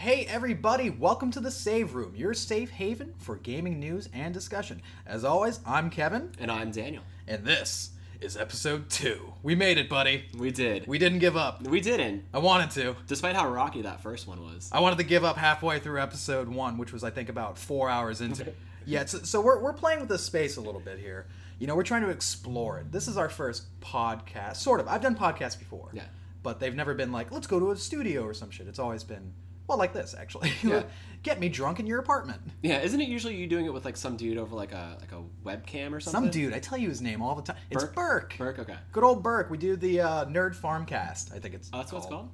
[0.00, 4.80] Hey, everybody, welcome to the Save Room, your safe haven for gaming news and discussion.
[5.04, 7.02] As always, I'm Kevin, And I'm Daniel.
[7.28, 9.34] and this is episode two.
[9.42, 10.24] We made it, buddy.
[10.38, 10.86] We did.
[10.86, 11.62] We didn't give up.
[11.66, 12.24] We didn't.
[12.32, 12.96] I wanted to.
[13.08, 14.70] Despite how rocky that first one was.
[14.72, 17.90] I wanted to give up halfway through episode one, which was, I think, about four
[17.90, 18.56] hours into it.
[18.86, 21.26] Yeah, so, so we're, we're playing with this space a little bit here.
[21.58, 22.90] You know, we're trying to explore it.
[22.90, 24.88] This is our first podcast, sort of.
[24.88, 25.90] I've done podcasts before.
[25.92, 26.04] Yeah.
[26.42, 28.66] But they've never been like, let's go to a studio or some shit.
[28.66, 29.34] It's always been,
[29.70, 30.52] well, like this, actually.
[30.64, 30.82] Yeah.
[31.22, 32.40] Get me drunk in your apartment.
[32.62, 35.12] Yeah, isn't it usually you doing it with like some dude over like a like
[35.12, 36.22] a webcam or something?
[36.22, 37.56] Some dude, I tell you his name all the time.
[37.70, 38.34] It's Burke.
[38.38, 38.76] Burke, okay.
[38.90, 39.50] Good old Burke.
[39.50, 41.34] We do the uh, Nerd Farmcast.
[41.34, 41.68] I think it's.
[41.72, 42.30] Oh, that's what it's called?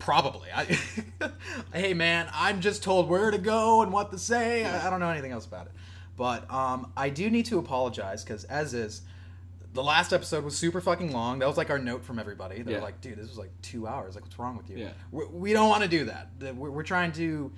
[0.00, 0.48] Probably.
[0.52, 0.64] I,
[1.72, 4.64] hey man, I'm just told where to go and what to say.
[4.64, 5.72] I, I don't know anything else about it.
[6.16, 9.02] But um, I do need to apologize because, as is,
[9.72, 11.38] the last episode was super fucking long.
[11.38, 12.62] That was like our note from everybody.
[12.62, 12.82] They're Yeah.
[12.82, 14.14] like, "Dude, this was like two hours.
[14.14, 14.90] Like, what's wrong with you?" Yeah.
[15.12, 16.30] We, we don't want to do that.
[16.56, 17.52] We're, we're trying to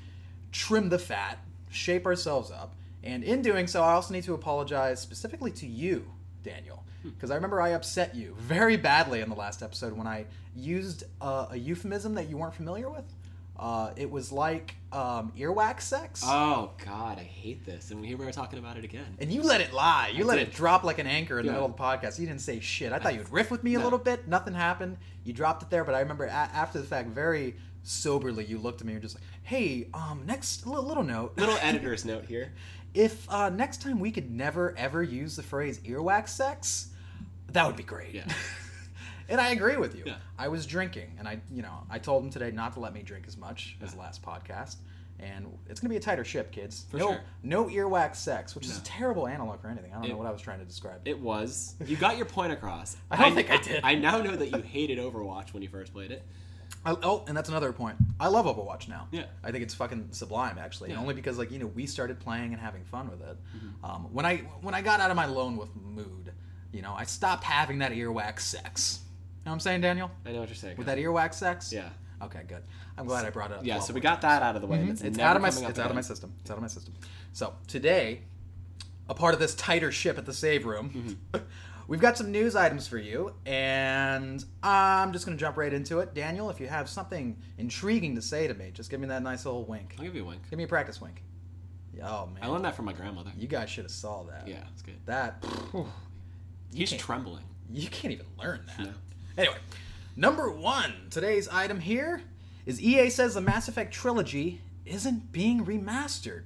[0.53, 1.39] trim the fat,
[1.71, 6.05] shape ourselves up, and in doing so, I also need to apologize specifically to you,
[6.43, 10.27] Daniel, because I remember I upset you very badly in the last episode when I
[10.55, 13.05] used uh, a euphemism that you weren't familiar with.
[13.63, 16.23] Uh, it was like um, earwax sex.
[16.27, 17.93] Oh god, I hate this.
[17.93, 19.17] And here we are talking about it again.
[19.21, 20.11] and you let it lie.
[20.13, 20.49] You I let did.
[20.49, 21.61] it drop like an anchor in the Yeah.
[21.61, 22.19] middle of the podcast.
[22.19, 22.93] You didn't say shit.
[22.93, 23.85] I thought you would riff with me a No.
[23.85, 24.27] little bit.
[24.27, 24.97] Nothing happened.
[25.23, 28.81] You dropped it there, but I remember a- after the fact, very soberly, you looked
[28.81, 32.25] at me and were just like, "Hey, um, next li- little note, Little editor's note
[32.25, 32.53] here.
[32.95, 36.89] if uh, next time we could never ever use the phrase earwax sex,
[37.53, 38.25] that would be great." Yeah.
[39.33, 40.05] and I agree with you.
[40.07, 40.17] Yeah.
[40.39, 43.03] I was drinking, and I, you know, I told him today not to let me
[43.03, 43.95] drink as much as Yeah.
[43.97, 44.77] the last podcast.
[45.19, 46.87] And it's gonna be a tighter ship, kids.
[46.91, 47.21] For no, sure.
[47.45, 49.93] no earwax sex, which is a terrible analog for anything.
[49.93, 51.01] I don't know what I was trying to describe.
[51.05, 51.75] It was.
[51.87, 52.97] You got your point across.
[53.11, 53.81] I don't think I did.
[53.85, 56.25] I now know that you hated Overwatch when you first played it.
[56.85, 57.97] I, oh, and that's another point.
[58.19, 59.07] I love Overwatch now.
[59.13, 59.27] Yeah.
[59.45, 60.99] I think it's fucking sublime, actually, Yeah.
[60.99, 63.37] only because like you know we started playing and having fun with it.
[63.57, 63.85] Mm-hmm.
[63.85, 66.33] Um, when I when I got out of my lone wolf mood,
[66.73, 69.02] you know, I stopped having that earwax sex.
[69.45, 70.11] You know what I'm saying, Daniel?
[70.25, 70.77] I know what you're saying.
[70.77, 71.73] With that earwax sex.
[71.73, 71.89] Yeah.
[72.23, 72.63] Okay, good.
[72.97, 73.67] I'm glad I brought it up.
[73.67, 74.79] Yeah, so we got that out of the way.
[74.79, 76.33] and it's, It's, out of my it's out of my system.
[76.41, 76.95] It's out of my system.
[77.33, 78.21] So today,
[79.09, 81.45] a part of this tighter ship at the save room, Mm-hmm.
[81.89, 85.99] we've got some news items for you, and I'm just going to jump right into
[85.99, 86.15] it.
[86.15, 89.45] Daniel, if you have something intriguing to say to me, just give me that nice
[89.45, 89.97] little wink.
[89.99, 90.43] I'll give you a wink.
[90.49, 91.25] Give me a practice wink.
[92.05, 93.33] Oh man, I learned that from my grandmother.
[93.37, 94.47] you guys should have saw that.
[94.47, 94.95] Yeah, it's good.
[95.07, 95.87] That phew,
[96.73, 97.43] He's trembling.
[97.71, 98.79] you can't even learn that.
[98.87, 98.93] No.
[99.39, 99.57] Anyway,
[100.15, 102.23] number one, today's item here
[102.67, 106.43] is EA says the Mass Effect trilogy isn't being remastered.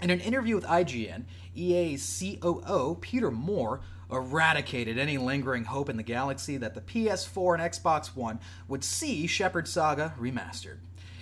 [0.00, 1.24] In an interview with IGN,
[1.56, 3.80] EA's COO, Peter Moore,
[4.12, 8.38] eradicated any lingering hope in the galaxy that the PS4 and Xbox One
[8.68, 10.78] would see Shepard Saga remastered.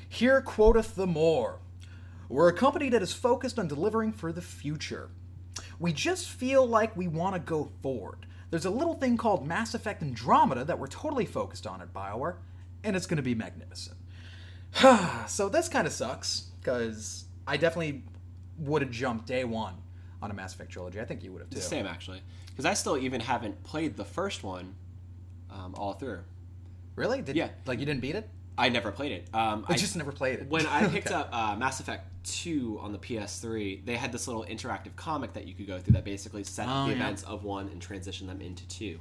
[0.06, 1.58] Here quoteth the Moore
[2.28, 5.08] We're a company that is focused on delivering for the future.
[5.78, 8.26] We just feel like we want to go forward.
[8.52, 12.34] There's a little thing called Mass Effect Andromeda that we're totally focused on at BioWare,
[12.84, 13.96] and it's going to be magnificent.
[15.26, 18.02] so this kind of sucks, because I definitely
[18.58, 19.76] would have jumped day one
[20.20, 21.00] on a Mass Effect trilogy.
[21.00, 21.60] I think you would have too.
[21.60, 22.20] Same actually,
[22.50, 24.74] because I still even haven't played the first one
[25.50, 26.20] um, all through.
[26.94, 27.22] Really?
[27.22, 27.48] Did, Yeah.
[27.64, 28.28] Like you didn't beat it?
[28.58, 29.34] I never played it.
[29.34, 30.48] Um, I just never played it.
[30.50, 31.14] when I picked Okay.
[31.14, 35.46] up uh, Mass Effect 2 on the PS3, they had this little interactive comic that
[35.46, 36.96] you could go through that basically set up Oh, the yeah.
[36.96, 38.98] events of one and transition them into two.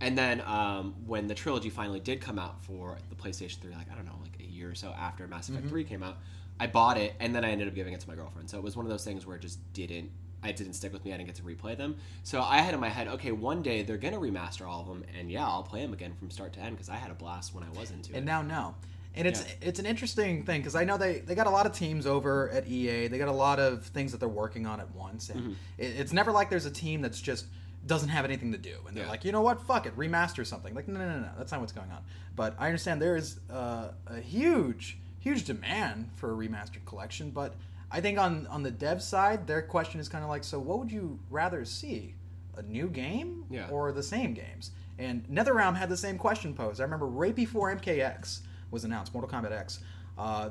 [0.00, 3.90] And then um, when the trilogy finally did come out for the PlayStation 3, like
[3.90, 5.70] I don't know, like a year or so after Mass Effect Mm-hmm.
[5.74, 6.18] 3 came out,
[6.60, 8.48] I bought it and then I ended up giving it to my girlfriend.
[8.50, 10.10] So it was one of those things where it just didn't.
[10.40, 11.12] I didn't stick with me.
[11.12, 11.96] I didn't get to replay them.
[12.22, 15.02] So I had in my head, okay, one day they're gonna remaster all of them,
[15.18, 17.56] and yeah, I'll play them again from start to end because I had a blast
[17.56, 18.18] when I was into and it.
[18.18, 18.76] And now no
[19.18, 19.68] and it's Yeah.
[19.68, 22.48] it's an interesting thing because i know they they got a lot of teams over
[22.50, 25.40] at ea they got a lot of things that they're working on at once and
[25.40, 25.52] Mm-hmm.
[25.76, 27.46] it, it's never like there's a team that's just
[27.86, 29.10] doesn't have anything to do and they're Yeah.
[29.10, 31.60] like you know what fuck it remaster something like no no no no that's not
[31.60, 32.02] what's going on
[32.36, 37.54] but i understand there is uh, a huge huge demand for a remastered collection but
[37.90, 40.78] i think on on the dev side their question is kind of like so what
[40.78, 42.14] would you rather see
[42.56, 43.68] a new game Yeah.
[43.70, 44.72] or the same games.
[44.98, 46.80] And NetherRealm had the same question posed.
[46.80, 49.80] I remember right before MKX was announced, Mortal Kombat X.
[50.16, 50.50] Uh,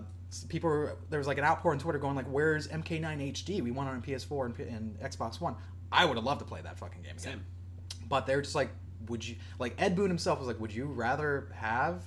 [0.50, 3.62] people were, there was like an outpour on Twitter going like, "Where's MK9 HD?
[3.62, 5.56] We want it on PS4 and, P- and Xbox One."
[5.92, 7.20] I would have loved to play that fucking game again.
[7.20, 7.46] Same.
[8.10, 8.70] But they're just like,
[9.08, 12.04] "Would you?" Like Ed Boon himself was like, "Would you rather have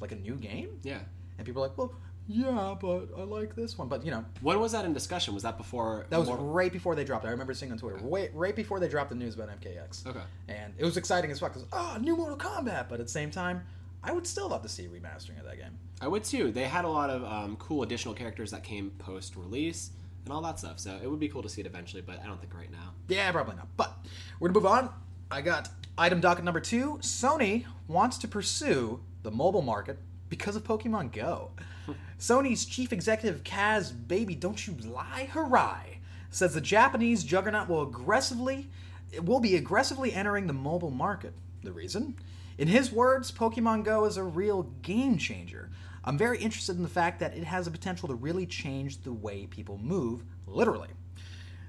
[0.00, 0.98] like a new game?" Yeah.
[1.38, 1.92] And people are like, "Well,
[2.28, 5.32] yeah, but I like this one." But you know, When was that in discussion?
[5.34, 6.06] Was that before?
[6.10, 7.28] that was Mortal- right before they dropped it.
[7.28, 10.06] I remember seeing on Twitter, right, right before they dropped the news about MKX.
[10.06, 10.20] Okay.
[10.48, 12.88] And it was exciting as fuck because, oh, new Mortal Kombat.
[12.88, 13.62] But at the same time,
[14.06, 15.76] I would still love to see a remastering of that game.
[16.00, 16.52] I would too.
[16.52, 19.90] They had a lot of um, cool additional characters that came post release
[20.24, 20.78] and all that stuff.
[20.78, 22.92] So it would be cool to see it eventually, but I don't think right now.
[23.08, 23.68] Yeah, probably not.
[23.76, 23.96] But
[24.38, 24.90] we're gonna move on.
[25.30, 26.98] I got item docket number two.
[27.02, 29.98] Sony wants to pursue the mobile market
[30.28, 31.50] because of Pokemon Go.
[32.20, 35.98] Sony's chief executive Kaz Baby, don't you lie, Hirai,
[36.30, 38.68] says the Japanese juggernaut will aggressively
[39.22, 41.34] will be aggressively entering the mobile market.
[41.62, 42.16] The reason?
[42.58, 45.70] In his words, Pokemon Go is a real game changer.
[46.04, 49.12] I'm very interested in the fact that it has the potential to really change the
[49.12, 50.88] way people move, literally.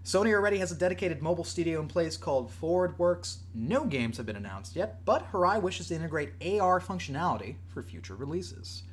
[0.05, 3.39] Sony already has a dedicated mobile studio in place called Forward Works.
[3.53, 8.15] No games have been announced yet, but Hirai wishes to integrate AR functionality for future
[8.15, 8.83] releases.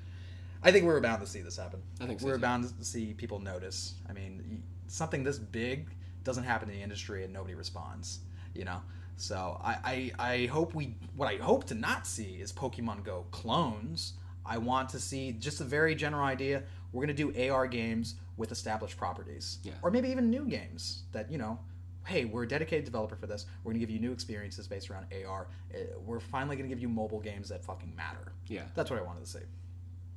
[0.65, 1.81] I think we're bound to see this happen.
[2.01, 2.41] I think so, we're too.
[2.41, 3.95] bound to see people notice.
[4.09, 5.91] I mean, something this big
[6.25, 8.19] doesn't happen in the industry and nobody responds.
[8.55, 8.81] You know,
[9.17, 13.27] so I, I I hope we what I hope to not see is Pokemon Go
[13.31, 14.15] clones.
[14.47, 16.63] I want to see just a very general idea.
[16.93, 19.73] We're gonna do AR games with established properties, Yeah.
[19.83, 21.59] or maybe even new games that you know.
[22.07, 23.47] Hey, we're a dedicated developer for this.
[23.63, 25.49] We're gonna give you new experiences based around AR.
[25.75, 28.33] Uh, We're finally gonna give you mobile games that fucking matter.
[28.47, 28.65] Yeah.
[28.75, 29.39] That's what I wanted to see.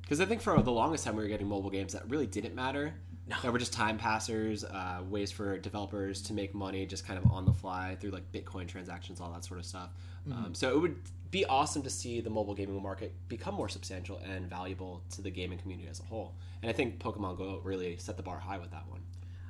[0.02, 2.54] Because I think for the longest time we were getting mobile games that really didn't
[2.54, 2.92] matter.
[3.28, 3.36] No.
[3.42, 7.30] That were just time passers, uh, ways for developers to make money just kind of
[7.30, 9.90] on the fly through like Bitcoin transactions, all that sort of stuff.
[10.28, 10.44] Mm-hmm.
[10.46, 10.96] Um, so it would
[11.30, 15.30] be awesome to see the mobile gaming market become more substantial and valuable to the
[15.30, 16.34] gaming community as a whole.
[16.62, 19.00] And I think Pokemon Go really set the bar high with that one.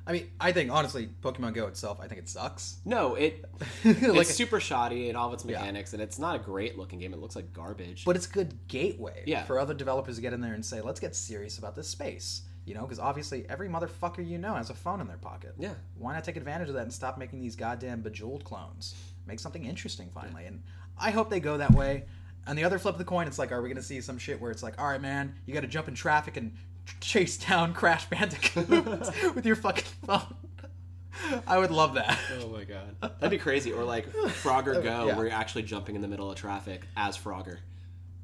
[0.05, 2.79] I mean, I think honestly, Pokemon Go itself, I think it sucks.
[2.83, 3.45] No, it
[3.85, 5.59] like, it's super shoddy in all of its Yeah.
[5.59, 7.13] mechanics, and it's not a great looking game.
[7.13, 8.03] It looks like garbage.
[8.05, 9.43] but it's a good gateway Yeah.
[9.43, 12.41] for other developers to get in there and say, let's get serious about this space.
[12.69, 15.55] You know, because obviously every motherfucker you know has a phone in their pocket.
[15.57, 15.73] Yeah.
[15.97, 18.93] Why not take advantage of that and stop making these goddamn bejeweled clones?
[19.25, 20.45] Make something interesting finally.
[20.45, 20.61] And
[20.95, 22.05] I hope they go that way.
[22.45, 24.19] On the other flip of the coin, it's like, are we going to see some
[24.19, 26.53] shit where it's like, all right, man, you got to jump in traffic and
[26.99, 28.69] chase down Crash Bandicoot
[29.35, 30.35] with your fucking phone?
[31.47, 32.19] I would love that.
[32.39, 33.71] Oh my god, that'd be crazy.
[33.73, 35.15] Or like Frogger Go, Yeah.
[35.17, 37.57] where you're actually jumping in the middle of traffic as Frogger.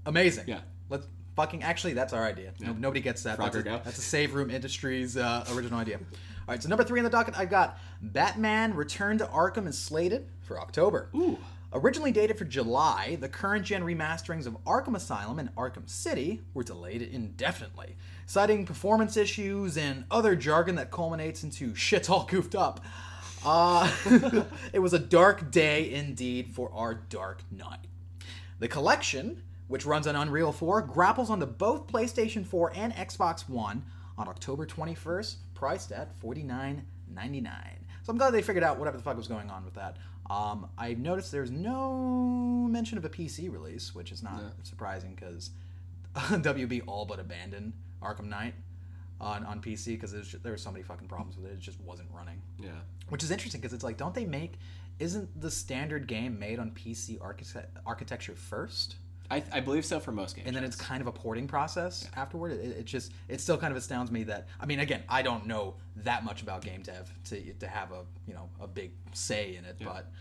[0.05, 0.43] Amazing.
[0.47, 0.59] Yeah.
[0.87, 2.53] Let's fucking actually that's our idea.
[2.59, 3.37] No, nobody gets that.
[3.37, 5.97] That's a, that's a Save Room Industries uh, original idea.
[5.97, 9.77] All right, so number three on the docket, I've got Batman: Return to Arkham is
[9.77, 11.09] slated for October.
[11.15, 11.37] Ooh.
[11.73, 16.63] Originally dated for July, the current gen remasterings of Arkham Asylum and Arkham City were
[16.63, 22.79] delayed indefinitely, citing performance issues and other jargon that culminates into shit's all goofed up.
[23.45, 23.91] Uh,
[24.73, 27.79] it was a dark day indeed for our Dark Knight.
[28.59, 33.83] The collection, which runs on Unreal 4, grapples onto both PlayStation 4 and Xbox One
[34.17, 36.83] on October 21st, priced at $49.99.
[38.03, 39.97] So I'm glad they figured out whatever the fuck was going on with that.
[40.29, 45.51] Um, I noticed there's no mention of a PC release, which is not surprising because
[46.15, 48.53] WB all but abandoned Arkham Knight
[49.21, 50.11] on, on PC because
[50.43, 51.53] there were so many fucking problems with it.
[51.53, 52.69] It just wasn't running Yeah.
[53.09, 54.53] which is interesting because it's like don't they make
[54.99, 58.95] isn't the standard game made on pc architect- architecture first
[59.31, 60.47] I, I believe so for most games.
[60.47, 62.51] and then it's kind of a porting process afterward.
[62.53, 65.47] It, it just it still kind of astounds me that i mean again i don't
[65.47, 69.55] know that much about game dev to, to have a you know a big say
[69.55, 70.11] in it but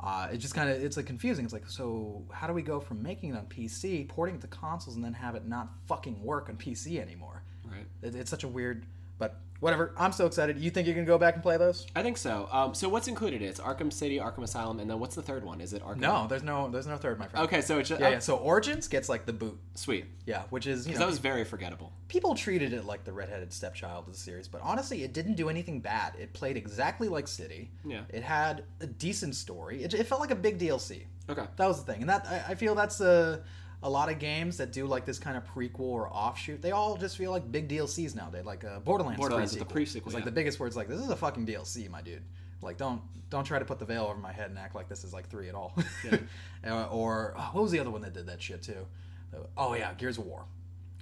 [0.00, 1.44] uh, it just kind of it's like confusing.
[1.44, 4.46] It's like so how do we go from making it on pc porting it to
[4.46, 7.42] consoles and then have it not fucking work on pc anymore?
[7.64, 7.86] Right.
[8.02, 8.86] it, it's such a weird
[9.18, 12.02] but whatever i'm so excited you think you can go back and play those I
[12.02, 12.48] think so.
[12.52, 13.42] Um, so what's included?
[13.42, 15.60] It's Arkham City, Arkham Asylum, and then what's the third one?
[15.60, 15.98] Is it Arkham?
[15.98, 18.18] no there's no there's no third my friend Okay, so it's just, Yeah, oh, yeah.
[18.20, 19.58] So Origins gets like the boot.
[19.74, 20.04] sweet.
[20.26, 21.92] Yeah, which is you Because know that was very forgettable.
[22.08, 25.48] people treated it like the redheaded stepchild of the series, but honestly, it didn't do
[25.48, 26.12] anything bad.
[26.18, 27.70] It played exactly like City.
[27.84, 28.02] Yeah.
[28.10, 29.82] It had a decent story.
[29.82, 31.02] It, it felt like a big DLC.
[31.28, 31.44] Okay.
[31.56, 33.42] That was the thing, and that I, I feel that's a
[33.82, 36.60] a lot of games that do like this kind of prequel or offshoot.
[36.60, 38.44] They all just feel like big DLCs nowadays.
[38.44, 39.18] Like uh, Borderlands.
[39.20, 41.46] Borderlands is the pre-sequel, It's like the biggest where it's like this is a fucking
[41.46, 42.22] DLC, my dude.
[42.60, 45.04] Like don't don't try to put the veil over my head and act like this
[45.04, 45.74] is like three at all.
[46.66, 48.84] Uh, or oh, what was the other one that did that shit too?
[49.32, 50.44] Uh, Oh yeah, Gears of War.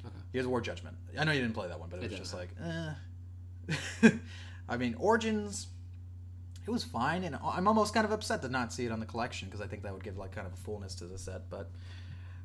[0.05, 0.15] Okay.
[0.35, 0.95] Gears of War Judgment.
[1.19, 2.25] I know you didn't play that one, but it was didn't.
[2.25, 2.51] just like,
[4.05, 4.11] eh.
[4.69, 5.69] I mean, Origins.
[6.67, 9.07] It was fine, and I'm almost kind of upset to not see it on the
[9.07, 11.49] collection because I think that would give like kind of a fullness to the set.
[11.49, 11.71] But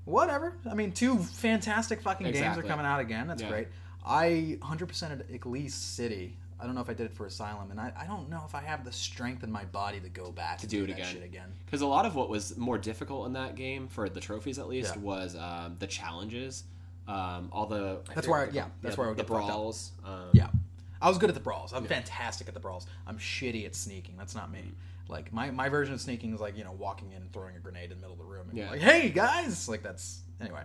[0.06, 0.54] whatever.
[0.70, 3.28] I mean, two fantastic fucking games are coming out again.
[3.28, 3.50] That's Yeah.
[3.50, 3.68] great.
[4.06, 6.38] I 100% at least City.
[6.60, 8.54] I don't know if I did it for Asylum, and I, I don't know if
[8.54, 11.24] I have the strength in my body to go back to do it that again.
[11.24, 11.54] again.
[11.66, 14.68] Because a lot of what was more difficult in that game, for the trophies at
[14.68, 15.02] least, Yeah.
[15.02, 16.64] was um, the challenges.
[17.08, 19.92] Um, all the That's where I- yeah, that's where I would the brawls.
[20.06, 20.50] Um, Yeah.
[21.02, 21.74] I was good at the brawls.
[21.74, 22.86] I'm fantastic at the brawls.
[23.08, 24.16] I'm shitty at sneaking.
[24.18, 24.72] That's not me.
[25.12, 27.60] Like my, my version of sneaking is like, you know, walking in and throwing a
[27.60, 28.72] grenade in the middle of the room and Yeah.
[28.72, 30.62] like, hey guys like that's anyway.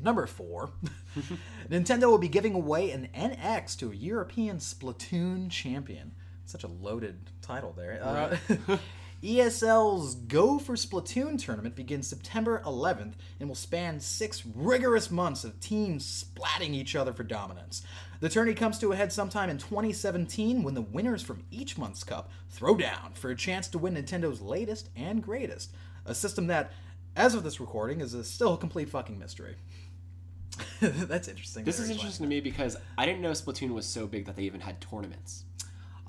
[0.00, 0.70] Number four,
[1.70, 6.12] Nintendo will be giving away an NX to a European Splatoon champion.
[6.46, 8.00] Such a loaded title there.
[8.02, 8.76] Uh,
[9.24, 15.58] ESL's Go for Splatoon tournament begins September 11th and will span six rigorous months of
[15.60, 17.82] teams splatting each other for dominance.
[18.20, 22.04] The tourney comes to a head sometime in 2017 when the winners from each month's
[22.04, 25.72] cup throw down for a chance to win Nintendo's latest and greatest,
[26.04, 26.72] a system that,
[27.16, 29.56] as of this recording, is a still a complete fucking mystery.
[30.80, 31.64] That's interesting.
[31.64, 34.44] This is interesting to me because I didn't know Splatoon was so big that they
[34.44, 35.44] even had tournaments.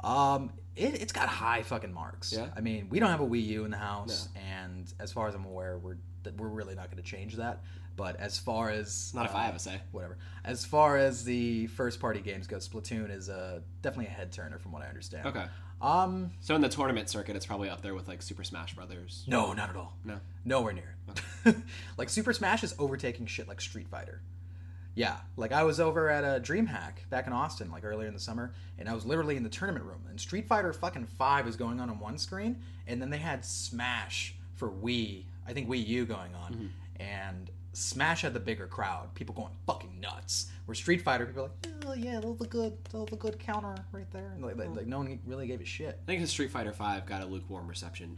[0.03, 2.31] Um, it, it's got high fucking marks.
[2.31, 2.49] Yeah?
[2.55, 5.35] I mean, we don't have a Wii U in the house, and as far as
[5.35, 5.97] I'm aware, we're
[6.37, 7.61] we're really not going to change that.
[7.95, 9.79] But as far as Not if uh, I have a say.
[9.91, 14.31] whatever, as far as the first party games go, Splatoon is uh, definitely a head
[14.31, 15.27] turner from what I understand.
[15.27, 15.45] Okay.
[15.81, 19.23] Um, So in the tournament circuit, it's probably up there with like Super Smash Brothers.
[19.27, 19.95] no, not at all.
[20.03, 20.19] No.
[20.43, 20.95] Nowhere near
[21.45, 21.55] it.
[21.97, 24.21] like Super Smash is overtaking shit like Street Fighter.
[24.97, 28.19] Yeah, like I was over at a DreamHack back in Austin like earlier in the
[28.19, 31.57] summer, and I was literally in the tournament room, and Street Fighter fucking Five was
[31.57, 35.85] going on on one screen, and then they had Smash for Wii, I think Wii
[35.85, 40.51] U going on, and Smash had the bigger crowd, people going fucking nuts.
[40.65, 43.15] Where Street Fighter, people were like, oh yeah, that was a good, that was a
[43.17, 45.99] good counter right there, and like, like, like no one really gave a shit.
[46.03, 48.17] I think Street Fighter Five got a lukewarm reception.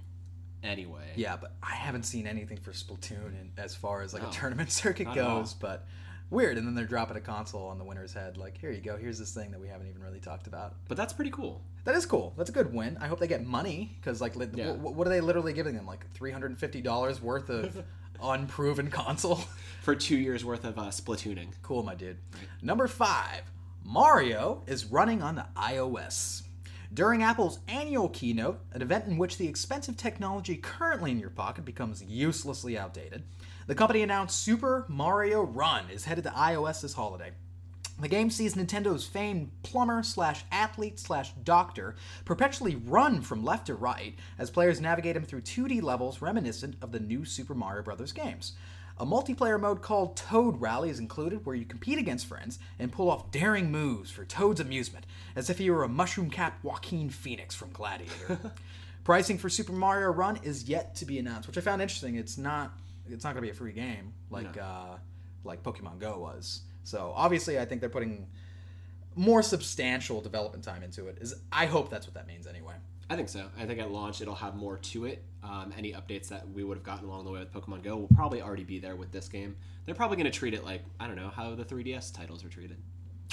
[0.63, 1.11] Anyway.
[1.15, 4.31] Yeah, but I haven't seen anything for Splatoon in, as far as like No, a
[4.31, 5.53] tournament circuit not goes.
[5.53, 5.85] But
[6.29, 8.37] weird, and then they're dropping a console on the winner's head.
[8.37, 8.97] Like, here you go.
[8.97, 10.75] Here's this thing that we haven't even really talked about.
[10.87, 11.61] But that's pretty cool.
[11.83, 12.33] That is cool.
[12.37, 12.97] That's a good win.
[12.99, 14.73] I hope they get money because like, li- Yeah.
[14.73, 15.85] wh- what are they literally giving them?
[15.85, 17.81] Like three hundred and fifty dollars worth of
[18.21, 19.43] unproven console.
[19.81, 21.47] For two years worth of uh, Splatooning.
[21.61, 22.17] Cool, my dude.
[22.61, 23.43] Number five,
[23.85, 26.43] Mario is running on the iOS.
[26.93, 31.63] During Apple's annual keynote, an event in which the expensive technology currently in your pocket
[31.63, 33.23] becomes uselessly outdated,
[33.67, 37.31] the company announced Super Mario Run is headed to iOS this holiday.
[37.99, 43.75] The game sees Nintendo's famed plumber slash athlete slash doctor perpetually run from left to
[43.75, 48.11] right as players navigate him through 2D levels reminiscent of the new Super Mario Bros.
[48.11, 48.53] games.
[48.99, 53.09] A multiplayer mode called Toad Rally is included where you compete against friends and pull
[53.09, 57.53] off daring moves for Toad's amusement, as if he were a mushroom capped Joaquin Phoenix
[57.55, 58.39] from Gladiator.
[59.03, 62.15] Pricing for Super Mario Run is yet to be announced, which I found interesting.
[62.15, 62.73] It's not
[63.09, 64.97] it's not going to be a free game like uh,
[65.43, 66.61] like Pokemon Go was.
[66.87, 68.27] So obviously, I think they're putting
[69.15, 71.17] more substantial development time into it.
[71.19, 72.75] Is I hope that's what that means anyway.
[73.09, 73.47] I think so.
[73.59, 75.23] I think at launch it'll have more to it.
[75.43, 78.09] Um, any updates that we would have gotten along the way with Pokemon Go will
[78.15, 79.55] probably already be there with this game.
[79.85, 82.49] They're probably going to treat it like I don't know how the 3DS titles are
[82.49, 82.77] treated.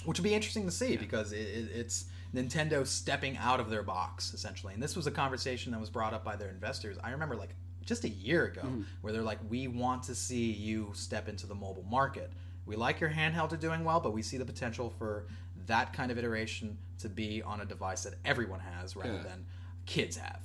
[0.05, 3.83] which would be interesting to see because it, it, it's Nintendo stepping out of their
[3.85, 4.75] box essentially.
[4.75, 6.97] And this was a conversation that was brought up by their investors.
[7.05, 8.63] I remember like just a year ago
[9.03, 12.33] where they're like, "We want to see you step into the mobile market.
[12.67, 15.27] We like your handheld are doing well, but we see the potential for
[15.67, 19.23] that kind of iteration to be on a device that everyone has rather Yeah.
[19.23, 19.47] than
[19.87, 20.41] kids have."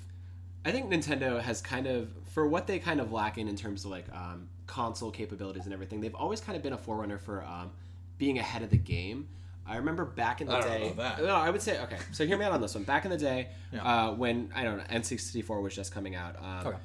[0.65, 3.85] I think Nintendo has kind of, for what they kind of lack in in terms
[3.85, 7.43] of like um, console capabilities and everything, they've always kind of been a forerunner for
[7.45, 7.71] um,
[8.17, 9.29] being ahead of the game.
[9.65, 10.93] I remember back in the I don't know day.
[10.97, 11.19] that.
[11.23, 11.97] No, I would say okay.
[12.11, 12.83] So hear me out on this one.
[12.83, 13.83] Back in the day, Yeah.
[14.07, 16.35] uh, when I don't know, N64 was just coming out.
[16.43, 16.77] Um, Okay.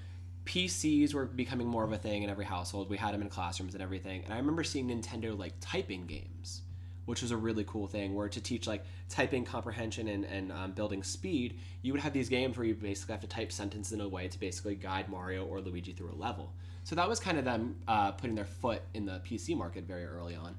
[0.47, 2.91] PCs were becoming more of a thing in every household.
[2.91, 4.25] We had them in classrooms and everything.
[4.25, 6.63] And I remember seeing Nintendo like typing games,
[7.07, 8.15] which was a really cool thing.
[8.15, 12.29] Where to teach like typing comprehension and, and um, building speed, you would have these
[12.29, 15.45] games where you basically have to type sentences in a way to basically guide Mario
[15.47, 16.53] or Luigi through a level.
[16.85, 20.05] So that was kind of them uh, putting their foot in the PC market very
[20.05, 20.57] early on.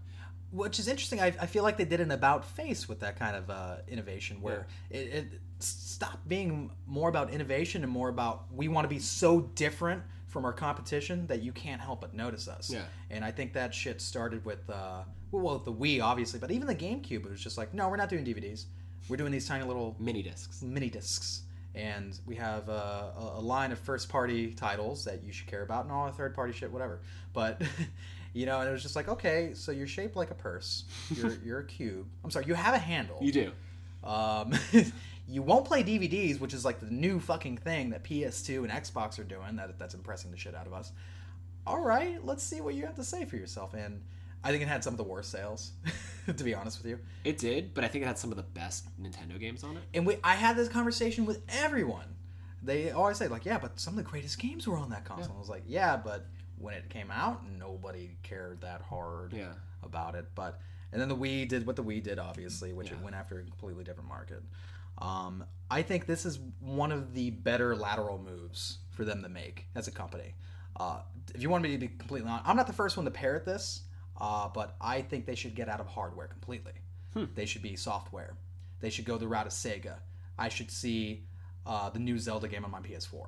[0.52, 1.20] which is interesting.
[1.20, 4.42] I, I feel like they did an about face with that kind of uh, innovation,
[4.42, 9.00] where it, it stopped being more about innovation and more about we want to be
[9.00, 12.70] so different from our competition that you can't help but notice us.
[12.70, 12.84] Yeah.
[13.10, 16.76] And I think that shit started with uh, well, the Wii obviously, but even the
[16.76, 17.26] GameCube.
[17.26, 18.66] It was just like, no, we're not doing DVDs.
[19.08, 20.62] We're doing these tiny little Mini discs.
[20.62, 21.42] mini discs
[21.76, 22.72] and we have uh,
[23.18, 26.12] a, a line of first party titles that you should care about and all the
[26.14, 27.02] third party shit whatever
[27.34, 27.62] but
[28.34, 31.34] you know and it was just like okay so you're shaped like a purse you're,
[31.44, 33.52] you're a cube i'm sorry you have a handle You do.
[34.06, 34.54] um,
[35.28, 39.18] you won't play dvds which is like the new fucking thing that ps2 and xbox
[39.20, 40.92] are doing that, that's impressing the shit out of us
[41.66, 44.02] all right let's see what you have to say for yourself and
[44.44, 45.72] i think it had some of the worst sales
[46.38, 48.44] to be honest with you It did, but I think it had some of the
[48.44, 49.84] best Nintendo games on it.
[49.94, 52.06] and we, I had this conversation with everyone.
[52.64, 55.36] They always say like, "Yeah, but some of the greatest games were on that console."
[55.36, 56.26] I was like, "Yeah, but
[56.58, 59.54] when it came out, nobody cared that hard Yeah.
[59.84, 60.60] about it." But
[60.92, 63.44] and then the Wii did what the Wii did, obviously, which it went after a
[63.44, 64.42] completely different market.
[64.98, 69.66] Um, I think this is one of the better lateral moves for them to make
[69.76, 70.36] as a company.
[70.78, 71.00] Uh,
[71.34, 73.46] if you want me to be completely honest, I'm not the first one to parrot
[73.46, 73.82] this.
[74.20, 76.72] Uh, but I think they should get out of hardware completely.
[77.36, 78.36] They should be software.
[78.80, 79.96] They should go the route of Sega.
[80.38, 81.26] I should see
[81.66, 83.28] uh, the new Zelda game on my PS4.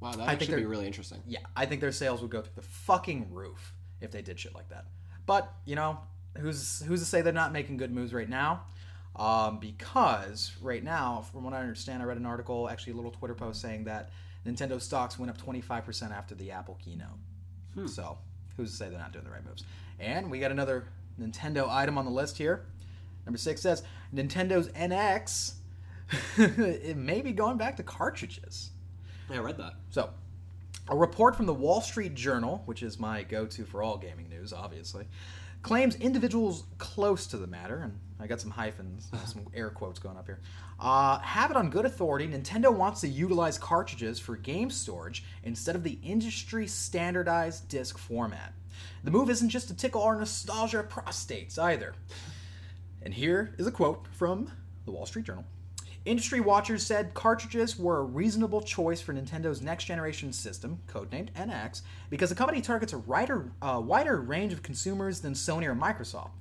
[0.00, 1.22] Wow, that think actually be really interesting.
[1.26, 4.54] Yeah, I think their sales would go through the fucking roof if they did shit
[4.54, 4.86] like that.
[5.26, 5.98] But you know,
[6.38, 8.64] who's who's to say they're not making good moves right now?
[9.16, 13.12] Um, because right now, from what I understand, I read an article, actually a little
[13.12, 14.10] Twitter post saying that
[14.44, 17.88] Nintendo stocks went up 25% after the Apple keynote.
[17.88, 18.18] So
[18.56, 19.64] who's to say they're not doing the right moves?
[19.98, 20.88] And we got another
[21.20, 22.66] Nintendo item on the list here.
[23.26, 23.82] Number six says
[24.14, 25.54] Nintendo's NX.
[26.36, 28.70] it may be going back to cartridges.
[29.30, 29.74] Yeah, I read that.
[29.90, 30.10] So,
[30.88, 34.28] a report from the Wall Street Journal, which is my go to for all gaming
[34.28, 35.06] news, obviously,
[35.62, 40.16] claims individuals close to the matter, and I got some hyphens, some air quotes going
[40.16, 40.40] up here,
[40.78, 45.74] uh, have it on good authority Nintendo wants to utilize cartridges for game storage instead
[45.74, 48.54] of the industry standardized disc format.
[49.02, 51.94] The move isn't just to tickle our nostalgia prostates either.
[53.02, 54.50] And here is a quote from
[54.84, 55.44] the Wall Street Journal.
[56.04, 61.80] Industry watchers said cartridges were a reasonable choice for Nintendo's next generation system, codenamed NX,
[62.10, 66.32] because the company targets a wider, uh, wider range of consumers than Sony or Microsoft.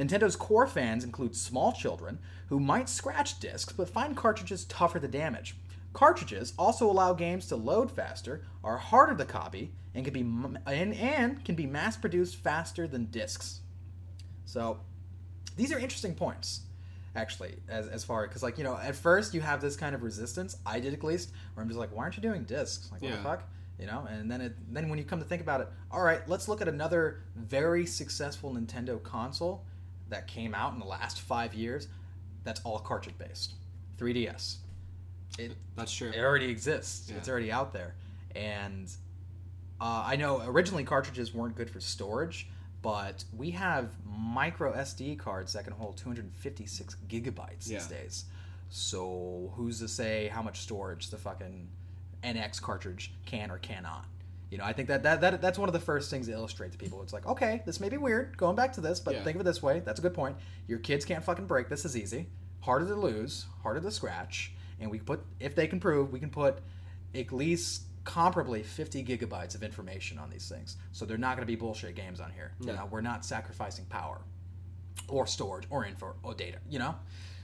[0.00, 5.06] Nintendo's core fans include small children who might scratch discs but find cartridges tougher to
[5.08, 5.56] damage.
[5.92, 10.58] Cartridges also allow games to load faster, are harder to copy, and can be m-
[10.66, 13.60] and, and can be mass produced faster than discs.
[14.44, 14.80] So,
[15.56, 16.60] these are interesting points
[17.16, 19.96] actually as, as far as because like you know at first you have this kind
[19.96, 22.88] of resistance i did at least where i'm just like why aren't you doing discs
[22.92, 23.16] like what Yeah.
[23.16, 23.42] the fuck
[23.80, 26.20] you know and then it then when you come to think about it all right
[26.28, 29.64] let's look at another very successful nintendo console
[30.10, 31.88] that came out in the last five years
[32.44, 33.54] that's all cartridge based
[33.98, 34.56] 3ds
[35.38, 36.10] it, That's true.
[36.10, 37.08] it already exists.
[37.16, 37.94] It's already out there,
[38.34, 38.88] and
[39.80, 42.48] uh, I know originally cartridges weren't good for storage,
[42.82, 47.78] but we have micro SD cards that can hold 256 gigabytes Yeah.
[47.78, 48.24] these days.
[48.70, 51.68] So who's to say how much storage the fucking
[52.24, 54.06] NX cartridge can or cannot?
[54.50, 56.72] You know, I think that, that, that that's one of the first things to illustrate
[56.72, 57.02] to people.
[57.02, 59.22] It's like, okay, this may be weird, going back to this, but Yeah.
[59.24, 59.80] think of it this way.
[59.80, 60.36] That's a good point.
[60.66, 61.68] Your kids can't fucking break.
[61.68, 62.26] This is easy.
[62.60, 66.30] Harder to lose, harder to scratch, and we put, if they can prove, we can
[66.30, 66.58] put
[67.14, 70.76] at least comparably 50 gigabytes of information on these things.
[70.92, 72.52] So they're not going to be bullshit games on here.
[72.60, 74.20] You know, we're not sacrificing power
[75.08, 76.58] or storage or info or data.
[76.68, 76.94] You know,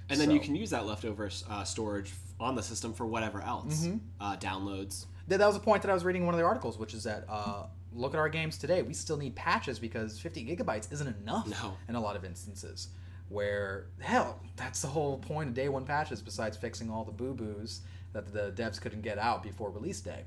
[0.09, 3.87] And then you can use that leftover uh, storage on the system for whatever else.
[3.87, 3.97] Mm-hmm.
[4.21, 5.07] Uh, downloads.
[5.29, 6.95] That, that was a point that I was reading in one of the articles, which
[6.95, 8.83] is that uh, look at our games today.
[8.83, 11.77] We still need patches because 50 gigabytes isn't enough No.
[11.89, 12.89] in a lot of instances.
[13.29, 16.23] Where hell, that's the whole point of day one patches.
[16.23, 17.81] Besides fixing all the boo boos
[18.13, 20.23] that the devs couldn't get out before release day,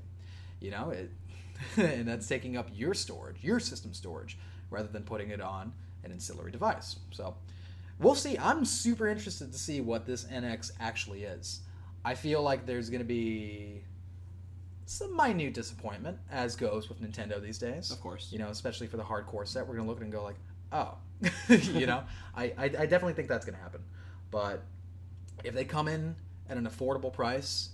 [0.59, 1.09] you know it,
[1.77, 4.37] and that's taking up your storage, your system storage,
[4.69, 5.71] rather than putting it on
[6.03, 6.97] an ancillary device.
[7.11, 7.35] So
[7.99, 8.37] we'll see.
[8.37, 11.61] I'm super interested to see what this NX actually is.
[12.03, 13.81] I feel like there's going to be
[14.89, 17.91] some minute disappointment, as goes with Nintendo these days.
[17.91, 18.29] Of course.
[18.31, 20.23] You know, especially for the hardcore set, we're going to look at it and go
[20.23, 20.37] like,
[20.71, 20.95] oh.
[21.77, 22.03] you know,
[22.35, 23.81] I, I, I definitely think that's going to happen.
[24.31, 24.63] But
[25.43, 26.15] if they come in
[26.49, 27.69] at an affordable price,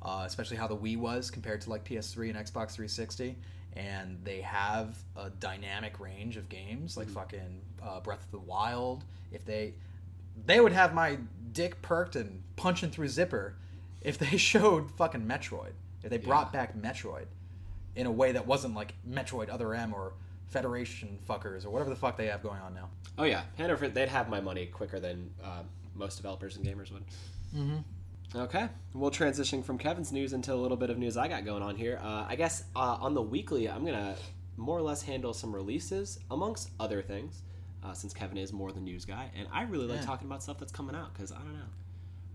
[0.00, 3.36] uh, especially how the Wii was compared to like PS3 and Xbox 360,
[3.76, 9.04] and they have a dynamic range of games like fucking uh, Breath of the Wild,
[9.32, 9.74] if they
[10.46, 11.18] they would have my
[11.52, 13.56] dick perked and punching through zipper
[14.00, 15.72] if they showed fucking Metroid.
[16.04, 17.26] If they brought back Metroid
[17.96, 20.12] in a way that wasn't like Metroid Other M or
[20.48, 22.88] Federation fuckers or whatever the fuck they have going on now.
[23.18, 23.88] Oh yeah, hand over.
[23.88, 25.62] They'd have my money quicker than uh,
[25.94, 27.04] most developers and gamers would.
[27.56, 27.78] Mm-hmm.
[28.36, 31.62] Okay, we'll transition from Kevin's news into a little bit of news I got going
[31.62, 31.98] on here.
[32.02, 34.16] Uh, I guess uh, on the weekly, I'm gonna
[34.56, 37.42] more or less handle some releases amongst other things,
[37.84, 40.06] uh, since Kevin is more the news guy, and I really like Yeah.
[40.06, 41.66] talking about stuff that's coming out because I don't know,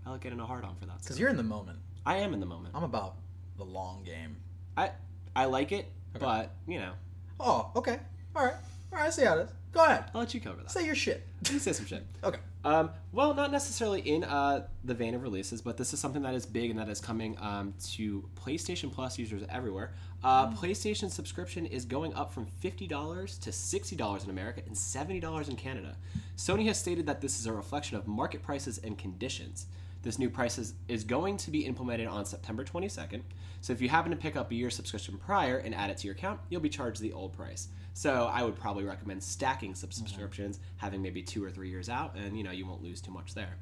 [0.06, 0.98] I like getting a hard on for that.
[1.02, 1.78] Because you're in the moment.
[2.06, 2.74] I am in the moment.
[2.74, 3.16] I'm about
[3.60, 4.36] the long game.
[4.76, 4.90] I
[5.36, 5.86] I like it,
[6.18, 6.92] but you know,
[7.40, 7.98] Oh, okay.
[8.36, 8.54] All right.
[8.92, 9.50] All right, I see how it is.
[9.72, 10.04] Go ahead.
[10.12, 10.70] I'll let you cover that.
[10.70, 11.26] Say your shit.
[11.50, 12.04] You say some shit.
[12.24, 12.38] Okay.
[12.62, 16.34] Um, well, not necessarily in uh, the vein of releases, but this is something that
[16.34, 19.94] is big and that is coming um, to PlayStation Plus users everywhere.
[20.22, 25.56] Uh, PlayStation subscription is going up from $50 to $60 in America and $70 in
[25.56, 25.96] Canada.
[26.36, 29.64] Sony has stated that this is a reflection of market prices and conditions.
[30.02, 33.22] This new price is, is going to be implemented on September 22nd.
[33.60, 36.06] So if you happen to pick up a year subscription prior and add it to
[36.06, 37.68] your account, you'll be charged the old price.
[37.92, 42.36] So I would probably recommend stacking subscriptions, having maybe two or three years out, and
[42.36, 43.56] you know you won't lose too much there.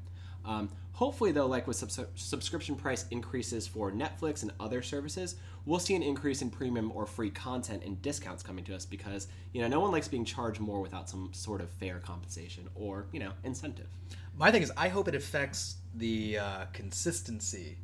[0.45, 5.79] Um, hopefully, though, like with subs- subscription price increases for Netflix and other services, we'll
[5.79, 9.61] see an increase in premium or free content and discounts coming to us because you
[9.61, 13.19] know no one likes being charged more without some sort of fair compensation or you
[13.19, 13.87] know incentive.
[14.39, 17.77] My thing is, I hope it affects the uh, consistency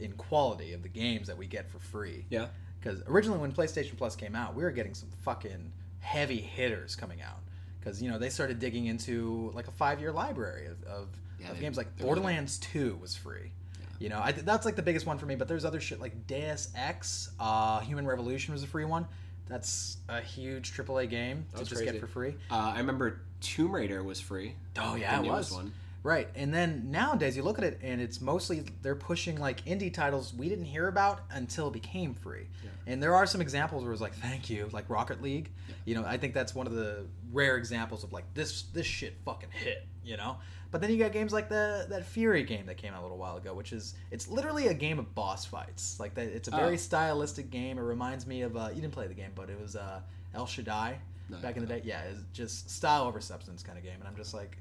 [0.00, 2.24] in quality of the games that we get for free.
[2.30, 2.48] Yeah.
[2.80, 7.22] Because originally, when PlayStation Plus came out, we were getting some fucking heavy hitters coming
[7.22, 7.38] out.
[7.78, 11.56] Because you know they started digging into like a five-year library of, of, Yeah, of
[11.56, 11.76] they- games.
[11.76, 13.52] Like they really Borderlands Two was free.
[14.00, 15.36] You know, I, that's like the biggest one for me.
[15.36, 19.06] But there's other shit like Deus Ex, uh, Human Revolution was a free one.
[19.48, 21.92] That's a huge AAA game to just crazy.
[21.92, 22.34] get for free.
[22.50, 24.56] Uh, I remember Tomb Raider was free.
[24.78, 25.52] Oh yeah, it was.
[25.52, 25.72] one.
[26.04, 29.92] Right, and then nowadays you look at it, and it's mostly they're pushing like indie
[29.92, 32.46] titles we didn't hear about until it became free.
[32.86, 35.50] And there are some examples where it's like, "Thank you," like Rocket League.
[35.86, 39.16] You know, I think that's one of the rare examples of like this this shit
[39.24, 39.86] fucking hit.
[40.04, 40.36] You know,
[40.70, 43.16] but then you got games like the that Furi game that came out a little
[43.16, 45.98] while ago, which is it's literally a game of boss fights.
[45.98, 46.76] Like that, it's a very Oh.
[46.76, 47.78] stylistic game.
[47.78, 50.00] It reminds me of uh, you didn't play the game, but it was uh,
[50.34, 50.98] El Shaddai
[51.30, 51.80] No, back in the day.
[51.82, 54.58] Yeah, it's just style over substance kind of game, and I'm just like,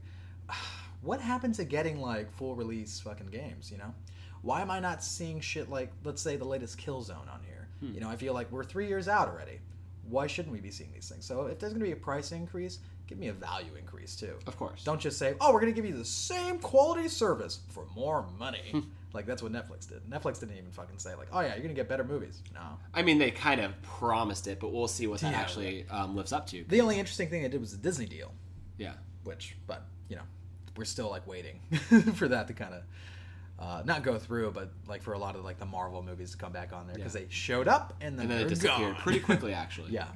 [1.04, 3.72] what happened to getting like full release fucking games?
[3.72, 3.94] You know,
[4.42, 7.68] why am I not seeing shit like let's say the latest Killzone on here?
[7.82, 9.60] You know, I feel like we're three years out already.
[10.10, 11.26] Why shouldn't we be seeing these things?
[11.26, 14.36] So if there's gonna be a price increase, give me a value increase too.
[14.48, 14.84] Of course.
[14.86, 18.86] Don't just say, "Oh, we're gonna give you the same quality service for more money."
[19.14, 20.10] like that's what Netflix did.
[20.10, 22.62] Netflix didn't even fucking say like, "Oh yeah, you're gonna get better movies." No.
[22.94, 26.16] I mean, they kind of promised it, but we'll see what that Yeah, actually um,
[26.16, 26.64] lives up to.
[26.70, 28.32] The only interesting thing they did was the Disney deal.
[28.78, 28.94] Yeah.
[29.26, 30.24] which but you know
[30.78, 31.60] we're still like waiting
[32.16, 32.84] for that to kind of
[33.60, 36.38] uh, not go through but like for a lot of like the marvel movies to
[36.38, 37.22] come back on there because Yeah.
[37.22, 39.02] they showed up and then, And then they're disappeared gone.
[39.02, 39.92] pretty quickly, actually.
[39.92, 40.08] yeah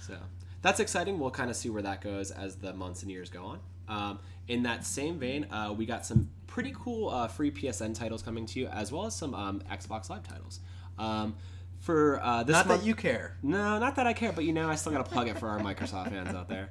[0.00, 0.16] So
[0.62, 1.18] that's exciting.
[1.18, 3.60] We'll kind of see where that goes as the months and years go on.
[3.88, 4.18] Um,
[4.48, 8.44] in that same vein, uh, we got some pretty cool uh, free PSN titles coming
[8.46, 10.60] to you, as well as some um, Xbox Live titles.
[10.98, 11.34] Um,
[11.78, 14.52] for uh, this not month, that you care No, not that I care, but you
[14.52, 16.68] know, I still got to plug it for our Microsoft fans out there.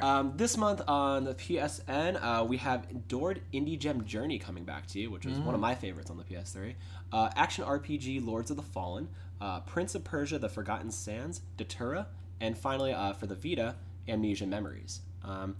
[0.00, 4.86] Um, this month on the PSN, uh, we have Adored Indie Gem Journey coming back
[4.88, 6.74] to you, which was one of my favorites on the PS3.
[7.12, 9.08] Uh, action RPG Lords of the Fallen,
[9.40, 12.06] uh, Prince of Persia: The Forgotten Sands, Datura,
[12.40, 13.76] and finally uh, for the Vita,
[14.08, 15.00] Amnesia Memories.
[15.24, 15.56] Um,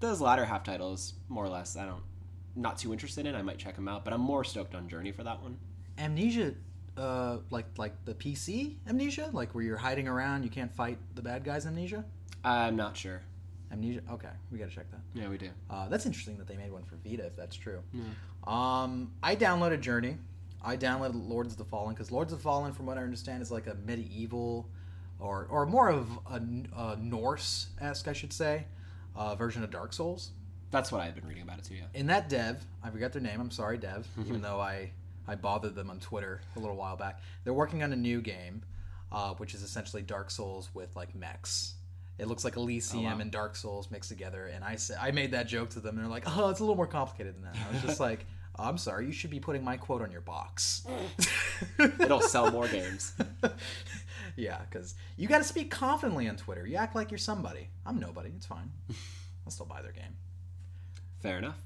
[0.00, 2.02] those latter half titles, more or less, I don't,
[2.56, 3.34] not too interested in.
[3.36, 5.58] I might check them out, but I'm more stoked on Journey for that one.
[5.98, 6.54] amnesia
[6.96, 11.22] uh like like the pc amnesia like where you're hiding around you can't fight the
[11.22, 12.04] bad guys amnesia
[12.42, 13.20] I'm not sure.
[13.72, 15.50] Amnesia okay we gotta check that Yeah, we do.
[15.68, 17.80] Uh, that's interesting that they made one for Vita, if that's true.
[18.44, 20.16] Um, I downloaded Journey.
[20.62, 23.42] I downloaded Lords of the Fallen because Lords of the Fallen, from what I understand,
[23.42, 24.68] is like a medieval,
[25.18, 26.40] or or more of a,
[26.76, 28.66] a Norse esque, I should say,
[29.16, 30.30] uh, version of Dark Souls.
[30.70, 31.74] That's what I've been reading about it too.
[31.76, 31.84] Yeah.
[31.94, 33.40] In that dev, I forgot their name.
[33.40, 34.90] I'm sorry, Dev, even though I
[35.26, 37.20] I bothered them on Twitter a little while back.
[37.44, 38.62] They're working on a new game,
[39.12, 41.74] uh, which is essentially Dark Souls with like mechs.
[42.20, 43.18] It looks like Elysium wow.
[43.18, 46.04] and Dark Souls mixed together, and I said I made that joke to them, and
[46.04, 48.76] they're like, "Oh, it's a little more complicated than that." I was just like, "I'm
[48.76, 50.86] sorry, you should be putting my quote on your box."
[51.78, 53.14] It'll sell more games.
[54.36, 56.66] yeah, because you got to speak confidently on Twitter.
[56.66, 57.70] You act like you're somebody.
[57.86, 58.30] I'm nobody.
[58.36, 58.70] It's fine.
[59.46, 60.16] I'll still buy their game.
[61.20, 61.58] Fair enough.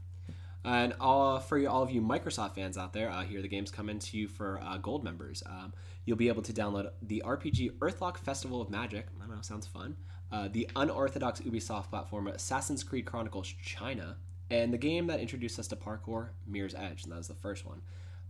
[0.64, 3.70] And all, for you, all of you Microsoft fans out there, uh, here the games
[3.70, 5.42] coming to you for uh, gold members.
[5.44, 5.74] Um,
[6.06, 9.06] you'll be able to download the RPG Earthlock Festival of Magic.
[9.22, 9.96] I don't know, sounds fun.
[10.34, 14.16] Uh, the unorthodox Ubisoft platform Assassin's Creed Chronicles China,
[14.50, 17.64] and the game that introduced us to parkour, Mirror's Edge, and that was the first
[17.64, 17.82] one.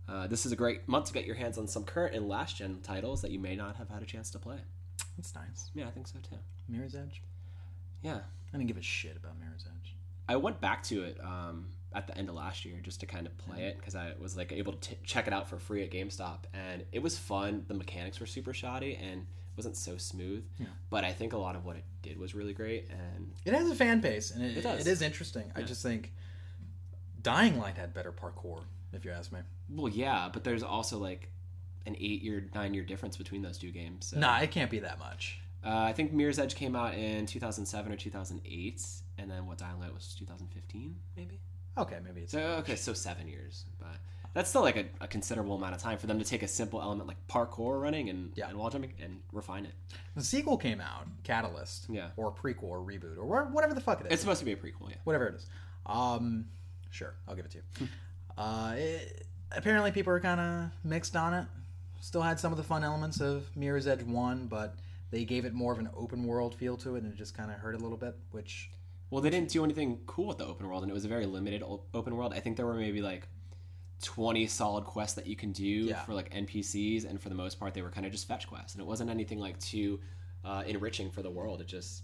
[0.07, 2.57] Uh, this is a great month to get your hands on some current and last
[2.57, 4.57] gen titles that you may not have had a chance to play.
[5.17, 5.71] That's nice.
[5.73, 6.37] Yeah, I think so too.
[6.69, 7.23] Mirror's Edge.
[8.03, 8.19] Yeah,
[8.53, 9.95] I didn't give a shit about Mirror's Edge.
[10.29, 13.25] I went back to it um, at the end of last year just to kind
[13.25, 15.83] of play it because I was like able to t- check it out for free
[15.83, 17.65] at GameStop, and it was fun.
[17.67, 19.25] The mechanics were super shoddy and
[19.57, 20.43] wasn't so smooth,
[20.89, 22.89] but I think a lot of what it did was really great.
[22.89, 24.81] And It has a fan base, and it, It does.
[24.81, 25.51] it is interesting.
[25.55, 26.11] I just think
[27.21, 28.63] Dying Light had better parkour,
[28.93, 29.39] if you ask me.
[29.69, 31.29] well, yeah, but there's also like
[31.85, 34.07] an eight year, nine year difference between those two games.
[34.07, 34.19] So.
[34.19, 35.39] Nah, it can't be that much.
[35.63, 38.85] Uh, I think Mirror's Edge came out in 2007 or 2008,
[39.17, 41.39] and then what Dying Light was 2015, maybe.
[41.77, 42.31] Okay, maybe it's.
[42.31, 43.97] So okay, so seven years, but
[44.35, 46.81] that's still like a, a considerable amount of time for them to take a simple
[46.81, 48.49] element like parkour running and, Yeah.
[48.49, 49.71] and wall jumping and refine it.
[50.15, 52.09] The sequel came out, Catalyst, Yeah.
[52.17, 54.11] or prequel or reboot or whatever the fuck it is.
[54.13, 54.97] It's supposed to be a prequel, yeah.
[55.05, 55.45] whatever it is.
[55.85, 56.45] Um,
[56.91, 57.87] sure, I'll give it to you.
[58.37, 61.45] uh, it, apparently, people are kind of mixed on it.
[62.01, 64.75] Still had some of the fun elements of Mirror's Edge One, but
[65.11, 67.49] they gave it more of an open world feel to it, and it just kind
[67.49, 68.15] of hurt a little bit.
[68.31, 68.69] Which
[69.09, 71.25] Well, they didn't do anything cool with the open world, and it was a very
[71.25, 72.33] limited open world.
[72.33, 73.27] I think there were maybe like
[74.01, 76.03] twenty solid quests that you can do Yeah.
[76.03, 78.73] for like NPCs, and for the most part, they were kind of just fetch quests,
[78.73, 79.99] and it wasn't anything like too
[80.43, 81.61] uh, enriching for the world.
[81.61, 82.03] It just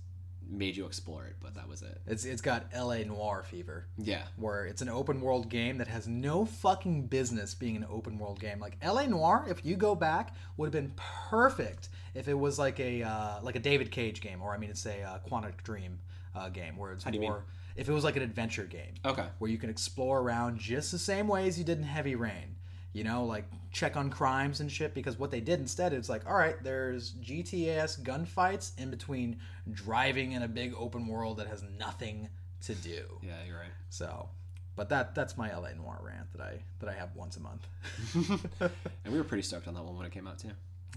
[0.49, 2.01] made you explore it, but that was it.
[2.07, 3.03] It's it's got L.A.
[3.05, 3.85] Noire fever.
[3.97, 8.17] Yeah, where it's an open world game that has no fucking business being an open
[8.17, 8.59] world game.
[8.59, 10.93] Like LA Noire, if you go back, would have been
[11.29, 14.69] perfect if it was like a uh, like a David Cage game, or I mean,
[14.71, 15.99] it's a uh, Quantic Dream
[16.35, 17.45] uh, game where it's more.
[17.75, 19.25] If it was like an adventure game, Okay.
[19.39, 22.55] where you can explore around just the same way as you did in Heavy Rain.
[22.93, 24.93] You know, like check on crimes and shit.
[24.93, 29.39] Because what they did instead is like, all right, there's GTAS gunfights in between
[29.71, 32.27] driving in a big open world that has nothing
[32.63, 33.03] to do.
[33.23, 33.71] yeah, you're right.
[33.89, 34.27] So,
[34.75, 37.65] but that that's my LA Noire rant that I that I have once a month.
[39.05, 40.51] And we were pretty stoked on that one when it came out too.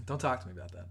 [0.05, 0.87] Don't talk to me about that.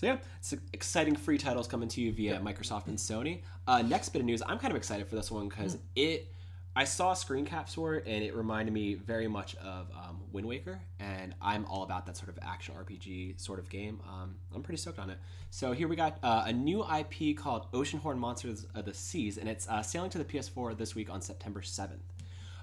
[0.00, 3.42] So yeah, it's exciting free titles coming to you via Microsoft and Sony.
[3.66, 6.32] Uh, next bit of news, I'm kind of excited for this one because it.
[6.74, 10.46] I saw screen caps for it, and it reminded me very much of um, Wind
[10.46, 14.00] Waker, and I'm all about that sort of action RPG sort of game.
[14.08, 15.18] Um, I'm pretty stoked on it.
[15.50, 19.50] So here we got uh, a new IP called Oceanhorn Monsters of the Seas, and
[19.50, 21.98] it's uh, sailing to the PS4 this week on September 7th.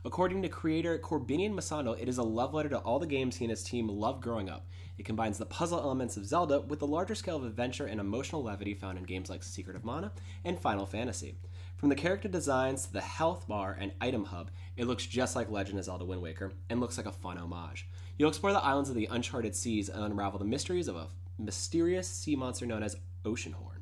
[0.06, 3.46] According to creator Corbinian Masano, it is a love letter to all the games he
[3.46, 4.66] and his team loved growing up.
[4.98, 8.44] It combines the puzzle elements of Zelda with the larger scale of adventure and emotional
[8.44, 10.12] levity found in games like Secret of Mana
[10.44, 11.36] and Final Fantasy.
[11.76, 15.52] From the character designs to the health bar and item hub, it looks just like
[15.52, 17.88] Legend of Zelda Wind Waker and looks like a fun homage.
[18.18, 22.08] You'll explore the islands of the uncharted seas and unravel the mysteries of a mysterious
[22.08, 23.77] sea monster known as Oceanhorn.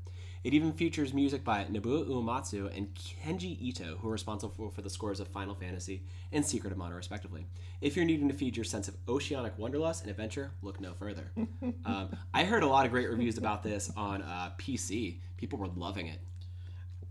[0.45, 4.91] It even features music by Nobuo Uematsu and Kenji Ito, who are responsible for, the
[4.91, 7.47] scores of Final Fantasy and Secret of Mana, respectively.
[7.81, 11.31] If you're needing to feed your sense of oceanic wanderlust and adventure, look no further.
[11.87, 15.17] um, I heard a lot of great reviews about this on uh, PC.
[15.37, 16.19] People were loving it.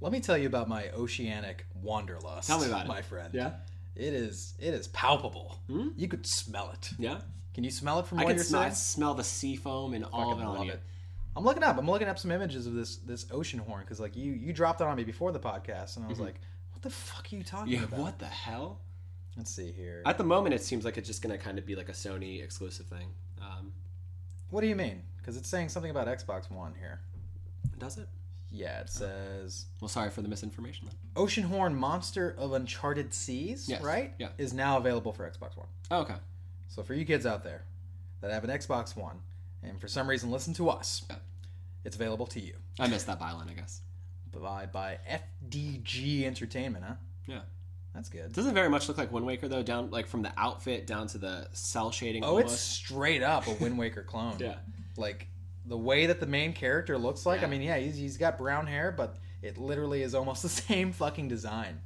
[0.00, 2.46] Let me tell you about my oceanic wanderlust.
[2.46, 2.88] Tell me about it.
[2.88, 3.34] my friend.
[3.34, 3.54] Yeah?
[3.96, 5.58] It is it is palpable.
[5.68, 5.88] Hmm?
[5.96, 6.90] You could smell it.
[7.00, 7.18] Yeah?
[7.52, 10.04] Can you smell it from I can you're smell, I smell the sea foam and
[10.12, 10.72] all of it on love you.
[10.72, 10.82] it.
[11.36, 11.76] I'm looking up.
[11.78, 14.86] I'm looking up some images of this this Oceanhorn because like you you dropped it
[14.86, 16.36] on me before the podcast and I was like,
[16.72, 17.82] what the fuck are you talking Mm-hmm.
[17.82, 18.00] Yeah, about?
[18.00, 18.80] what the hell?
[19.36, 20.02] Let's see here.
[20.06, 21.92] At the moment, it seems like it's just going to kind of be like a
[21.92, 23.08] Sony exclusive thing.
[23.42, 23.72] Um,
[24.50, 25.02] What do you mean?
[25.18, 27.00] Because it's saying something about Xbox One here.
[27.78, 28.06] does it?
[28.52, 30.94] Yeah, it says Well, sorry for the misinformation then.
[31.16, 34.14] Oceanhorn Monster of Uncharted Seas, Yes, right?
[34.20, 34.28] yeah.
[34.38, 35.66] Is now available for Xbox One.
[35.90, 36.14] Oh, okay.
[36.68, 37.64] So for you kids out there
[38.20, 39.18] that have an Xbox One
[39.64, 41.16] and for some reason listen to us, Yeah.
[41.84, 43.80] it's available to you I missed that byline, I guess.
[44.32, 46.94] by by FDG Entertainment, huh?
[47.26, 47.40] Yeah.
[47.94, 48.32] That's good.
[48.32, 51.18] Doesn't very much look like Wind Waker though, down like from the outfit down to
[51.18, 52.24] the cell shading.
[52.24, 54.36] Oh, it's straight up a Wind Waker clone.
[54.40, 54.56] Yeah.
[54.96, 55.28] Like
[55.66, 57.42] the way that the main character looks like.
[57.42, 60.92] I mean, yeah, he's, he's got brown hair, but it literally is almost the same
[60.92, 61.80] fucking design.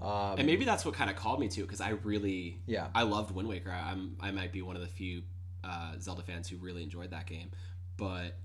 [0.00, 2.88] Um, and maybe that's what kind of called me to because I really, Yeah.
[2.94, 3.70] I loved Wind Waker.
[3.70, 5.22] I, I'm, I might be one of the few
[5.66, 7.50] uh, Zelda fans who really enjoyed that game,
[7.96, 8.36] but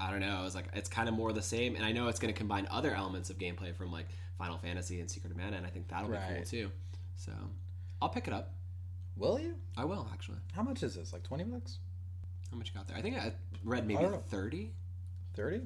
[0.00, 0.36] I don't know.
[0.38, 2.38] I was like, it's kind of more the same, and I know it's going to
[2.38, 4.06] combine other elements of gameplay from like
[4.38, 6.70] Final Fantasy and Secret of Mana, and I think that'll be cool too.
[7.16, 7.32] So,
[8.00, 8.52] I'll pick it up.
[9.16, 9.54] will you?
[9.76, 10.38] I will actually.
[10.54, 11.12] How much is this?
[11.12, 11.78] Like twenty bucks?
[12.50, 12.96] How much you got there?
[12.96, 13.32] I think I
[13.64, 14.72] read maybe thirty.
[15.34, 15.62] Thirty?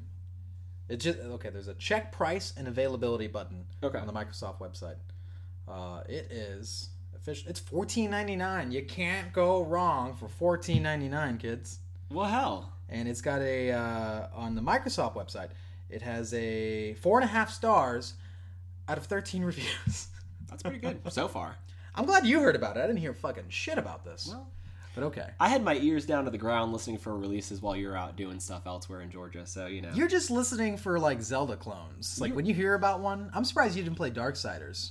[0.89, 1.51] It just okay.
[1.51, 3.99] There's a check price and availability button Okay.
[3.99, 4.97] on the Microsoft website.
[5.69, 7.49] Uh, it is official.
[7.51, 8.73] It's fourteen ninety nine.
[8.73, 11.79] You can't go wrong for fourteen ninety nine, kids.
[12.11, 12.73] Well, hell.
[12.89, 15.49] and it's got a uh, on the Microsoft website.
[15.89, 18.15] It has a four and a half stars
[18.89, 20.09] out of thirteen reviews.
[20.49, 21.57] That's pretty good so far.
[21.95, 22.81] I'm glad you heard about it.
[22.81, 24.27] I didn't hear fucking shit about this.
[24.29, 24.49] Well,
[24.95, 27.97] but okay, I had my ears down to the ground listening for releases while you're
[27.97, 29.47] out doing stuff elsewhere in Georgia.
[29.47, 32.21] So you know, you're just listening for like Zelda clones.
[32.21, 34.91] Like when you hear about one, I'm surprised you didn't play Darksiders.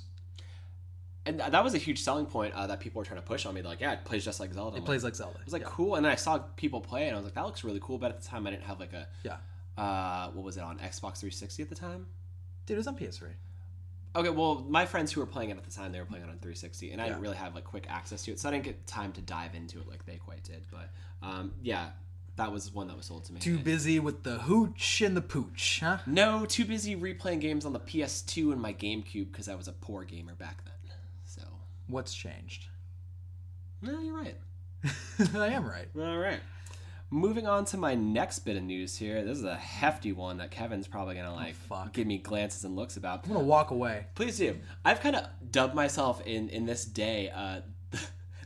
[1.26, 3.54] And that was a huge selling point uh, that people were trying to push on
[3.54, 3.62] me.
[3.62, 4.78] Like, yeah, it plays just like Zelda.
[4.78, 5.38] It I'm plays like Zelda.
[5.40, 5.70] It was like yeah.
[5.70, 7.80] cool, and then I saw people play, it, and I was like, that looks really
[7.82, 7.98] cool.
[7.98, 9.38] But at the time, I didn't have like a yeah,
[9.78, 12.08] uh, what was it on Xbox 360 at the time?
[12.66, 13.30] dude, it was on PS3.
[14.14, 16.30] Okay, well, my friends who were playing it at the time, they were playing it
[16.30, 18.66] on 360, and I didn't really have like quick access to it, so I didn't
[18.66, 20.64] get time to dive into it like they quite did.
[20.70, 20.90] But
[21.22, 21.92] um, yeah,
[22.36, 23.40] that was one that was sold to me.
[23.40, 26.00] Too busy with the hooch and the pooch, huh?
[26.06, 29.74] No, too busy replaying games on the PS2 and my GameCube because I was a
[29.74, 30.74] poor gamer back then.
[31.88, 32.68] What's changed?
[33.82, 34.38] no, you're right.
[35.36, 35.88] I am right.
[35.98, 36.40] All right.
[37.14, 39.24] Moving on to my next bit of news here.
[39.26, 41.92] This is a hefty one that Kevin's probably gonna like fuck.
[41.92, 43.26] give me glances and looks about.
[43.26, 44.06] I'm gonna walk away.
[44.16, 44.58] Please do.
[44.86, 47.62] I've kind of dubbed myself in in this day uh,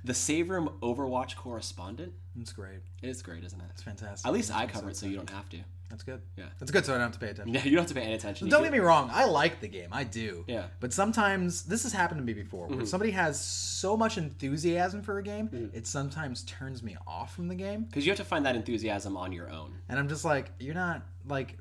[0.04, 2.14] the Save Room Overwatch correspondent.
[2.40, 2.80] It's great.
[3.04, 3.66] It is great, isn't it?
[3.72, 4.28] It's fantastic.
[4.28, 5.58] At least I I'm so cover it, so you don't have to.
[5.90, 6.22] That's good.
[6.36, 6.46] Yeah.
[6.60, 7.54] That's good, so I don't have to pay attention.
[7.54, 8.50] Yeah, you don't have to pay any attention.
[8.50, 9.90] Don't get me wrong, I like the game.
[9.92, 10.44] I do.
[10.48, 10.60] Yeah.
[10.60, 10.68] Mm-hmm.
[10.80, 15.20] But sometimes this has happened to me before, where somebody has so much enthusiasm for
[15.20, 18.46] a game, it sometimes turns me off from the game, Because you have to find
[18.46, 19.74] that enthusiasm on your own.
[19.90, 21.58] and I'm just like, you're not like.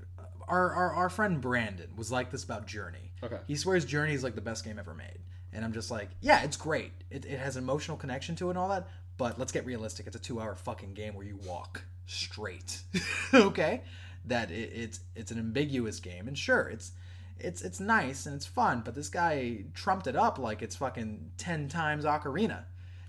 [0.46, 3.12] Our, our, our friend Brandon was like this about Journey.
[3.22, 3.38] Okay.
[3.46, 5.20] He swears Journey is like the best game ever made.
[5.54, 6.92] And I'm just like, yeah, it's great.
[7.10, 8.86] It, it has an emotional connection to it and all that.
[9.16, 10.06] But let's get realistic.
[10.06, 12.82] It's a two hour fucking game where you walk straight.
[13.34, 13.80] okay?
[14.26, 16.28] That it, it's it's an ambiguous game.
[16.28, 16.92] And sure, it's
[17.38, 21.30] it's it's nice and it's fun, but this guy trumped it up like it's fucking
[21.36, 22.64] ten times Ocarina.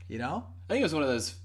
[0.07, 0.45] You know?
[0.69, 1.35] I think it was one of those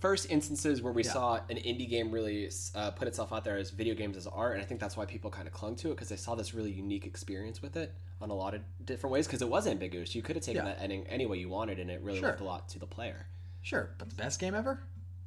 [0.00, 3.70] first instances where we saw an indie game really uh, put itself out there as
[3.70, 5.90] video games as art, and I think that's why people kind of clung to it
[5.92, 9.26] because they saw this really unique experience with it on a lot of different ways
[9.26, 10.14] because it was ambiguous.
[10.14, 10.72] You could have taken Yeah.
[10.72, 12.28] that ending any way you wanted, and it really Sure.
[12.30, 13.26] left a lot to the player.
[13.62, 14.82] Sure, but the best game ever?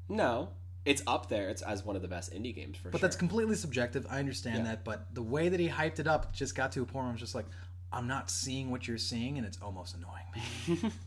[0.10, 0.50] No,
[0.86, 1.50] it's up there.
[1.50, 2.92] It's as one of the best indie games for But sure.
[2.92, 4.06] But that's completely subjective.
[4.10, 4.64] I understand Yeah.
[4.64, 7.06] that, but the way that he hyped it up just got to a point where
[7.06, 7.46] I was just like,
[7.92, 10.92] I'm not seeing what you're seeing, and it's almost annoying me.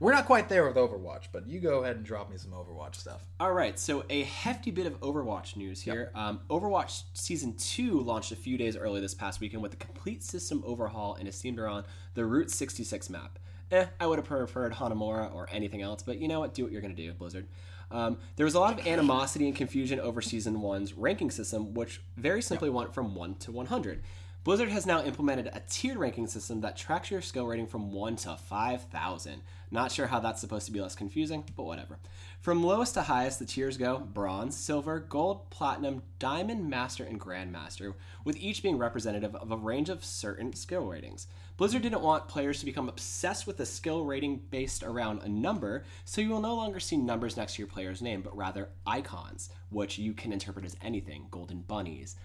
[0.00, 2.96] We're not quite there with Overwatch, but you go ahead and drop me some Overwatch
[2.96, 3.24] stuff.
[3.38, 6.10] All right, so a hefty bit of Overwatch news here.
[6.16, 10.24] Um, Overwatch Season 2 launched a few days early this past weekend with a complete
[10.24, 13.38] system overhaul and is themed around the Route 66 map.
[13.70, 16.52] Eh, I would have preferred Hanamura or anything else, but you know what?
[16.54, 17.46] Do what you're going to do, Blizzard.
[17.92, 22.00] Um, there was a lot of animosity and confusion over Season 1's ranking system, which
[22.16, 24.02] very simply went from 1 to 100.
[24.44, 28.16] Blizzard has now implemented a tiered ranking system that tracks your skill rating from 1
[28.16, 29.42] to 5,000.
[29.70, 32.00] Not sure how that's supposed to be less confusing, but whatever.
[32.40, 37.94] From lowest to highest, the tiers go bronze, silver, gold, platinum, diamond, master, and grandmaster,
[38.24, 41.28] with each being representative of a range of certain skill ratings.
[41.56, 45.84] Blizzard didn't want players to become obsessed with a skill rating based around a number,
[46.04, 49.50] so you will no longer see numbers next to your player's name, but rather icons,
[49.70, 52.16] which you can interpret as anything golden bunnies,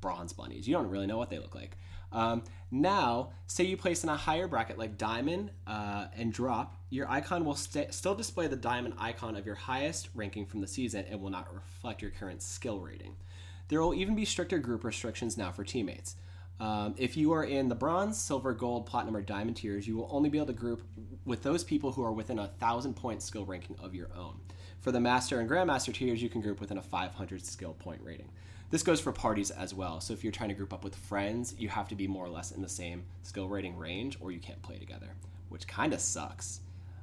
[0.00, 0.66] bronze bunnies.
[0.66, 1.78] You don't really know what they look like.
[2.12, 7.10] Um, now, say you place in a higher bracket like diamond uh, and drop, your
[7.10, 11.04] icon will sta still display the diamond icon of your highest ranking from the season
[11.10, 13.16] and will not reflect your current skill rating.
[13.68, 16.16] There will even be stricter group restrictions now for teammates.
[16.60, 20.08] Um, if you are in the bronze, silver, gold, platinum, or diamond tiers, you will
[20.10, 20.82] only be able to group
[21.24, 24.38] with those people who are within a thousand point skill ranking of your own.
[24.80, 28.28] For the master and grandmaster tiers, you can group within a 500 skill point rating.
[28.70, 30.00] This goes for parties as well.
[30.00, 32.28] So if you're trying to group up with friends, you have to be more or
[32.28, 35.08] less in the same skill rating range, or you can't play together,
[35.48, 36.60] which kind of sucks.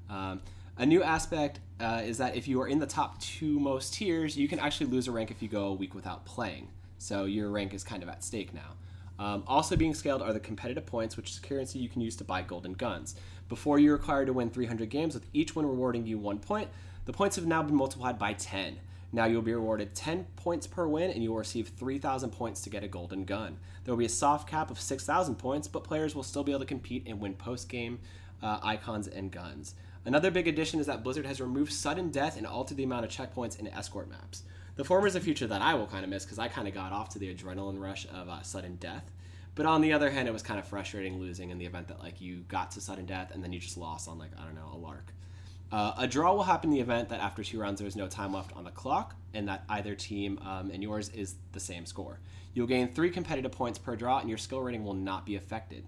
[0.09, 0.41] Um,
[0.77, 4.37] a new aspect uh, is that if you are in the top two most tiers,
[4.37, 6.67] you can actually lose a rank if you go a week without playing.
[6.97, 8.75] So your rank is kind of at stake now.
[9.21, 12.23] Um, also being scaled are the competitive points, which is currency you can use to
[12.23, 13.13] buy golden guns.
[13.49, 16.69] Before you're required to win 300 games, with each one rewarding you one point,
[17.05, 18.79] the points have now been multiplied by 10.
[19.11, 22.71] Now you'll be rewarded 10 points per win, and you will receive 3,000 points to
[22.71, 23.59] get a golden gun.
[23.83, 26.61] There will be a soft cap of 6,000 points, but players will still be able
[26.61, 27.99] to compete and win post game
[28.41, 29.75] uh, icons and guns.
[30.03, 33.11] Another big addition is that Blizzard has removed sudden death and altered the amount of
[33.11, 34.41] checkpoints in escort maps.
[34.81, 36.73] The former is a future that I will kind of miss because I kind of
[36.73, 39.11] got off to the adrenaline rush of uh, sudden death.
[39.53, 41.99] But on the other hand, it was kind of frustrating losing in the event that
[41.99, 44.55] like you got to sudden death and then you just lost on like I don't
[44.55, 45.13] know a lark.
[45.71, 48.07] Uh, a draw will happen in the event that after two rounds there is no
[48.07, 51.85] time left on the clock, and that either team um, and yours is the same
[51.85, 52.19] score.
[52.55, 55.85] You'll gain three competitive points per draw, and your skill rating will not be affected.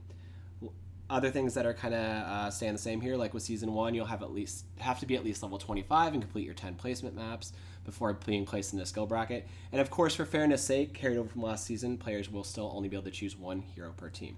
[1.10, 3.96] Other things that are kind of uh, staying the same here, like with season one,
[3.96, 6.76] you'll have at least have to be at least level 25 and complete your 10
[6.76, 7.54] placement maps
[7.84, 9.48] before being placed in the skill bracket.
[9.72, 12.90] And of course, for fairness' sake, carried over from last season, players will still only
[12.90, 14.38] be able to choose one hero per team.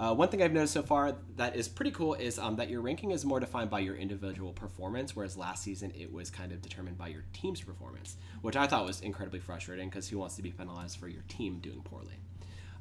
[0.00, 2.80] Uh, one thing I've noticed so far that is pretty cool is um, that your
[2.80, 6.62] ranking is more defined by your individual performance, whereas last season it was kind of
[6.62, 10.42] determined by your team's performance, which I thought was incredibly frustrating because who wants to
[10.42, 12.14] be penalized for your team doing poorly?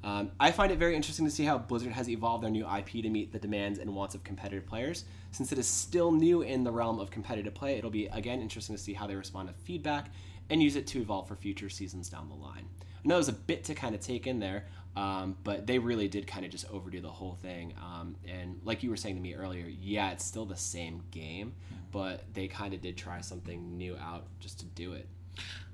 [0.07, 2.91] Um, I find it very interesting to see how Blizzard has evolved their new IP
[3.03, 5.03] to meet the demands and wants of competitive players.
[5.31, 8.73] Since it is still new in the realm of competitive play, it'll be again interesting
[8.73, 10.09] to see how they respond to feedback
[10.49, 12.69] and use it to evolve for future seasons down the line.
[13.03, 15.77] I know it was a bit to kind of take in there, um, but they
[15.77, 17.73] really did kind of just overdo the whole thing.
[17.83, 21.53] Um, and like you were saying to me earlier, yeah, it's still the same game,
[21.91, 25.05] but they kind of did try something new out just to do it.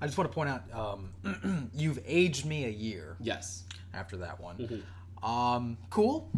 [0.02, 3.64] I just want to point out, um, you've aged me a year Yes.
[3.94, 4.84] After that one.
[5.22, 6.30] Um, cool.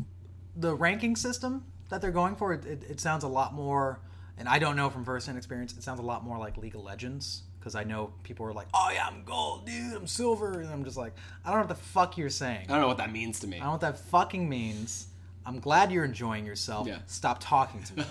[0.55, 3.99] The ranking system that they're going for, it, it, it sounds a lot more,
[4.37, 6.81] and I don't know from first-hand experience, it sounds a lot more like League of
[6.81, 7.43] Legends.
[7.59, 10.59] Because I know people are like, oh yeah, I'm gold, dude, I'm silver.
[10.59, 12.65] And I'm just like, I don't know what the fuck you're saying.
[12.69, 13.57] I don't know what that means to me.
[13.57, 15.07] I don't know what that fucking means.
[15.47, 16.87] I'm glad you're enjoying yourself.
[16.87, 16.99] Yeah.
[17.07, 18.05] Stop talking to me.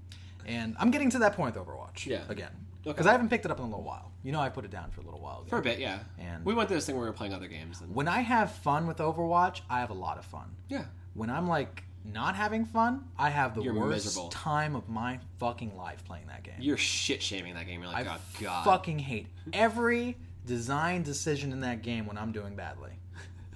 [0.46, 2.06] and I'm getting to that point with Overwatch.
[2.06, 2.22] Yeah.
[2.28, 2.50] Again.
[2.84, 4.12] Because I haven't picked it up in a little while.
[4.22, 5.38] You know, I put it down for a little while.
[5.40, 5.46] Ago.
[5.48, 6.00] For a bit, yeah.
[6.18, 7.80] And- we went through this thing where we were playing other games.
[7.80, 10.50] And, When I have fun with Overwatch, I have a lot of fun.
[10.68, 10.84] yeah.
[11.14, 14.28] When I'm like not having fun, I have the You're worst miserable.
[14.30, 16.54] time of my fucking life playing that game.
[16.60, 17.82] You're shit shaming that game.
[17.82, 18.64] You're like, I oh, God.
[18.64, 20.16] fucking hate every
[20.46, 22.92] design decision in that game when I'm doing badly.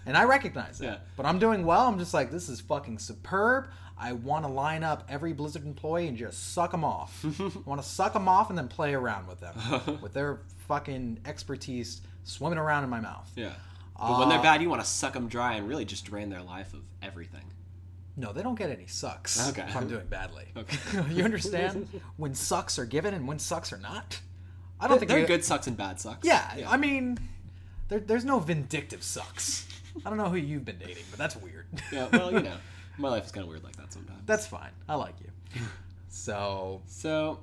[0.07, 0.85] And I recognize it.
[0.85, 0.97] Yeah.
[1.17, 1.87] But I'm doing well.
[1.89, 3.69] I'm just like, this is fucking superb.
[3.97, 7.25] I want to line up every Blizzard employee and just suck them off.
[7.41, 11.21] I want to suck them off and then play around with them with their fucking
[11.25, 13.31] expertise swimming around in my mouth.
[13.37, 13.53] Yeah.
[13.99, 16.29] But when they're Uh, bad, you want to suck them dry and really just drain
[16.29, 17.45] their life of everything.
[18.17, 19.63] No, they don't get any sucks Okay.
[19.69, 20.47] if I'm doing badly.
[20.57, 20.79] Okay.
[21.13, 24.21] you understand when sucks are given and when sucks are not?
[24.81, 26.27] I don't think They're good sucks and bad sucks.
[26.27, 27.19] Yeah, I mean,
[27.89, 29.67] there, there's no vindictive sucks.
[30.05, 31.67] I don't know who you've been dating, but that's weird.
[31.93, 32.57] yeah, well, you know,
[32.99, 34.21] my life is kind of weird like that sometimes.
[34.27, 34.71] that's fine.
[34.89, 35.61] I like you.
[36.09, 37.41] So So,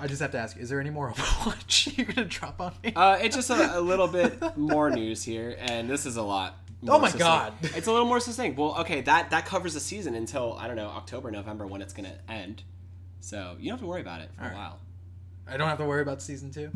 [0.00, 2.92] I just have to ask: Is there any more Overwatch you're gonna drop on me?
[2.96, 6.56] uh, it's just a, a little bit more news here, and this is a lot.
[6.80, 7.20] more Oh my succinct.
[7.20, 7.52] God.
[7.76, 8.58] It's a little more succinct.
[8.58, 11.92] Well, okay, that that covers the season until I don't know October, November when it's
[11.94, 12.64] gonna end.
[13.20, 14.56] So you don't have to worry about it for All a right.
[14.58, 14.78] while.
[15.48, 16.70] I don't have to worry about season two.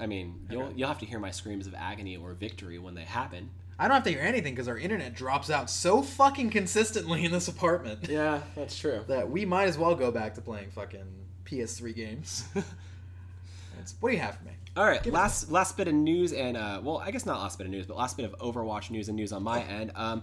[0.00, 0.72] I mean, you'll Okay.
[0.76, 3.50] you'll have to hear my screams of agony or victory when they happen.
[3.78, 7.32] I don't have to hear anything because our internet drops out so fucking consistently in
[7.32, 9.04] this apartment Yeah, that's true.
[9.08, 11.04] that we might as well go back to playing fucking
[11.44, 12.44] PS3 games.
[14.00, 14.52] What do you have for me?
[14.76, 17.58] All right, Give last last bit of news and uh, well, I guess not last
[17.58, 19.92] bit of news, but last bit of Overwatch news and news on my end.
[19.94, 20.22] Um,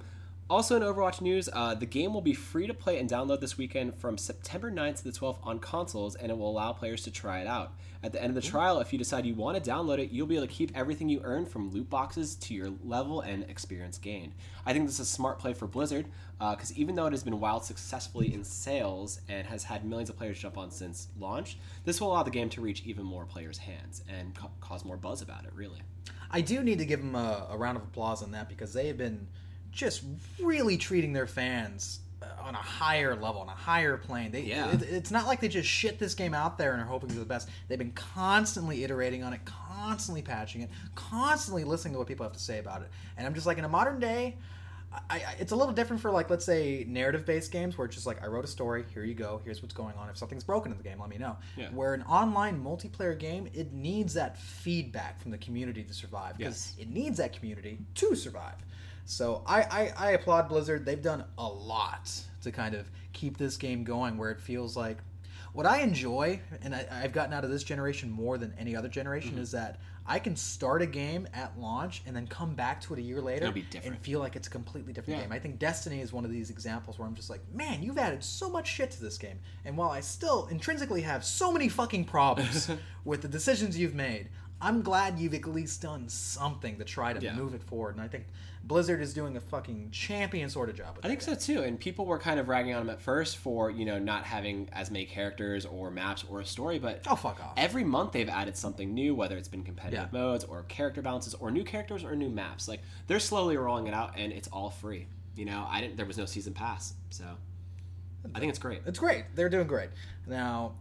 [0.52, 3.58] also in Overwatch news, uh, the game will be free to play and download this
[3.58, 7.10] weekend from September 9th to the 12th on consoles, and it will allow players to
[7.10, 7.72] try it out.
[8.04, 10.28] At the end of the trial, if you decide you want to download it, you'll
[10.28, 13.98] be able to keep everything you earn from loot boxes to your level and experience
[13.98, 14.34] gained.
[14.66, 17.40] I think this is a smart play for Blizzard because even though it has been
[17.40, 22.02] wild successfully in sales and has had millions of players jump on since launch, this
[22.02, 25.22] will allow the game to reach even more players' hands and ca- cause more buzz
[25.22, 25.52] about it.
[25.56, 25.80] Really,
[26.30, 28.88] I do need to give them a, a round of applause on that because they
[28.88, 29.28] have been
[29.72, 30.04] just
[30.42, 34.32] really treating their fans uh, on a higher level, on a higher plane.
[34.32, 34.72] They, Yeah.
[34.72, 37.20] it- it's not like they just shit this game out there and are hoping for
[37.20, 37.50] the best.
[37.68, 42.34] They've been constantly iterating on it, constantly patching it, constantly listening to what people have
[42.34, 42.90] to say about it.
[43.18, 44.38] And I'm just like, in a modern day,
[45.10, 47.96] I, I, it's a little different for like let's say narrative based games where it's
[47.96, 50.10] just like I wrote a story, here you go, here's what's going on.
[50.10, 51.38] If something's broken in the game, let me know.
[51.56, 51.70] Yeah.
[51.70, 56.74] Where an online multiplayer game, it needs that feedback from the community to survive because
[56.78, 56.88] Yes.
[56.88, 58.56] it needs that community to survive.
[59.06, 60.86] So I, I, I applaud Blizzard.
[60.86, 62.12] They've done a lot
[62.44, 64.98] to kind of keep this game going where it feels like
[65.54, 68.88] what I enjoy, and I, I've gotten out of this generation more than any other
[68.88, 69.42] generation, Mm-hmm.
[69.42, 73.00] is that I can start a game at launch and then come back to it
[73.00, 75.26] a year later and feel like it's a completely different Yeah.
[75.26, 75.32] game.
[75.34, 78.24] I think Destiny is one of these examples where I'm just like, man, you've added
[78.24, 79.40] so much shit to this game.
[79.66, 82.70] And while I still intrinsically have so many fucking problems
[83.06, 84.30] with the decisions you've made,
[84.62, 87.34] I'm glad you've at least done something to try to Yeah.
[87.36, 87.96] move it forward.
[87.96, 88.26] And I think
[88.64, 91.64] Blizzard is doing a fucking champion sort of job with I think so too.
[91.64, 94.70] And people were kind of ragging on them at first for you know not having
[94.72, 97.54] as many characters or maps or a story, but Oh, fuck off.
[97.58, 100.20] every month they've added something new, whether it's been competitive Yeah.
[100.20, 102.68] modes or character balances or new characters or new maps.
[102.68, 105.08] Like they're slowly rolling it out, and it's all free.
[105.36, 105.98] You know, I didn't.
[105.98, 107.26] There was no season pass, so
[108.36, 108.84] I think it's great.
[108.86, 109.26] It's great.
[109.34, 109.90] They're doing great.
[110.28, 110.76] Now,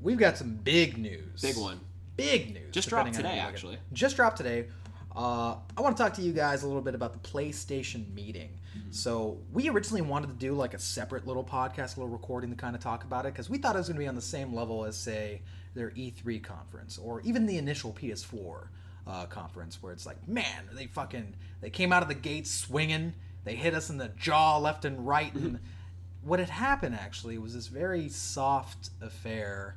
[0.00, 1.40] we've got some big news.
[1.42, 1.80] Big one.
[2.16, 2.72] Big news.
[2.72, 3.52] Just dropped today, how you look at it.
[3.52, 3.78] actually.
[3.92, 4.66] Just dropped today.
[5.14, 8.50] Uh, I want to talk to you guys a little bit about the PlayStation meeting.
[8.76, 8.90] Mm-hmm.
[8.90, 12.56] So we originally wanted to do like a separate little podcast, a little recording to
[12.56, 14.22] kind of talk about it because we thought it was going to be on the
[14.22, 15.42] same level as say
[15.74, 18.68] their E3 conference or even the initial PS4
[19.06, 23.14] uh, conference, where it's like, man, they fucking they came out of the gates swinging,
[23.44, 25.58] they hit us in the jaw left and right, and
[26.22, 29.76] what had happened actually was this very soft affair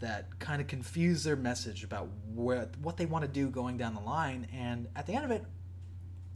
[0.00, 3.94] that kind of confuse their message about what what they want to do going down
[3.94, 4.46] the line.
[4.52, 5.44] And at the end of it,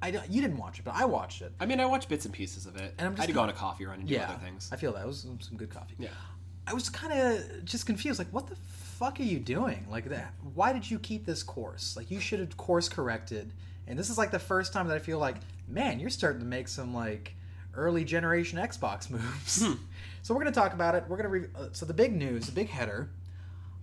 [0.01, 1.53] I don't, you didn't watch it, but I watched it.
[1.61, 2.95] I mean, I watched bits and pieces of it.
[2.99, 4.41] And I'm I just had to go on a coffee run and do Yeah, other
[4.45, 4.69] things.
[4.73, 5.95] I feel that it was some, some good coffee.
[5.99, 6.09] Yeah.
[6.67, 8.19] I was kind of just confused.
[8.19, 9.87] Like, what the fuck are you doing?
[9.89, 10.35] Like, that?
[10.55, 11.97] Why did you keep this course?
[11.97, 13.53] Like, you should have course corrected.
[13.87, 15.37] And this is like the first time that I feel like,
[15.69, 17.35] man, you're starting to make some like
[17.75, 19.65] early generation Xbox moves.
[19.65, 19.75] Hmm.
[20.23, 21.05] so we're gonna talk about it.
[21.09, 23.11] We're gonna re- uh, so the big news, the big header.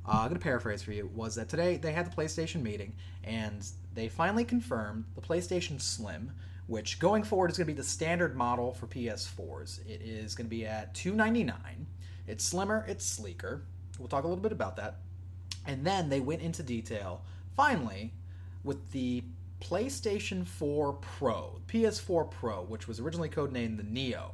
[0.10, 1.08] Uh, I'm gonna paraphrase for you.
[1.14, 6.32] Was that today they had the PlayStation meeting and they finally confirmed the PlayStation Slim,
[6.66, 9.88] which going forward is gonna be the standard model for PS4s.
[9.88, 11.86] It is gonna be at 299.
[12.26, 12.86] It's slimmer.
[12.88, 13.66] It's sleeker.
[14.00, 14.96] We'll talk a little bit about that.
[15.68, 17.24] And then they went into detail,
[17.56, 18.12] finally,
[18.64, 19.24] with the
[19.62, 24.32] PlayStation 4 Pro, PS4 Pro, which was originally codenamed the Neo.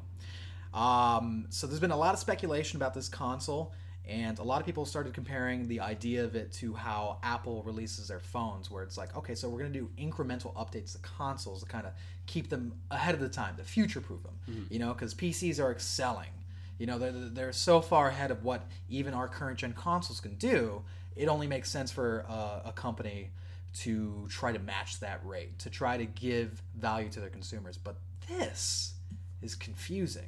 [0.73, 3.73] Um, so there's been a lot of speculation about this console,
[4.07, 8.07] And a lot of people started comparing the idea of it to how Apple releases
[8.09, 11.61] their phones, where it's like, okay, so we're going to do incremental updates to consoles
[11.63, 11.93] to kind of
[12.27, 14.33] keep them ahead of the time, to future proof them,
[14.69, 16.29] you know, because PCs are excelling.
[16.77, 20.35] You know, they're, they're so far ahead of what even our current gen consoles can
[20.35, 20.83] do.
[21.15, 23.31] It only makes sense for uh, a company
[23.79, 27.77] to try to match that rate, to try to give value to their consumers.
[27.77, 27.95] But
[28.27, 28.93] this
[29.41, 30.27] is confusing.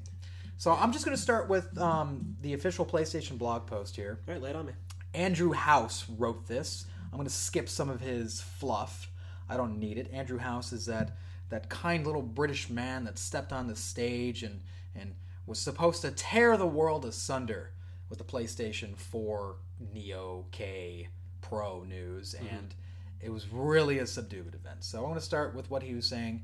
[0.58, 4.20] So I'm just going to start with um, the official PlayStation blog post here.
[4.28, 4.74] All right, lay it on me.
[5.14, 6.86] Andrew House wrote this.
[7.06, 9.12] I'm going to skip some of his fluff.
[9.48, 10.10] I don't need it.
[10.12, 11.16] Andrew House is that
[11.50, 14.62] that kind little British man that stepped on the stage and
[14.96, 15.14] and
[15.46, 17.72] was supposed to tear the world asunder
[18.10, 19.56] with the PlayStation 4
[19.94, 21.08] Neo K
[21.42, 22.74] Pro news, and
[23.22, 24.84] it was really a subdued event.
[24.84, 26.44] So I'm going to start with what he was saying.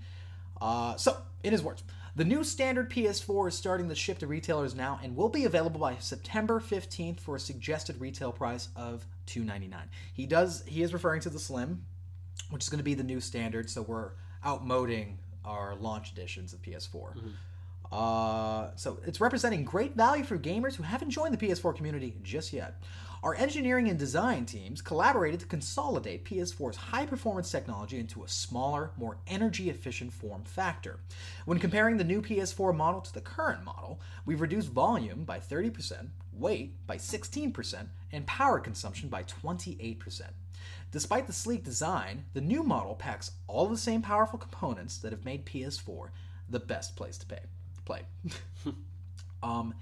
[0.61, 1.83] Uh, so, in his words,
[2.15, 5.79] the new standard PS4 is starting to ship to retailers now and will be available
[5.79, 9.81] by September 15th for a suggested retail price of 299.
[10.13, 11.85] He does he is referring to the Slim,
[12.51, 14.11] which is going to be the new standard, so we're
[14.45, 17.15] outmoding our launch editions of PS4.
[17.91, 22.53] Uh, so it's representing great value for gamers who haven't joined the PS4 community just
[22.53, 22.81] yet.
[23.23, 28.91] Our engineering and design teams collaborated to consolidate PS4's high performance technology into a smaller,
[28.97, 30.99] more energy efficient form factor.
[31.45, 36.09] When comparing the new PS4 model to the current model, we've reduced volume by 30%,
[36.33, 40.23] weight by 16%, and power consumption by 28%.
[40.91, 45.23] Despite the sleek design, the new model packs all the same powerful components that have
[45.23, 46.09] made PS4
[46.49, 47.39] the best place to pay,
[47.85, 48.01] play.
[49.43, 49.73] um,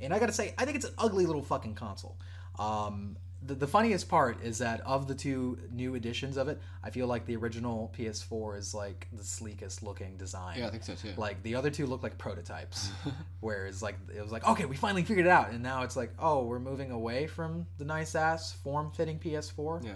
[0.00, 2.18] and I gotta say, I think it's an ugly little fucking console.
[2.60, 6.90] Um, the, the funniest part is that of the two new editions of it, I
[6.90, 10.58] feel like the original PS4 is like the sleekest looking design.
[10.58, 11.14] Yeah, I think so too.
[11.16, 12.90] Like the other two look like prototypes,
[13.40, 16.12] whereas like it was like okay, we finally figured it out, and now it's like
[16.18, 19.84] oh, we're moving away from the nice ass form fitting PS4.
[19.84, 19.92] yeah.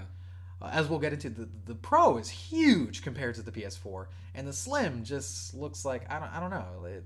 [0.62, 4.48] Uh, as we'll get into, the the Pro is huge compared to the PS4, and
[4.48, 6.86] the Slim just looks like I don't I don't know.
[6.86, 7.04] It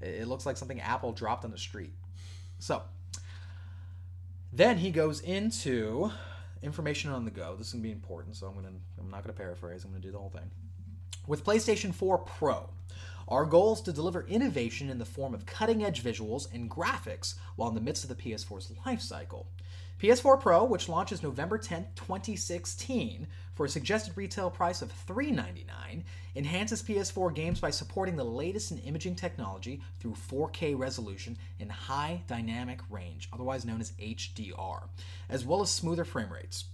[0.00, 1.92] it looks like something Apple dropped on the street.
[2.58, 2.82] So
[4.56, 6.12] then he goes into
[6.62, 7.56] information on the go.
[7.56, 9.84] This is gonna be important, so I'm gonna I'm not gonna paraphrase.
[9.84, 10.50] I'm gonna do the whole thing.
[11.26, 12.68] With PlayStation 4 Pro,
[13.26, 17.34] our goal is to deliver innovation in the form of cutting edge visuals and graphics
[17.56, 19.48] while in the midst of the PS4's life cycle.
[20.00, 26.04] PS4 Pro, which launches November 10, 2016, for a suggested retail price of 399,
[26.36, 32.22] enhances PS4 games by supporting the latest in imaging technology through 4K resolution and high
[32.26, 34.84] dynamic range, otherwise known as HDR,
[35.28, 36.64] as well as smoother frame rates.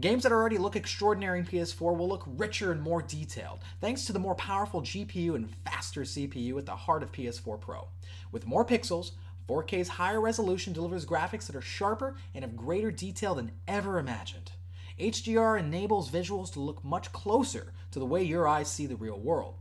[0.00, 4.12] Games that already look extraordinary in PS4 will look richer and more detailed, thanks to
[4.12, 7.88] the more powerful GPU and faster CPU at the heart of PS4 Pro.
[8.30, 9.10] With more pixels,
[9.48, 14.52] 4K's higher resolution delivers graphics that are sharper and of greater detail than ever imagined.
[14.98, 19.18] HDR enables visuals to look much closer to the way your eyes see the real
[19.18, 19.54] world.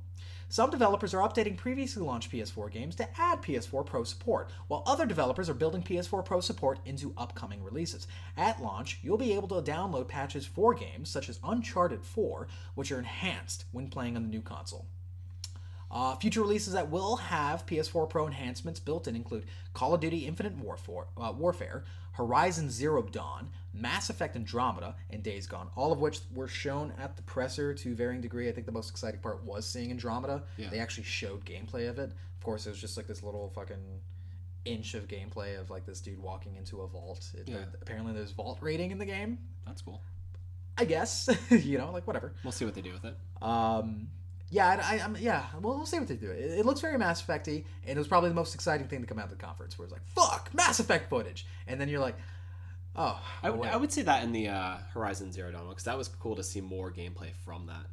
[0.49, 5.05] Some developers are updating previously launched PS4 games to add PS4 Pro support, while other
[5.05, 8.07] developers are building PS4 Pro support into upcoming releases.
[8.37, 12.93] At launch, you'll be able to download patches for games such as Uncharted 4, which
[12.93, 14.85] are enhanced when playing on the new console.
[15.91, 20.25] Uh, future releases that will have PS4 Pro enhancements built in include Call of Duty
[20.25, 21.83] Infinite Warfare, uh, Warfare,
[22.13, 23.49] Horizon Zero Dawn,
[23.79, 27.95] Mass Effect Andromeda, and Days Gone, all of which were shown at the presser to
[27.95, 28.49] varying degree.
[28.49, 30.43] I think the most exciting part was seeing Andromeda.
[30.57, 30.69] Yeah.
[30.69, 32.11] They actually showed gameplay of it.
[32.11, 34.01] Of course, it was just like this little fucking
[34.65, 37.29] inch of gameplay of like this dude walking into a vault.
[37.33, 37.57] It, Yeah.
[37.81, 39.37] Apparently, there's vault rating in the game.
[39.65, 40.01] That's cool.
[40.77, 42.33] I guess you know, like whatever.
[42.43, 43.15] We'll see what they do with it.
[43.41, 44.09] Um,
[44.49, 45.43] yeah, I, I, I'm, yeah.
[45.59, 46.31] Well, we'll see what they do.
[46.31, 49.07] It, it looks very Mass Effecty, and it was probably the most exciting thing to
[49.07, 51.99] come out of the conference, where it's like, "Fuck, Mass Effect footage," and then you're
[51.99, 52.15] like,
[52.97, 55.83] "Oh, I would, wait." I would say that in the uh, Horizon Zero Dawn because
[55.83, 57.85] that was cool to see more gameplay from that,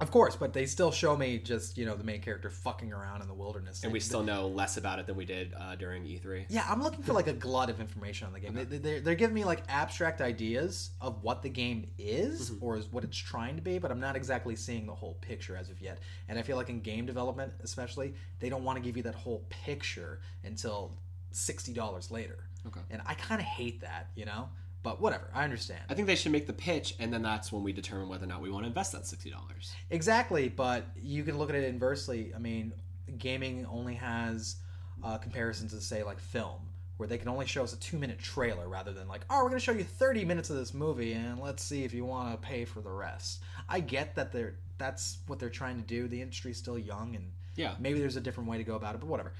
[0.00, 3.22] of course." But they still show me just you know the main character fucking around
[3.22, 6.04] in the wilderness, and we still know less about it than we did uh, during
[6.04, 6.46] E3.
[6.48, 8.54] Yeah, I'm looking for like a glut of information on the game.
[8.54, 12.86] They, they're, they're giving me like abstract ideas of what the game is or is
[12.90, 15.80] what it's trying to be, but I'm not exactly seeing the whole picture as of
[15.80, 15.98] yet.
[16.28, 19.14] And I feel like in game development, especially, they don't want to give you that
[19.14, 20.92] whole picture until
[21.30, 22.38] sixty dollars later.
[22.66, 22.80] Okay.
[22.90, 24.48] And I kind of hate that, you know.
[24.82, 25.80] But whatever, I understand.
[25.90, 28.28] I think they should make the pitch, and then that's when we determine whether or
[28.28, 29.72] not we want to invest that sixty dollars.
[29.90, 32.32] Exactly, but you can look at it inversely.
[32.34, 32.72] I mean,
[33.18, 34.56] gaming only has
[35.02, 36.60] uh, comparisons to say like film,
[36.98, 39.58] where they can only show us a two-minute trailer rather than like, oh, we're going
[39.58, 42.46] to show you thirty minutes of this movie, and let's see if you want to
[42.48, 43.42] pay for the rest.
[43.68, 46.06] I get that they're that's what they're trying to do.
[46.06, 47.74] The industry's still young, and Yeah.
[47.80, 49.32] maybe there's a different way to go about it, but whatever.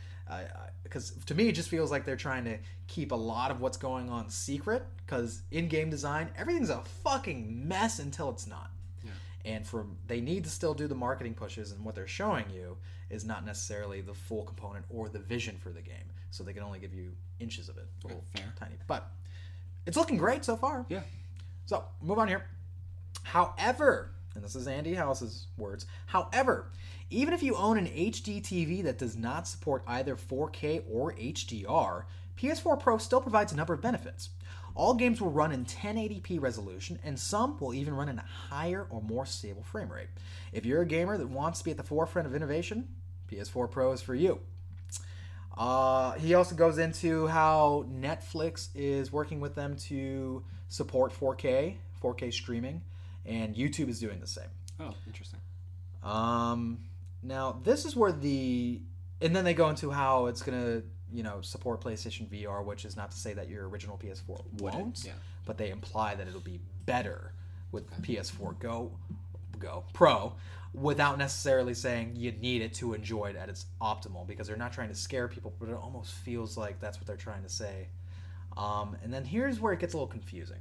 [0.83, 3.77] Because to me, it just feels like they're trying to keep a lot of what's
[3.77, 4.85] going on secret.
[5.05, 8.71] Because in game design, everything's a fucking mess until it's not.
[9.05, 9.11] Yeah.
[9.45, 12.77] And from they need to still do the marketing pushes, and what they're showing you
[13.09, 16.11] is not necessarily the full component or the vision for the game.
[16.31, 18.53] So they can only give you inches of it, little fair.
[18.59, 18.75] tiny.
[18.87, 19.11] But
[19.87, 20.85] it's looking great so far.
[20.89, 21.03] Yeah.
[21.67, 22.45] So move on here.
[23.23, 25.87] However, and this is Andy House's words.
[26.07, 26.67] However,
[27.11, 32.05] even if you own an HD TV that does not support either 4K or HDR,
[32.37, 34.31] PS4 Pro still provides a number of benefits.
[34.75, 38.87] All games will run in 1080p resolution, and some will even run in a higher
[38.91, 40.09] or more stable frame rate.
[40.53, 42.89] If you're a gamer that wants to be at the forefront of innovation,
[43.33, 44.41] PS4 Pro is for you.
[45.57, 52.33] Uh, he also goes into how Netflix is working with them to support 4K, 4K
[52.33, 52.83] streaming,
[53.25, 54.49] and YouTube is doing the same.
[54.79, 55.41] Oh, interesting.
[56.03, 56.81] Um,
[57.27, 58.81] now this is where the
[59.21, 62.97] and then they go into how it's gonna you know support PlayStation VR, which is
[62.97, 65.13] not to say that your original PS4 won't, yeah.
[65.45, 67.33] but they imply that it'll be better
[67.73, 68.93] with PS4 Go,
[69.59, 70.35] Go Pro,
[70.73, 74.73] without necessarily saying you need it to enjoy it at its optimal because they're not
[74.73, 77.89] trying to scare people, but it almost feels like that's what they're trying to say.
[78.57, 80.61] Um, and then here's where it gets a little confusing.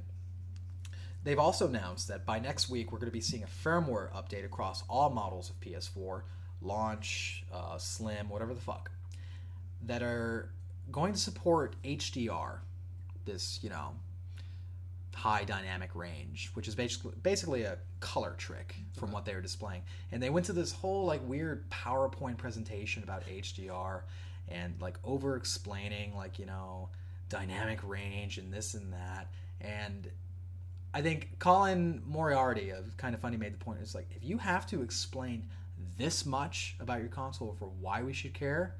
[1.24, 4.44] They've also announced that by next week we're going to be seeing a firmware update
[4.44, 6.22] across all models of PS4,
[6.66, 8.90] launch, uh, slim, whatever the fuck,
[9.82, 10.50] that are
[10.90, 12.58] going to support HDR,
[13.24, 13.92] this you know
[15.14, 19.82] high dynamic range, which is basically basically a color trick from what they were displaying.
[20.12, 24.02] And they went to this whole like weird PowerPoint presentation about HDR
[24.48, 26.90] and like over explaining like you know
[27.28, 29.28] dynamic range and this and that
[29.60, 30.08] and
[30.94, 33.80] I think Colin Moriarty of Kind of Funny made the point.
[33.82, 35.46] It's like if you have to explain
[35.96, 38.76] this much about your console for why we should care,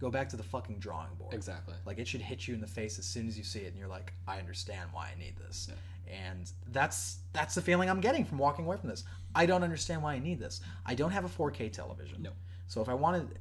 [0.00, 1.34] go back to the fucking drawing board.
[1.34, 1.74] Exactly.
[1.84, 3.78] Like it should hit you in the face as soon as you see it, and
[3.78, 5.68] you're like, I understand why I need this.
[6.10, 9.04] And that's that's the feeling I'm getting from walking away from this.
[9.34, 10.60] I don't understand why I need this.
[10.84, 12.22] I don't have a 4K television.
[12.22, 12.30] No.
[12.66, 13.38] So if I wanted,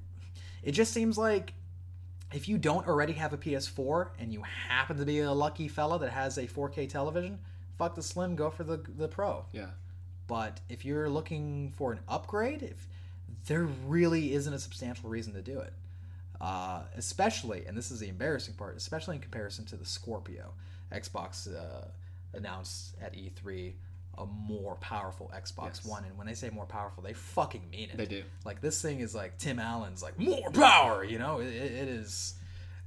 [0.63, 1.53] it just seems like
[2.31, 5.97] if you don't already have a PS4 and you happen to be a lucky fella
[5.99, 7.39] that has a 4K television,
[7.79, 9.45] fuck the Slim, go for the the Pro.
[9.51, 9.69] Yeah.
[10.27, 12.87] But if you're looking for an upgrade, if
[13.47, 15.73] there really isn't a substantial reason to do it,
[16.41, 20.53] uh, especially, and this is the embarrassing part, especially in comparison to the Scorpio,
[20.91, 21.87] Xbox uh,
[22.33, 23.73] announced at E3
[24.17, 25.85] a more powerful Xbox Yes.
[25.85, 27.97] One, and when they say more powerful, they fucking mean it.
[27.97, 28.23] They do.
[28.43, 31.39] Like this thing is like Tim Allen's like more power, you know?
[31.39, 32.33] It, it it is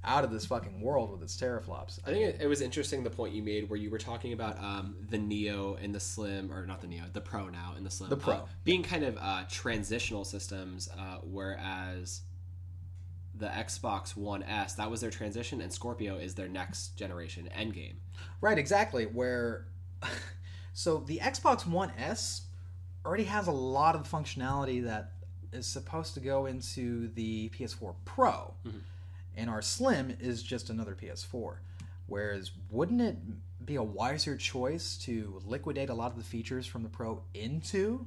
[0.05, 1.99] out of this fucking world with its teraflops.
[2.05, 4.59] I think it, it was interesting the point you made where you were talking about
[4.59, 7.91] um, the Neo and the Slim, or not the Neo, the Pro now and the
[7.91, 8.11] Slim.
[8.11, 8.35] The Pro.
[8.35, 12.23] uh, being kind of uh, transitional systems, uh, whereas
[13.35, 17.95] the Xbox One S, that was their transition, and Scorpio is their next generation endgame.
[18.41, 19.05] Right, exactly.
[19.05, 19.67] Where
[20.73, 22.43] so the Xbox One S
[23.05, 25.13] already has a lot of functionality that
[25.53, 28.55] is supposed to go into the PS4 Pro,
[29.37, 31.57] and our Slim is just another PS4.
[32.07, 33.17] Whereas, wouldn't it
[33.65, 38.07] be a wiser choice to liquidate a lot of the features from the Pro into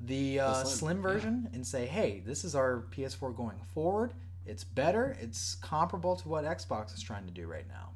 [0.00, 1.02] the, uh, Slim, Slim yeah.
[1.02, 4.14] version and say, "Hey, this is our PS4 going forward.
[4.46, 5.16] It's better.
[5.20, 7.90] It's comparable to what Xbox is trying to do right now."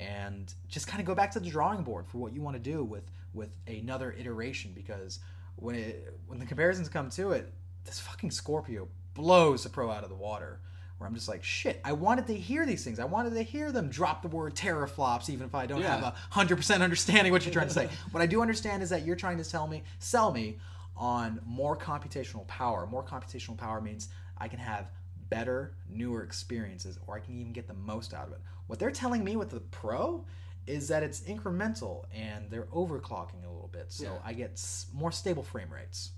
[0.00, 2.62] and just kind of go back to the drawing board for what you want to
[2.62, 5.18] do with with another iteration because
[5.56, 7.52] when it when the comparisons come to it
[7.84, 10.60] this fucking scorpio blows the pro out of the water
[10.98, 13.72] where i'm just like shit i wanted to hear these things i wanted to hear
[13.72, 17.52] them drop the word teraflops even if i don't have a 100% understanding what you're
[17.52, 20.32] trying to say what i do understand is that you're trying to tell me sell
[20.32, 20.58] me
[20.96, 24.90] on more computational power more computational power means i can have
[25.30, 28.40] better, newer experiences, or I can even get the most out of it.
[28.66, 30.24] What they're telling me with the Pro
[30.66, 34.18] is that it's incremental and they're overclocking a little bit, so Yeah.
[34.24, 34.60] I get
[34.92, 36.10] more stable frame rates.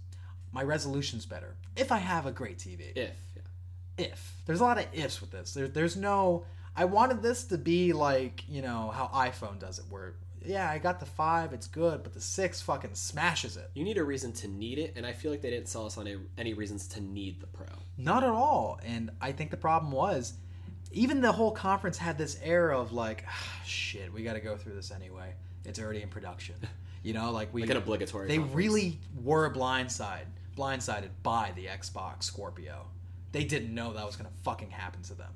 [0.53, 2.91] My resolution's better if I have a great TV.
[2.91, 3.11] If yeah.
[4.01, 6.44] If there's a lot of ifs with this, there, there's no.
[6.76, 10.78] I wanted this to be like you know how iPhone does it, where yeah, I
[10.78, 13.70] got the five, it's good, but the six fucking smashes it.
[13.74, 15.98] you need a reason to need it, and I feel like they didn't sell us
[15.98, 17.66] on any reasons to need the Pro.
[17.98, 18.80] Not at all.
[18.84, 20.32] And I think the problem was,
[20.92, 24.57] even the whole conference had this air of like, "Ah, shit, we got to go
[24.57, 25.34] through this anyway.
[25.66, 26.55] It's already in production.
[27.03, 28.28] You know, like we Like an obligatory.
[28.28, 28.55] they conference.
[28.55, 32.88] really were blindsided, blindsided by the Xbox Scorpio.
[33.33, 35.33] They didn't know that was gonna fucking happen to them.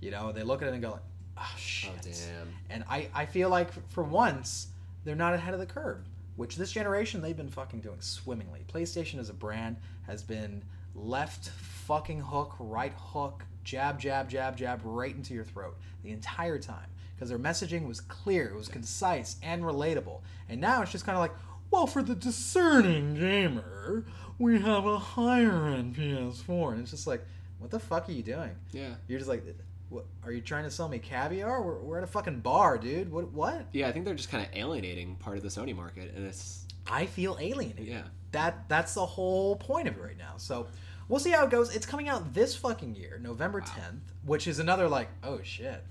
[0.00, 1.02] You know, they look at it and go like,
[1.38, 1.92] oh shit.
[1.94, 2.48] Oh damn.
[2.70, 4.68] And I, I feel like for once
[5.04, 6.04] they're not ahead of the curve,
[6.36, 8.64] which this generation they've been fucking doing swimmingly.
[8.72, 9.76] PlayStation as a brand
[10.06, 10.62] has been
[10.94, 16.58] left fucking hook, right hook, jab, jab, jab, jab, right into your throat the entire
[16.58, 20.20] time because their messaging was clear, it was concise and relatable.
[20.48, 21.32] And now it's just kind of like,
[21.70, 24.04] well, for the discerning gamer,
[24.38, 27.24] we have a higher end PS4, and it's just like,
[27.58, 28.50] what the fuck are you doing?
[28.72, 28.94] Yeah.
[29.06, 29.44] You're just like,
[29.88, 30.04] what?
[30.24, 31.62] Are you trying to sell me caviar?
[31.62, 33.10] We're, we're at a fucking bar, dude.
[33.10, 33.32] What?
[33.32, 33.66] What?
[33.72, 36.64] Yeah, I think they're just kind of alienating part of the Sony market, and it's
[36.86, 37.86] I feel alienated.
[37.86, 38.02] yeah.
[38.32, 40.34] That that's the whole point of it right now.
[40.36, 40.66] So
[41.08, 41.74] we'll see how it goes.
[41.74, 43.66] It's coming out this fucking year, November Wow.
[43.66, 45.82] 10th, which is another like, oh shit,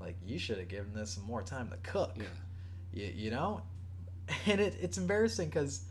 [0.00, 2.12] like you should have given this some more time to cook.
[2.16, 2.24] Yeah.
[2.92, 3.62] You, you know,
[4.46, 5.82] and it, it's embarrassing because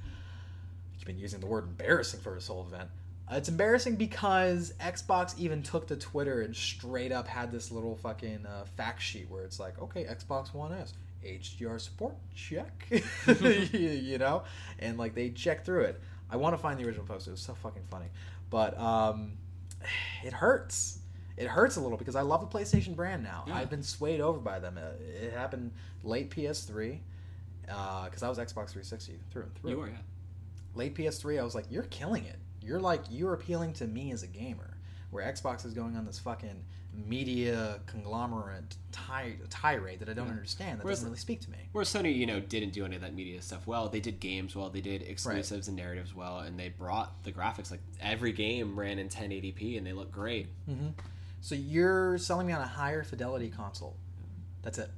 [0.96, 2.90] you've been using the word embarrassing for this whole event.
[3.30, 7.96] Uh, it's embarrassing because Xbox even took to Twitter and straight up had this little
[7.98, 10.94] fucking uh, fact sheet where it's like, okay, Xbox One S,
[11.26, 12.88] HDR support, check,
[13.72, 14.44] you, know,
[14.80, 16.02] and like they check through it.
[16.30, 17.28] I want to find the original post.
[17.28, 18.08] It was so fucking funny,
[18.50, 19.34] but um,
[20.24, 21.00] it hurts.
[21.36, 23.44] It hurts a little because I love the PlayStation brand now.
[23.48, 23.58] Yeah.
[23.58, 24.78] I've been swayed over by them.
[24.78, 25.72] Uh, It happened
[26.04, 27.00] late PS3
[27.62, 29.98] because I was Xbox 360 through and through You are, yeah.
[30.76, 32.38] late PS3, I was like, you're killing it.
[32.68, 34.78] You're like, you're appealing to me as a gamer.
[35.10, 36.66] Where Xbox is going on this fucking
[37.08, 40.32] media conglomerate ti- tirade that I don't Yeah.
[40.34, 40.80] understand.
[40.80, 41.70] That Whereas- doesn't really speak to me.
[41.72, 43.88] Where Sony, you know, didn't do any of that media stuff well.
[43.88, 47.72] They did games well, they did exclusives and narratives well, and they brought the graphics.
[47.72, 50.48] Like every game ran in 1080p, and they look great.
[50.66, 50.90] hmm
[51.40, 53.96] So you're selling me on a higher fidelity console.
[54.64, 54.92] That's it.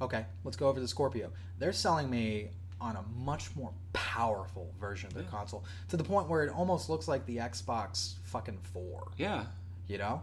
[0.00, 1.32] Okay, let's go over to Scorpio.
[1.58, 2.50] They're selling me
[2.80, 5.28] on a much more powerful version of the Yeah.
[5.28, 9.46] console to the point where it almost looks like the Xbox fucking 4, Yeah,
[9.86, 10.22] you know?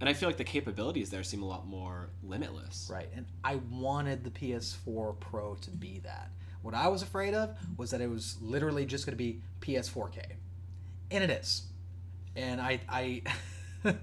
[0.00, 2.88] and I feel like the capabilities there seem a lot more limitless.
[2.90, 3.08] Right.
[3.14, 6.30] And I wanted the PS4 Pro to be that.
[6.62, 10.22] What I was afraid of was that it was literally just going to be PS4K.
[11.10, 11.62] And it is.
[12.34, 13.22] And I I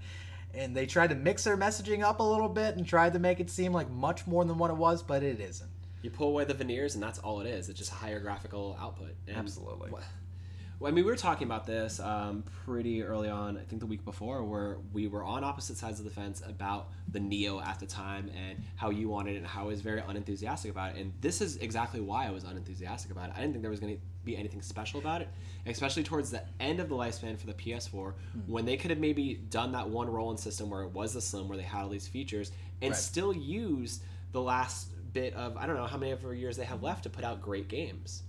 [0.53, 3.39] and they tried to mix their messaging up a little bit and tried to make
[3.39, 5.68] it seem like much more than what it was, but it isn't.
[6.01, 7.69] You pull away the veneers, and that's all it is.
[7.69, 9.15] It's just higher graphical output.
[9.27, 9.89] And Absolutely.
[9.89, 13.57] wh- Well, I mean, we were talking about this um, pretty early on.
[13.57, 16.87] I think the week before, where we were on opposite sides of the fence about
[17.11, 19.99] the Neo at the time and how you wanted it and how I was very
[20.07, 21.01] unenthusiastic about it.
[21.01, 23.33] And this is exactly why I was unenthusiastic about it.
[23.35, 25.27] I didn't think there was going to be anything special about it,
[25.65, 28.13] especially towards the end of the lifespan for the PS4,
[28.47, 31.49] when they could have maybe done that one rolling system where it was the Slim,
[31.49, 32.97] where they had all these features, and Right.
[32.97, 33.99] still use
[34.31, 37.09] the last bit of I don't know how many ever years they have left to
[37.09, 38.23] put out great games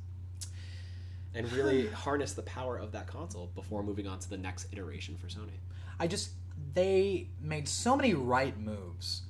[1.35, 5.17] and really harness the power of that console before moving on to the next iteration
[5.17, 5.59] for Sony.
[5.99, 6.31] I just
[6.75, 9.23] they made so many right moves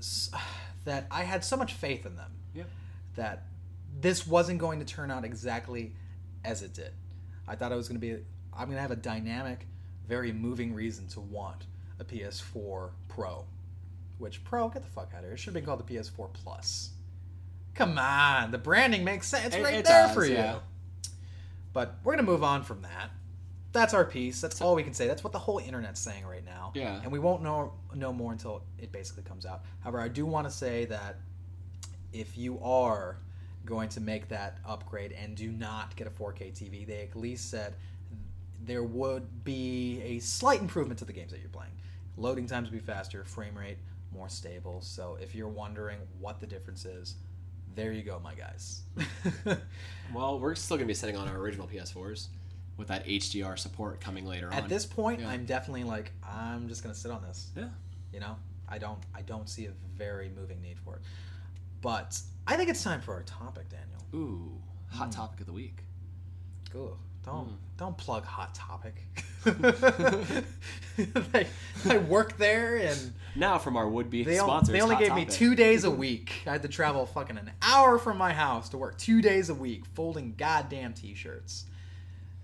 [0.84, 2.32] that I had so much faith in them.
[2.54, 2.64] Yeah.
[3.16, 3.44] that
[4.00, 5.92] this wasn't going to turn out exactly
[6.44, 6.92] as it did.
[7.46, 8.22] I thought it was going to be
[8.52, 9.66] I'm going to have a dynamic,
[10.08, 11.66] very moving reason to want
[12.00, 13.44] a PS4 Pro.
[14.18, 15.32] Which Pro, get the fuck out of here.
[15.34, 16.90] It should have been called the PS4 Plus.
[17.74, 19.46] Come on, the branding makes sense.
[19.46, 20.34] It's It- right it there does, for you.
[20.34, 20.58] yeah.
[21.72, 23.10] But we're going to move on from that.
[23.70, 24.40] That's our piece.
[24.40, 25.06] That's all we can say.
[25.06, 26.72] That's what the whole internet's saying right now.
[26.74, 27.00] Yeah.
[27.02, 29.62] And we won't know know more until it basically comes out.
[29.80, 31.16] However, I do want to say that
[32.12, 33.18] if you are
[33.66, 37.50] going to make that upgrade and do not get a 4K TV, they at least
[37.50, 37.74] said
[38.64, 41.72] there would be a slight improvement to the games that you're playing.
[42.16, 43.78] Loading times would be faster, frame rate
[44.12, 44.80] more stable.
[44.80, 47.16] So if you're wondering what the difference is,
[47.74, 48.82] there you go, my guys.
[50.14, 52.28] Well, we're still going to be sitting on our original PS4s
[52.78, 54.54] with that HDR support coming later on.
[54.54, 55.28] At this point, Yeah.
[55.28, 57.48] I'm definitely like I'm just gonna sit on this.
[57.56, 57.68] Yeah.
[58.12, 58.36] You know,
[58.68, 61.02] I don't I don't see a very moving need for it.
[61.82, 64.00] But I think it's time for our topic, Daniel.
[64.14, 64.50] Ooh,
[64.90, 65.14] hot Mm.
[65.16, 65.82] topic of the week.
[66.74, 67.56] Ugh, don't Mm.
[67.76, 69.02] don't plug Hot Topic.
[71.32, 71.46] they,
[71.88, 74.72] I work there and Now from our would-be they, on- sponsors.
[74.72, 76.42] they only Hot gave me two days a week.
[76.46, 79.54] I had to travel fucking an hour from my house to work two days a
[79.54, 81.66] week, folding goddamn t-shirts.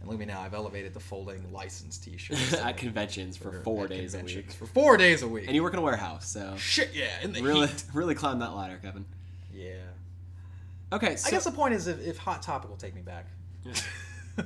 [0.00, 3.84] And look at me now, I've elevated to folding licensed t-shirts at conventions for four
[3.84, 4.52] at days a week.
[4.52, 5.46] For four days a week.
[5.46, 7.84] And you work in a warehouse, so Shit, yeah, in the really, heat.
[7.94, 9.04] really climb that ladder, Kevin.
[9.52, 9.76] Yeah.
[10.92, 13.26] Okay, so, I guess the point is if, if Hot Topic will take me back.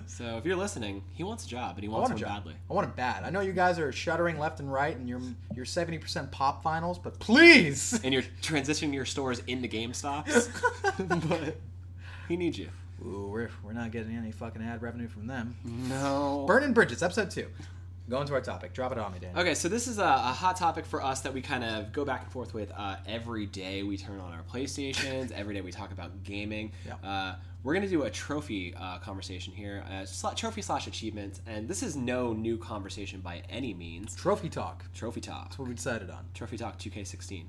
[0.07, 2.34] So if you're listening, he wants a job, and he I wants want a one
[2.34, 2.45] job.
[2.45, 2.55] badly.
[2.68, 3.24] I want it bad.
[3.24, 5.20] I know you guys are shuddering left and right, and you're
[5.55, 7.99] you're seventy percent Pop vinyls, but please.
[8.05, 10.49] And you're transitioning your stores into GameStops,
[11.28, 11.57] but
[12.28, 12.68] he needs you.
[13.05, 15.57] Ooh, we're we're not getting any fucking ad revenue from them.
[15.64, 16.45] No.
[16.47, 17.49] Burning Bridges, episode two.
[18.11, 18.72] Go into our topic.
[18.72, 19.36] Drop it on me, Dan.
[19.39, 22.07] Okay, so this is a, a hot topic for us that we kind of go
[22.07, 23.82] back and forth with uh, every day.
[23.82, 25.30] We turn on our PlayStations.
[25.32, 26.72] every day we talk about gaming.
[26.86, 26.95] Yeah.
[27.07, 27.34] Uh,
[27.64, 31.82] we're gonna do a trophy uh, conversation here, uh, sl- trophy slash achievements, and this
[31.82, 34.14] is no new conversation by any means.
[34.14, 34.84] Trophy talk.
[34.94, 36.24] Trophy talk, That's what we decided on.
[36.34, 37.44] trophy talk, 2K16.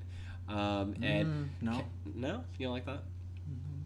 [0.48, 1.72] Um, and Mm, no.
[1.78, 1.84] Ke-
[2.14, 3.02] no, you don't like that?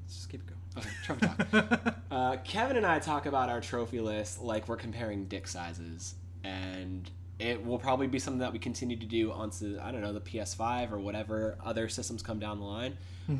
[0.02, 0.60] Let's just keep it going.
[0.78, 1.94] Okay, trophy talk.
[2.10, 7.08] uh, Kevin and I talk about our trophy list like we're comparing dick sizes, and
[7.38, 10.20] it will probably be something that we continue to do onto I don't know the
[10.20, 12.96] PS5 or whatever other systems come down the line.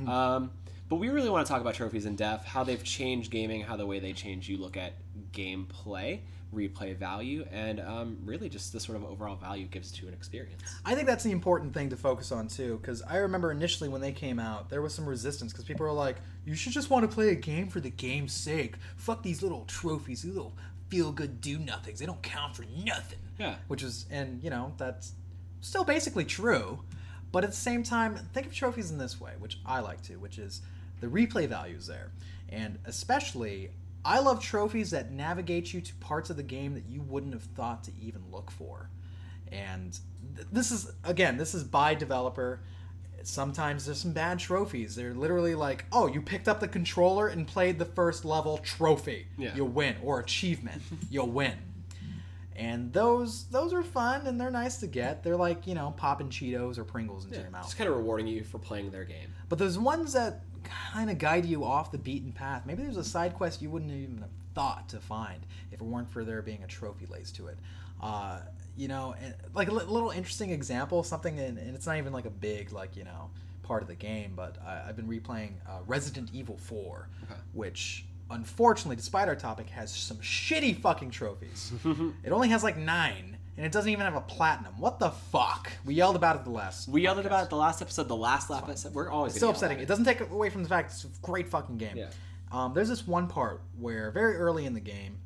[0.08, 0.50] Um,
[0.88, 3.76] but we really want to talk about trophies in depth, how they've changed gaming, how
[3.76, 4.92] the way they change you look at
[5.32, 6.20] gameplay,
[6.54, 10.14] replay value, and um, really just the sort of overall value it gives to an
[10.14, 10.62] experience.
[10.84, 14.00] I think that's the important thing to focus on too, because I remember initially when
[14.00, 17.08] they came out, there was some resistance because people were like, "You should just want
[17.08, 18.76] to play a game for the game's sake.
[18.96, 20.56] Fuck these little trophies, these little
[20.88, 21.98] feel-good do-nothings.
[21.98, 23.56] They don't count for nothing." Yeah.
[23.66, 25.12] Which is, and you know, that's
[25.60, 26.84] still basically true,
[27.32, 30.16] but at the same time, think of trophies in this way, which I like to,
[30.16, 30.62] which is
[31.04, 32.12] the replay value is there,
[32.48, 33.70] and especially.
[34.06, 37.44] I love trophies that navigate you to parts of the game that you wouldn't have
[37.44, 38.90] thought to even look for.
[39.50, 39.98] And
[40.36, 42.60] th- this is again this is by developer.
[43.22, 44.94] Sometimes there's some bad trophies.
[44.94, 49.26] They're literally like oh you picked up the controller and played the first level trophy.
[49.38, 49.54] Yeah.
[49.56, 50.82] you'll win or achievement.
[51.10, 51.54] You'll win.
[52.56, 55.22] And those those are fun and they're nice to get.
[55.22, 57.64] They're like you know popping cheetos or pringles into your mouth.
[57.64, 59.32] Just kind of rewarding you for playing their game.
[59.48, 62.62] but there's ones that kind of guide you off the beaten path.
[62.66, 65.40] Maybe there's a side quest you wouldn't even have thought to find
[65.72, 67.58] if it weren't for there being a trophy laced to it.
[68.00, 68.40] Uh,
[68.76, 72.24] you know, and like a little interesting example, something, in, and it's not even like
[72.26, 73.30] a big like you know
[73.62, 77.40] part of the game, but I, I've been replaying uh, Resident Evil 4, Okay.
[77.54, 81.72] which unfortunately, despite our topic, has some shitty fucking trophies.
[82.24, 83.36] it only has like nine.
[83.56, 84.74] And it doesn't even have a platinum.
[84.78, 85.70] What the fuck?
[85.84, 86.88] We yelled about it the last.
[86.88, 87.26] We yelled podcast.
[87.26, 88.94] about it the last episode, the last lap episode.
[88.94, 89.76] We're always It's still gonna upsetting.
[89.78, 91.96] at It doesn't take away from the fact it's a great fucking game.
[91.96, 92.10] Yeah.
[92.50, 95.18] Um, there's this one part where very early in the game,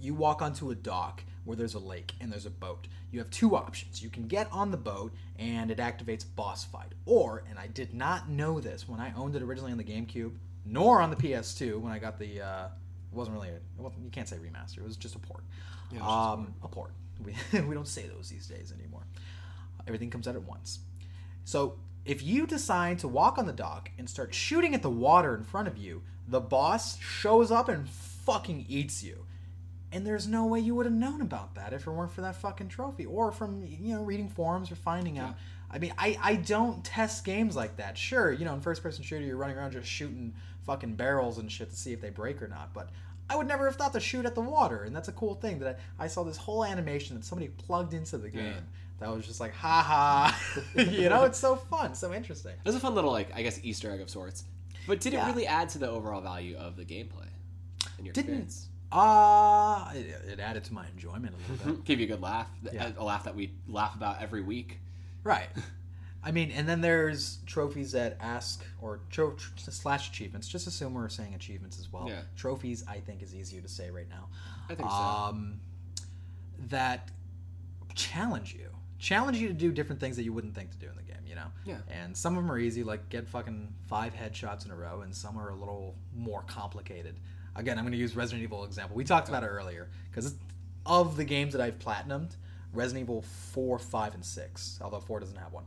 [0.00, 2.88] you walk onto a dock where there's a lake and there's a boat.
[3.10, 4.02] You have two options.
[4.02, 7.94] You can get on the boat and it activates boss fight, or and I did
[7.94, 10.32] not know this when I owned it originally on the GameCube,
[10.64, 12.42] nor on the PS2 when I got the.
[12.42, 13.58] Uh, it wasn't really a.
[13.78, 14.78] Well, you can't say remaster.
[14.78, 15.44] It was just a port.
[15.90, 16.90] Yeah, it was just a um, a port.
[17.24, 19.06] We, we don't say those these days anymore.
[19.86, 20.80] Everything comes out at once.
[21.44, 25.34] So if you decide to walk on the dock and start shooting at the water
[25.34, 29.26] in front of you, the boss shows up and fucking eats you.
[29.92, 32.36] And there's no way you would have known about that if it weren't for that
[32.36, 35.36] fucking trophy or from you know reading forums or finding out.
[35.70, 37.96] I mean, I I don't test games like that.
[37.96, 40.34] Sure, you know, in first person shooter you're running around just shooting
[40.66, 42.90] fucking barrels and shit to see if they break or not, but
[43.28, 45.58] I would never have thought to shoot at the water, and that's a cool thing
[45.60, 48.44] that I, I saw this whole animation that somebody plugged into the game.
[48.46, 48.52] Yeah.
[49.00, 50.60] That was just like, ha ha.
[50.76, 52.52] you know, it's so fun, so interesting.
[52.52, 54.44] It was a fun little, like, I guess, Easter egg of sorts.
[54.86, 55.24] But did Yeah.
[55.26, 57.26] it really add to the overall value of the gameplay
[57.98, 58.68] in your Didn't- experience?
[58.92, 61.84] Uh, it, it added to my enjoyment a little bit.
[61.84, 62.92] Give you a good laugh, Yeah.
[62.96, 64.78] a laugh that we laugh about every week.
[65.24, 65.48] right.
[66.26, 70.48] I mean, and then there's trophies that ask, or tro- tr- slash achievements.
[70.48, 72.06] Just assume we're saying achievements as well.
[72.08, 72.22] Yeah.
[72.36, 74.26] Trophies, I think, is easier to say right now.
[74.68, 74.96] I think so.
[74.96, 75.60] Um,
[76.68, 77.10] that
[77.94, 80.96] challenge you, challenge you to do different things that you wouldn't think to do in
[80.96, 81.22] the game.
[81.24, 81.46] You know.
[81.64, 81.78] Yeah.
[81.88, 85.14] And some of them are easy, like get fucking five headshots in a row, and
[85.14, 87.20] some are a little more complicated.
[87.54, 88.96] Again, I'm going to use Resident Evil example.
[88.96, 90.34] We talked about it earlier because
[90.84, 92.34] of the games that I've platinumed,
[92.72, 94.80] Resident Evil four, five, and six.
[94.82, 95.64] Although four doesn't have one.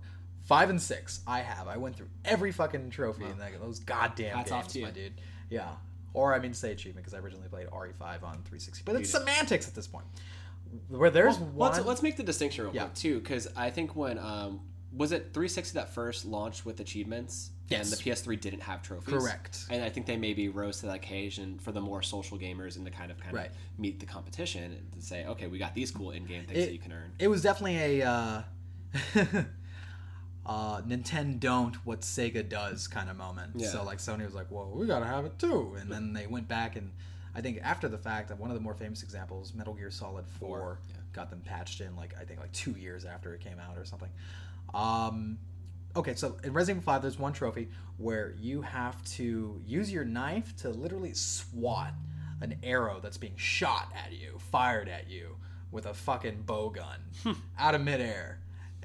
[0.50, 1.68] Five and six, I have.
[1.68, 4.86] I went through every fucking trophy in that, those goddamn Hats games, off to you.
[4.86, 5.14] my dude.
[5.52, 5.68] Yeah.
[6.16, 9.68] Or I mean, say achievement because I originally played RE5 on 360, but it's semantics
[9.68, 10.06] at this point.
[10.88, 11.72] Where there's Well, one.
[11.74, 12.86] let's, let's make the distinction real Yeah.
[12.86, 17.52] quick, too, because I think when, um, was it 360 that first launched with achievements?
[17.68, 17.92] Yes.
[17.92, 19.14] And the PS3 didn't have trophies?
[19.14, 19.66] Correct.
[19.70, 22.86] And I think they maybe rose to that occasion for the more social gamers and
[22.88, 23.50] to kind of kind Right.
[23.52, 26.74] of meet the competition and to say, okay, we got these cool in-game things that
[26.74, 27.12] you can earn.
[27.20, 28.42] It was definitely a uh,
[30.50, 33.52] uh, Nintendo don't what Sega does kind of moment.
[33.56, 33.68] Yeah.
[33.68, 36.48] So like Sony was like, "Well, we gotta have it too," and then they went
[36.48, 36.92] back and
[37.36, 40.58] I think after the fact, one of the more famous examples, Metal Gear Solid Four,
[40.58, 40.96] Four, yeah.
[41.14, 43.86] got them patched in like I think like two years after it came out or
[43.86, 44.10] something.
[44.74, 45.38] Um,
[45.96, 50.04] okay, so in Resident Evil Five, there's one trophy where you have to use your
[50.04, 51.94] knife to literally swat
[52.42, 55.36] an arrow that's being shot at you, fired at you
[55.72, 58.40] with a fucking bow gun out of midair.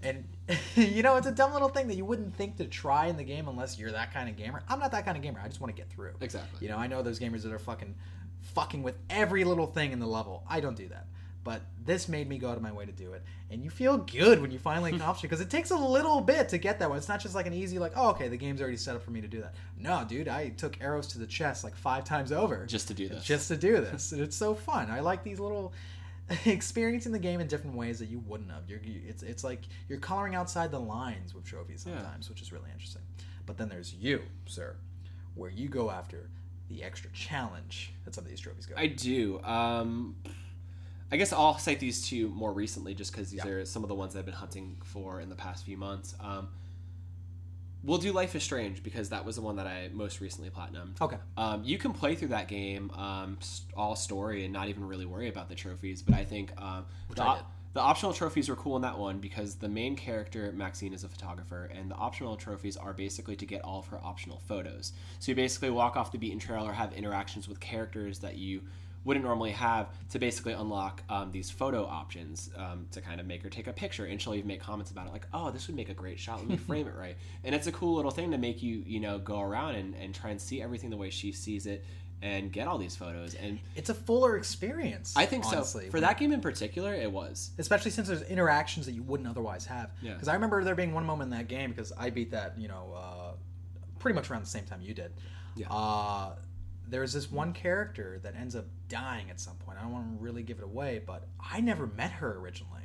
[0.04, 0.24] And
[0.76, 3.24] you know, it's a dumb little thing that you wouldn't think to try in the
[3.24, 4.62] game unless you're that kind of gamer.
[4.68, 5.40] I'm not that kind of gamer.
[5.42, 6.12] I just want to get through.
[6.20, 6.58] Exactly.
[6.66, 7.94] You know, I know those gamers that are fucking
[8.54, 10.44] fucking with every little thing in the level.
[10.48, 11.06] I don't do that.
[11.42, 13.98] But this made me go out of my way to do it, and you feel
[13.98, 16.88] good when you finally accomplish it because it takes a little bit to get that
[16.88, 16.96] one.
[16.96, 19.10] It's not just like an easy like, oh, okay, the game's already set up for
[19.10, 19.54] me to do that.
[19.78, 23.08] No, dude, I took arrows to the chest like five times over Just to do
[23.10, 23.24] this.
[23.24, 24.12] just to do this.
[24.12, 24.90] and it's so fun.
[24.90, 25.74] I like these little
[26.46, 28.62] experiencing the game in different ways that you wouldn't have.
[28.68, 31.96] You're, you, it's it's like you're coloring outside the lines with trophies Yeah.
[31.98, 33.02] sometimes, which is really interesting.
[33.46, 34.76] But then there's you, sir,
[35.34, 36.30] where you go after
[36.68, 38.74] the extra challenge that some of these trophies go.
[38.76, 39.38] I do.
[39.42, 40.16] Um,
[41.12, 43.50] I guess I'll cite these two more recently, just because these Yeah.
[43.50, 46.14] are some of the ones I've been hunting for in the past few months.
[46.20, 46.48] Um,
[47.84, 51.00] we'll do Life is Strange because that was the one that I most recently platinumed.
[51.00, 51.18] okay.
[51.36, 53.38] Um, you can play through that game um,
[53.76, 56.02] all story and not even really worry about the trophies.
[56.02, 57.40] But I think um, the, I
[57.74, 61.08] the optional trophies were cool in that one because the main character Maxine is a
[61.08, 64.92] photographer, and the optional trophies are basically to get all of her optional photos.
[65.18, 68.62] So you basically walk off the beaten trail or have interactions with characters that you
[69.04, 73.42] wouldn't normally have to basically unlock um, these photo options um, to kind of make
[73.42, 75.76] her take a picture and she'll even make comments about it like oh this would
[75.76, 78.30] make a great shot let me frame it right and it's a cool little thing
[78.30, 81.10] to make you you know go around and, and try and see everything the way
[81.10, 81.84] she sees it
[82.22, 85.12] and get all these photos and It's a fuller experience.
[85.16, 88.86] i think honestly, so for that game in particular it was especially since there's interactions
[88.86, 89.90] that you wouldn't otherwise have.
[90.00, 90.14] Yeah.
[90.14, 92.68] Because I remember there being one moment in that game because I beat that, you
[92.68, 93.32] know, uh,
[93.98, 95.12] pretty much around the same time you did.
[95.56, 95.66] Yeah.
[95.70, 96.36] Uh,
[96.88, 99.76] there's this one character that ends up dying at some point.
[99.76, 102.84] I don't want to really give it away, but I never met her originally.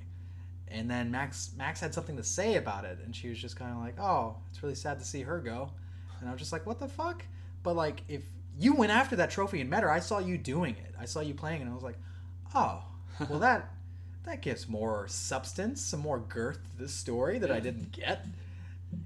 [0.67, 3.71] And then Max Max had something to say about it, and she was just kind
[3.71, 5.71] of like, "Oh, it's really sad to see her go."
[6.19, 7.23] And I was just like, "What the fuck?"
[7.61, 8.23] But like, if
[8.57, 10.95] you went after that trophy and met her, I saw you doing it.
[10.99, 11.99] I saw you playing, and I was like,
[12.55, 12.83] "Oh,
[13.29, 13.71] well that
[14.23, 18.25] that gives more substance, some more girth to this story that I didn't get."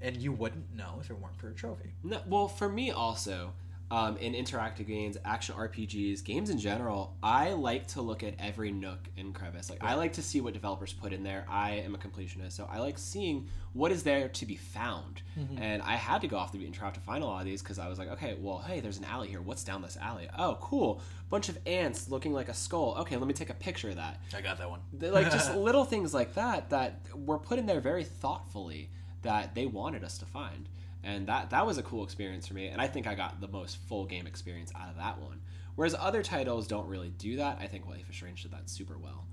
[0.00, 1.92] And you wouldn't know if it weren't for a trophy.
[2.02, 3.52] No, well, for me also,
[3.90, 8.72] um, in interactive games, action RPGs, games in general, I like to look at every
[8.72, 9.70] nook and crevice.
[9.70, 11.44] Like I like to see what developers put in there.
[11.48, 15.22] I am a completionist, so I like seeing what is there to be found.
[15.60, 17.60] And I had to go off the beaten track to find a lot of these
[17.62, 19.40] because I was like, okay, well, hey, there's an alley here.
[19.42, 20.28] What's down this alley?
[20.38, 22.96] Oh, cool, bunch of ants looking like a skull.
[23.00, 24.20] Okay, let me take a picture of that.
[24.34, 24.80] I got that one.
[24.98, 28.90] Like just little things like that that were put in there very thoughtfully
[29.22, 30.68] that they wanted us to find
[31.04, 33.48] and that that was a cool experience for me and i think i got the
[33.48, 35.40] most full game experience out of that one
[35.76, 38.96] whereas other titles don't really do that i think life is strange did that super
[38.98, 39.26] well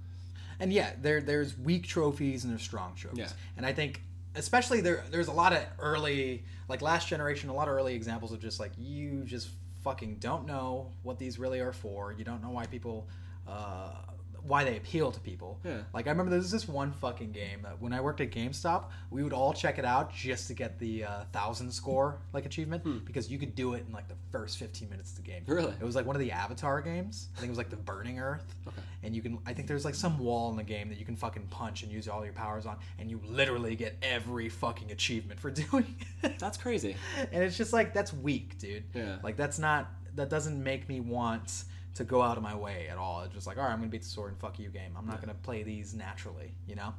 [0.60, 3.20] And yeah, there there's weak trophies and there's strong trophies.
[3.20, 3.58] Yeah.
[3.58, 4.02] And I think
[4.36, 8.32] especially there there's a lot of early like last generation, a lot of early examples
[8.32, 9.50] of just like you just
[9.84, 12.14] fucking don't know what these really are for.
[12.14, 13.08] You don't know why people
[13.48, 13.94] uh
[14.44, 15.60] why they appeal to people.
[15.64, 15.82] Yeah.
[15.94, 18.86] Like I remember there was this one fucking game that when I worked at GameStop,
[19.10, 23.06] we would all check it out just to get the uh, thousand score like achievement
[23.06, 25.44] because you could do it in like the first 15 minutes of the game.
[25.44, 25.52] Hmm.
[25.52, 25.74] Really?
[25.80, 27.30] It was like one of the Avatar games.
[27.36, 28.56] I think it was like the Burning Earth.
[28.68, 28.82] Okay.
[29.04, 31.16] And you can, I think there's like some wall in the game that you can
[31.16, 35.40] fucking punch and use all your powers on, and you literally get every fucking achievement
[35.40, 36.38] for doing it.
[36.38, 36.96] that's crazy
[37.32, 38.84] and it's just like that's weak, dude.
[38.94, 39.18] Yeah.
[39.24, 41.64] Like that's not that doesn't make me want
[41.96, 43.22] to go out of my way at all.
[43.22, 44.92] It's just like, all right, I'm gonna beat the sword and fuck you game.
[44.98, 46.94] I'm not gonna play these naturally, you know.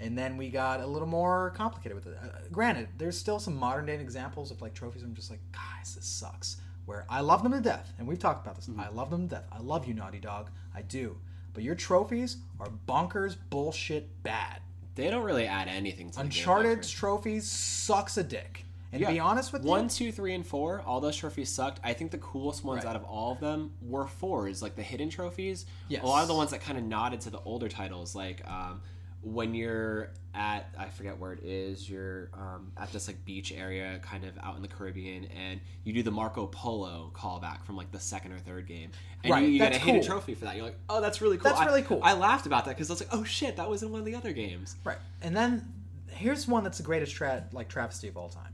[0.00, 2.18] And then we got a little more complicated with it.
[2.20, 5.02] Uh, granted, there's still some modern day examples of like trophies.
[5.02, 6.56] I'm just like, guys, this sucks.
[6.86, 8.68] Where I love them to death, and we've talked about this.
[8.76, 9.44] I love them to death.
[9.52, 10.50] I love you, Naughty Dog.
[10.74, 11.16] I do.
[11.54, 14.60] But your trophies are bonkers, bullshit, bad.
[14.96, 18.64] they don't really add anything to the Uncharted's trophies sucks a dick.
[18.92, 19.08] And Yeah.
[19.08, 21.80] to be honest with you, One, two, three, and four, all those trophies sucked.
[21.82, 22.90] I think the coolest ones Right.
[22.90, 25.64] out of all of them were fours, like the hidden trophies.
[25.88, 26.02] Yes.
[26.02, 28.82] A lot of the ones that kind of nodded to the older titles, like um,
[29.22, 33.98] when you're at, I forget where it is, you're um, at this like beach area,
[34.02, 37.90] kind of out in the Caribbean, and you do the Marco Polo callback from like
[37.92, 38.90] the second or third game,
[39.24, 40.56] and Right, you, you get a that's hidden trophy for that.
[40.56, 41.44] You're like, oh, that's really cool.
[41.44, 42.00] That's I- really cool.
[42.02, 44.04] I laughed about that because I was like, oh shit, that was in one of
[44.06, 44.76] the other games.
[44.84, 44.98] Right.
[45.22, 45.72] And then
[46.08, 48.51] here's one that's the greatest tra- like travesty of all time.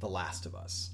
[0.00, 0.90] The Last of Us.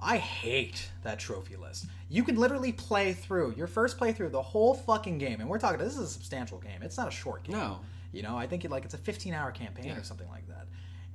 [0.00, 1.86] I hate that trophy list.
[2.08, 5.78] You can literally play through your first playthrough the whole fucking game, and we're talking.
[5.78, 6.82] This is a substantial game.
[6.82, 7.56] It's not a short game.
[7.56, 7.80] No.
[8.12, 9.96] You know, I think it like it's a 15 hour campaign Yeah.
[9.98, 10.66] or something like that.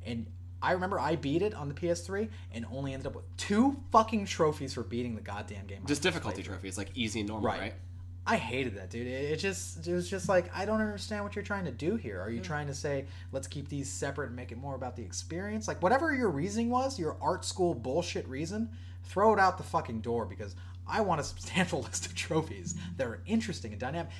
[0.05, 0.27] And
[0.61, 4.25] I remember I beat it on the PS3 and only ended up with two fucking
[4.25, 5.83] trophies for beating the goddamn game.
[5.85, 7.59] Just difficulty trophies, like easy and normal, Right.
[7.59, 7.73] right?
[8.25, 9.07] I hated that, dude.
[9.07, 11.95] It, it just it was just like I don't understand what you're trying to do
[11.95, 12.21] here.
[12.21, 12.43] Are you mm.
[12.43, 15.67] trying to say let's keep these separate and make it more about the experience?
[15.67, 18.69] Like whatever your reasoning was, your art school bullshit reason,
[19.03, 20.55] throw it out the fucking door because
[20.87, 24.11] I want a substantial list of trophies that are interesting and dynamic.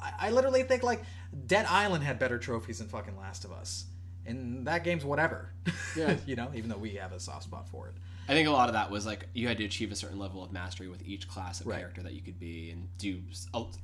[0.00, 1.02] I, I literally think like
[1.46, 3.84] Dead Island had better trophies than fucking Last of Us.
[4.26, 5.52] And that game's whatever.
[5.96, 6.16] Yeah.
[6.26, 7.94] you know, even though we have a soft spot for it.
[8.30, 10.42] I think a lot of that was like you had to achieve a certain level
[10.42, 11.78] of mastery with each class of Right.
[11.80, 13.20] character that you could be and do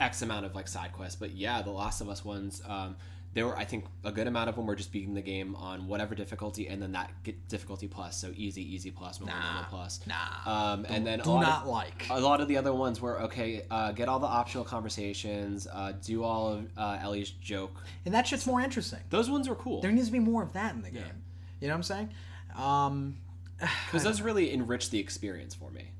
[0.00, 1.16] X amount of like side quests.
[1.16, 2.96] But yeah, the Last of Us ones, um,
[3.34, 5.88] there were I think a good amount of them were just beating the game on
[5.88, 9.44] whatever difficulty, and then that get difficulty plus, so easy, easy plus, normal, Nah.
[9.52, 10.00] normal plus.
[10.06, 10.72] Nah.
[10.72, 12.06] Um, and then a Do lot not of, like.
[12.08, 13.62] a lot of the other ones were okay.
[13.70, 15.66] Uh, get all the optional conversations.
[15.70, 17.82] Uh, do all of uh, Ellie's joke.
[18.06, 19.00] And that shit's more interesting.
[19.10, 21.02] Those ones were cool There needs to be more of that in the game.
[21.60, 22.08] You know what I'm saying?
[22.56, 23.16] Um,
[23.86, 25.90] because those really enriched the experience for me.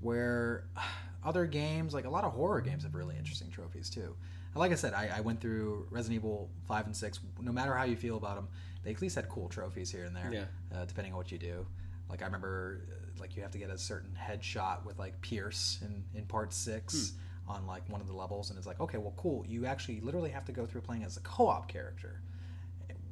[0.00, 0.64] where
[1.24, 4.14] other games, like a lot of horror games, have really interesting trophies too.
[4.54, 7.20] And like I said, I, I went through Resident Evil five and six.
[7.40, 8.48] No matter how you feel about them,
[8.84, 10.30] they at least had cool trophies here and there.
[10.32, 10.44] Yeah.
[10.78, 11.66] Uh, depending on what you do.
[12.08, 15.78] Like I remember, uh, like you have to get a certain headshot with like Pierce
[15.82, 17.12] in in part six
[17.46, 17.52] Hmm.
[17.52, 19.44] on like one of the levels, and it's like okay, well, cool.
[19.48, 22.20] You actually literally have to go through playing as a co-op character.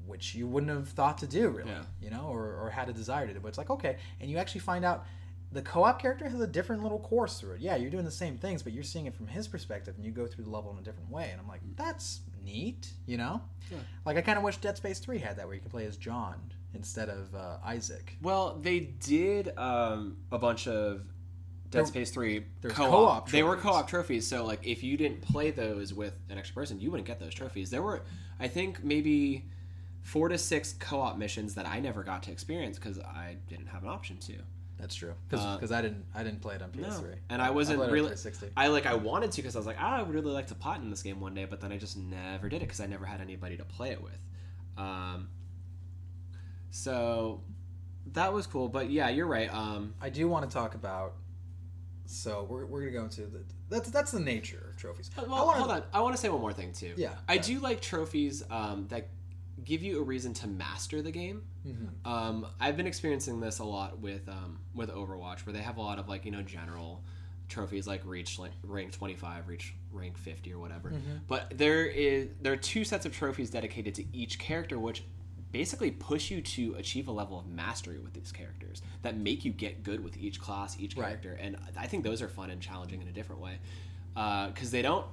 [0.06, 1.82] Which you wouldn't have thought to do, really, Yeah.
[2.00, 3.40] you know, or, or had a desire to do.
[3.40, 5.06] But it's like, okay, and you actually find out
[5.52, 7.60] the co-op character has a different little course through it.
[7.60, 10.10] Yeah, you're doing the same things, but you're seeing it from his perspective, and you
[10.10, 11.28] go through the level in a different way.
[11.30, 13.40] And I'm like, that's neat, you know.
[13.70, 13.78] Yeah.
[14.04, 15.96] Like I kind of wish Dead Space Three had that, where you can play as
[15.96, 16.34] John
[16.74, 18.16] instead of uh, Isaac.
[18.20, 21.02] Well, they did um, a bunch of
[21.70, 22.90] Dead There- Space Three there's co-op.
[22.90, 26.54] co-op They were co-op trophies, so like if you didn't play those with an extra
[26.54, 27.70] person, you wouldn't get those trophies.
[27.70, 28.02] There were,
[28.40, 29.46] I think, maybe
[30.04, 33.82] four to six co-op missions that I never got to experience because I didn't have
[33.82, 34.34] an option to.
[34.78, 37.80] That's true, because Uh, I didn't I didn't play it on PS3, and I wasn't
[37.80, 38.08] on really.
[38.14, 38.50] 360.
[38.56, 40.54] I like I wanted to because I was like, ah, I would really like to
[40.54, 43.04] platinum this game one day, but then I just never did it because I never
[43.06, 44.18] had anybody to play it with.
[44.76, 45.28] Um,
[46.70, 47.42] so
[48.12, 49.52] that was cool, but yeah, you're right.
[49.54, 51.14] Um, I do want to talk about.
[52.06, 55.10] So we're, we're gonna go into the that's that's the nature of trophies.
[55.16, 55.82] Well, wanna- hold on.
[55.92, 56.92] I want to say one more thing too.
[56.96, 59.08] Yeah, I do like trophies um, that
[59.64, 61.42] give you a reason to master the game.
[61.66, 61.88] Mhm.
[62.04, 65.80] Um, I've been experiencing this a lot with um, with Overwatch, where they have a
[65.82, 67.02] lot of like you know general
[67.48, 71.16] trophies like reach like rank 25 reach rank 50 or whatever Mm-hmm.
[71.28, 75.04] but there is there are two sets of trophies dedicated to each character which
[75.52, 79.52] basically push you to achieve a level of mastery with these characters that make you
[79.52, 81.08] get good with each class each Right.
[81.08, 83.58] character and i think those are fun and challenging in a different way
[84.48, 85.06] because they don't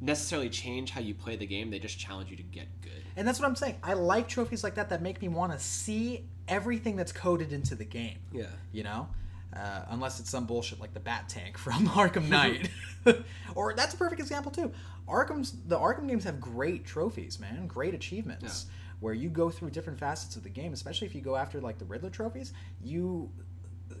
[0.00, 3.26] necessarily change how you play the game they just challenge you to get good And
[3.26, 3.76] that's what I'm saying.
[3.82, 7.74] I like trophies like that that make me want to see everything that's coded into
[7.74, 8.18] the game.
[8.32, 9.08] yeah You know,
[9.56, 12.70] uh, unless it's some bullshit like the Bat Tank from Arkham Knight,
[13.54, 14.72] or that's a perfect example too.
[15.08, 18.66] Arkham's the Arkham games have great trophies, man, great achievements.
[19.00, 21.76] Where you go through different facets of the game, especially if you go after like
[21.78, 23.32] the Riddler trophies, you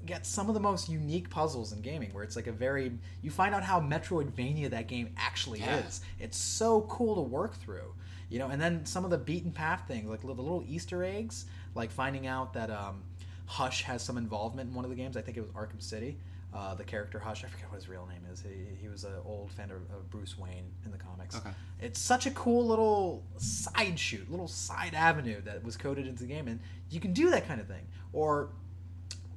[0.06, 3.30] get some of the most unique puzzles in gaming where it's like a very you
[3.30, 5.78] find out how metroidvania that game actually Yeah.
[5.80, 7.92] is it's so cool to work through
[8.32, 11.44] you know and then some of the beaten path things like the little easter eggs
[11.74, 13.02] like finding out that um,
[13.46, 15.16] hush has some involvement in one of the games.
[15.16, 16.16] I think it was arkham city.
[16.54, 18.42] Uh, the character hush i forget what his real name is.
[18.42, 21.36] He, he was an old fan of, of bruce wayne in the comics.
[21.36, 21.50] Okay.
[21.80, 26.28] it's such a cool little side shoot little side avenue that was coded into the
[26.28, 26.60] game and
[26.90, 27.86] you can do that kind of thing.
[28.12, 28.50] Or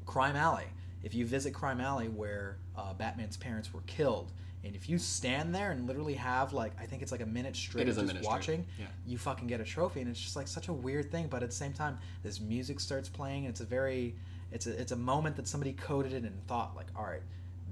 [0.06, 0.66] Crime Alley.
[1.04, 4.32] If you visit Crime Alley where uh, Batman's parents were killed,
[4.66, 7.55] and if you stand there and literally have like I think it's like a minute
[7.55, 8.88] straight of just watching, yeah.
[9.05, 11.28] you fucking get a trophy, and it's just like such a weird thing.
[11.28, 14.16] But at the same time, this music starts playing, and it's a very
[14.51, 17.22] it's a it's a moment that somebody coded it and thought like, all right,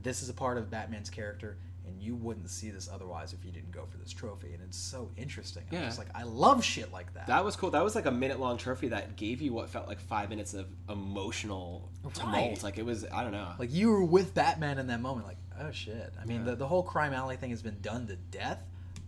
[0.03, 1.57] this is a part of Batman's character.
[1.85, 4.77] And you wouldn't see this otherwise if you didn't go for this trophy, and it's
[4.77, 5.63] so interesting.
[5.69, 5.85] I'm Yeah.
[5.87, 7.27] just like, I love shit like that.
[7.27, 7.71] That was cool.
[7.71, 10.53] That was like a minute long trophy that gave you what felt like five minutes
[10.53, 12.35] of emotional tumult.
[12.35, 12.63] Right.
[12.63, 13.49] Like it was, I don't know.
[13.59, 16.13] Like you were with Batman in that moment, like, oh shit.
[16.21, 16.51] I mean, Yeah.
[16.51, 18.63] the, the whole Crime Alley thing has been done to death,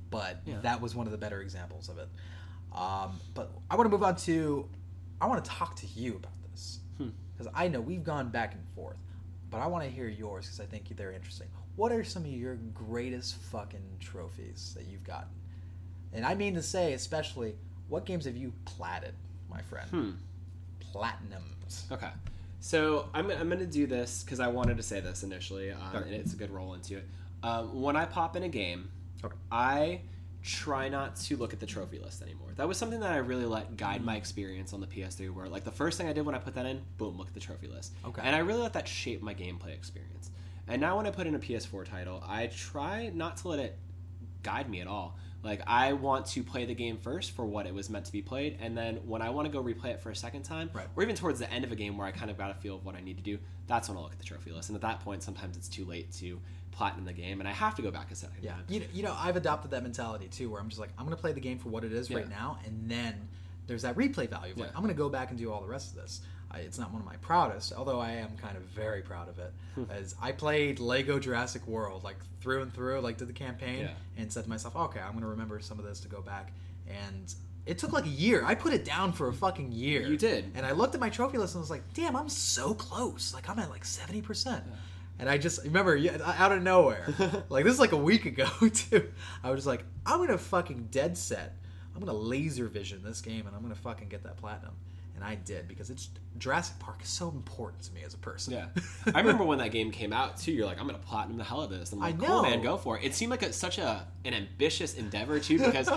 [0.09, 0.59] but Yeah.
[0.61, 2.07] that was one of the better examples of it.
[2.73, 4.67] Um, but I want to move on to,
[5.21, 7.09] I want to talk to you about this Hmm.
[7.37, 8.97] because I know we've gone back and forth,
[9.49, 11.47] but I want to hear yours because I think they're interesting.
[11.77, 15.29] What are some of your greatest fucking trophies that you've gotten?
[16.13, 17.55] And I mean to say, especially,
[17.89, 19.13] what games have you platted,
[19.49, 19.89] my friend?
[19.89, 20.11] Hmm.
[20.93, 21.91] Platinums.
[21.91, 22.09] Okay.
[22.65, 25.79] So I'm, I'm going to do this because I wanted to say this initially, um,
[25.93, 26.05] Okay.
[26.07, 27.07] and it's a good roll into it.
[27.43, 28.89] Um, when I pop in a game,
[29.23, 29.35] Okay.
[29.51, 30.01] I
[30.41, 32.47] try not to look at the trophy list anymore.
[32.55, 35.63] That was something that I really let guide my experience on the PS3, where like
[35.63, 37.67] the first thing I did when I put that in, boom, look at the trophy
[37.67, 37.93] list.
[38.03, 38.23] Okay.
[38.25, 40.31] And I really let that shape my gameplay experience.
[40.67, 43.77] And now when I put in a PS4 title, I try not to let it
[44.41, 45.19] guide me at all.
[45.45, 48.21] Like I want to play the game first for what it was meant to be
[48.23, 50.87] played, and then when I want to go replay it for a second time, Right.
[50.95, 52.75] or even towards the end of a game where I kind of got a feel
[52.77, 54.69] of what I need to do, that's when I'll look at the trophy list.
[54.69, 56.41] And at that point, sometimes it's too late to
[56.71, 58.63] platinum the game, and I have to go back a second Yeah, time.
[58.67, 61.15] you know, you know, I've adopted that mentality too, where I'm just like, I'm gonna
[61.15, 63.27] play the game for what it is right now, and then
[63.67, 64.53] there's that replay value.
[64.53, 64.75] Of like, Yeah.
[64.75, 66.21] I'm gonna go back and do all the rest of this.
[66.55, 69.37] I, it's not one of my proudest, although I am kind of very proud of
[69.39, 69.53] it.
[69.75, 69.83] Hmm.
[69.91, 73.91] as I played Lego Jurassic World like through and through, like did the campaign, Yeah.
[74.17, 76.53] and said to myself, okay, I'm gonna remember some of this to go back.
[76.87, 77.33] And
[77.65, 78.43] it took like a year.
[78.45, 80.01] I put it down for a fucking year.
[80.07, 80.51] You did.
[80.55, 83.33] And I looked at my trophy list and was like, damn, I'm so close.
[83.33, 84.63] Like I'm at like seventy percent.
[85.17, 87.07] And I just remember out of nowhere,
[87.49, 89.11] like this is like a week ago too.
[89.43, 91.55] I was just like, I'm gonna fucking dead set.
[91.95, 94.73] I'm gonna laser vision this game, and I'm gonna fucking get that platinum.
[95.15, 98.53] And I did because it's Jurassic Park is so important to me as a person.
[98.53, 98.65] Yeah,
[99.15, 100.51] I remember when that game came out too.
[100.51, 101.93] You're like, I'm gonna platinum the hell out of this.
[101.93, 102.41] I'm like, I cool, know.
[102.41, 103.05] man, go for it.
[103.05, 105.89] It seemed like a, such a an ambitious endeavor too, because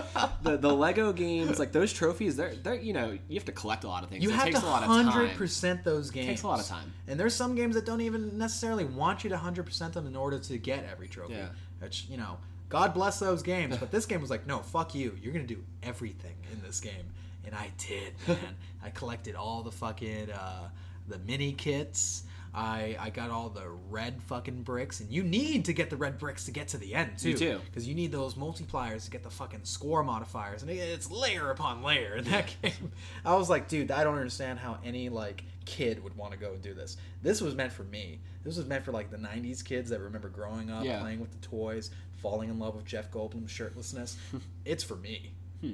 [0.42, 3.82] the the Lego games, like those trophies, they're they're you know you have to collect
[3.82, 4.22] a lot of things.
[4.22, 5.36] You it have takes to a lot of hundred time.
[5.36, 6.26] percent those games.
[6.26, 6.92] takes a lot of time.
[7.08, 10.14] And there's some games that don't even necessarily want you to hundred percent them in
[10.14, 11.34] order to get every trophy.
[11.34, 11.48] Yeah.
[11.80, 12.38] Which you know,
[12.68, 13.76] God bless those games.
[13.78, 15.18] But this game was like, no, fuck you.
[15.20, 17.12] You're gonna do everything in this game,
[17.48, 18.38] and I did, man.
[18.84, 20.68] I collected all the fucking uh,
[21.08, 22.22] the mini kits.
[22.54, 26.18] I, I got all the red fucking bricks, and you need to get the red
[26.18, 27.30] bricks to get to the end too.
[27.30, 27.60] You do.
[27.66, 31.82] because you need those multipliers to get the fucking score modifiers, and it's layer upon
[31.82, 32.92] layer in that game.
[33.24, 36.52] I was like, dude, I don't understand how any like kid would want to go
[36.52, 36.96] and do this.
[37.22, 38.20] This was meant for me.
[38.44, 41.00] This was meant for like the '90s kids that remember growing up, Yeah.
[41.00, 44.16] playing with the toys, falling in love with Jeff Goldblum's shirtlessness.
[44.64, 45.32] it's for me.
[45.60, 45.72] Hmm.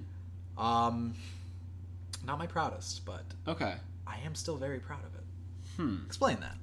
[0.63, 1.15] Um,
[2.27, 3.75] not my proudest, but Okay.
[4.07, 5.25] I am still very proud of it.
[5.77, 5.97] Hmm.
[6.07, 6.57] Explain that.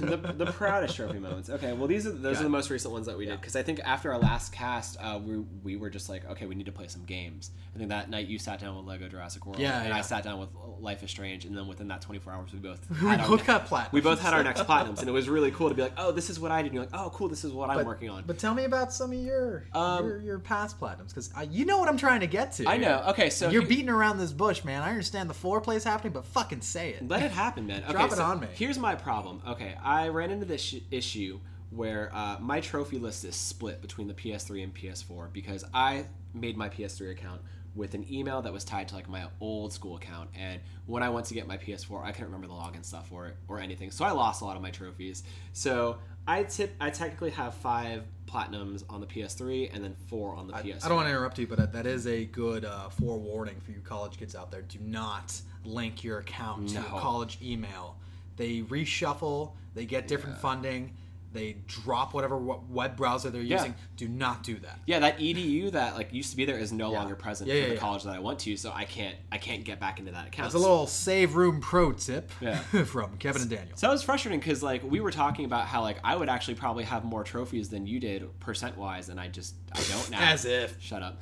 [0.00, 1.50] The, the proudest trophy moments.
[1.50, 2.40] Okay, well these are those Yeah.
[2.40, 3.32] are the most recent ones that we Yeah.
[3.32, 6.46] did because I think after our last cast, uh, we we were just like, okay,
[6.46, 7.50] we need to play some games.
[7.74, 9.96] I think that night you sat down with Lego Jurassic World, Yeah, and yeah.
[9.96, 10.48] I sat down with
[10.80, 13.46] Life is Strange, and then within that 24 hours, we both We had both ne-
[13.46, 13.90] got platinum.
[13.92, 16.12] we both had our next platinums, and it was really cool to be like, oh,
[16.12, 16.66] this is what I did.
[16.68, 18.24] And you're like, oh, cool, this is what I'm working on.
[18.26, 21.78] But tell me about some of your Um, your, your past platinums, because you know
[21.78, 22.68] what I'm trying to get to.
[22.68, 23.02] I know.
[23.08, 24.82] Okay, so You're beating around this bush, man.
[24.82, 27.08] I understand the floor play's happening, but fucking say it.
[27.08, 27.82] Let it happen, man.
[27.84, 28.46] Okay, Drop it so on me.
[28.54, 29.40] Here's my problem.
[29.46, 31.40] Okay, I ran into this sh- issue
[31.70, 36.56] where uh, my trophy list is split between the PS3 and PS4 because I made
[36.56, 37.40] my PS3 account
[37.74, 41.08] with an email that was tied to like my old school account, and when I
[41.08, 43.90] went to get my PS4, I couldn't remember the login stuff for it or anything,
[43.90, 45.24] so I lost a lot of my trophies.
[45.52, 45.98] So
[46.28, 50.54] I tip, I technically have five platinums on the PS3 and then four on the
[50.54, 50.84] I, PS4.
[50.84, 53.80] I don't want to interrupt you, but that- is a good uh, forewarning for you
[53.80, 54.62] college kids out there.
[54.62, 56.80] Do not link your account to No.
[56.82, 57.96] your college email.
[58.36, 59.52] They reshuffle.
[59.74, 60.42] They get different Yeah.
[60.42, 60.92] funding.
[61.32, 63.56] They drop whatever web browser they're Yeah.
[63.56, 63.74] using.
[63.96, 64.78] Do not do that.
[64.86, 66.98] Yeah, that EDU that like used to be there is no Yeah.
[66.98, 69.80] longer present for the college that I went to, so I can't I can't get
[69.80, 70.44] back into that account.
[70.46, 72.30] That's a little save room pro tip
[72.86, 73.76] from Kevin and Daniel.
[73.76, 76.54] So that was frustrating because like we were talking about how like I would actually
[76.54, 80.20] probably have more trophies than you did percent wise, and I just I don't now.
[80.20, 80.80] As if.
[80.80, 81.20] Shut up.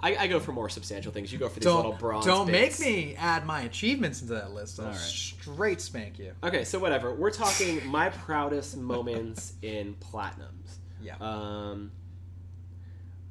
[0.00, 1.32] I, I go for more substantial things.
[1.32, 2.24] You go for these little Don't, bronze.
[2.24, 4.78] don't make me add my achievements into that list.
[4.78, 4.96] I'll right.
[4.96, 6.32] straight spank you.
[6.42, 7.12] Okay, so whatever.
[7.12, 10.78] We're talking my proudest moments in platinums.
[11.02, 11.16] Yeah.
[11.20, 11.90] Um,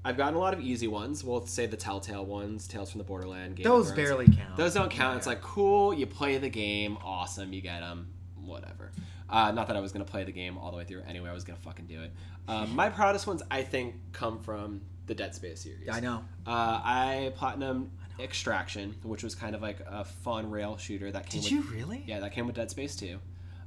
[0.03, 1.23] I've gotten a lot of easy ones.
[1.23, 3.55] We'll say the Telltale ones, Tales from the Borderland.
[3.55, 4.57] Game Those barely count.
[4.57, 5.17] Those don't count.
[5.17, 5.93] It's like cool.
[5.93, 7.53] You play the game, awesome.
[7.53, 8.91] You get them, whatever.
[9.29, 11.03] Uh, not that I was gonna play the game all the way through.
[11.07, 12.13] Anyway, I was gonna fucking do it.
[12.47, 15.89] Um, my proudest ones, I think, come from the Dead Space series.
[15.89, 16.23] I know.
[16.45, 21.41] Uh, I platinum Extraction, which was kind of like a fun rail shooter that came.
[21.41, 22.03] Did with, you really?
[22.07, 23.19] Yeah, that came with Dead Space too.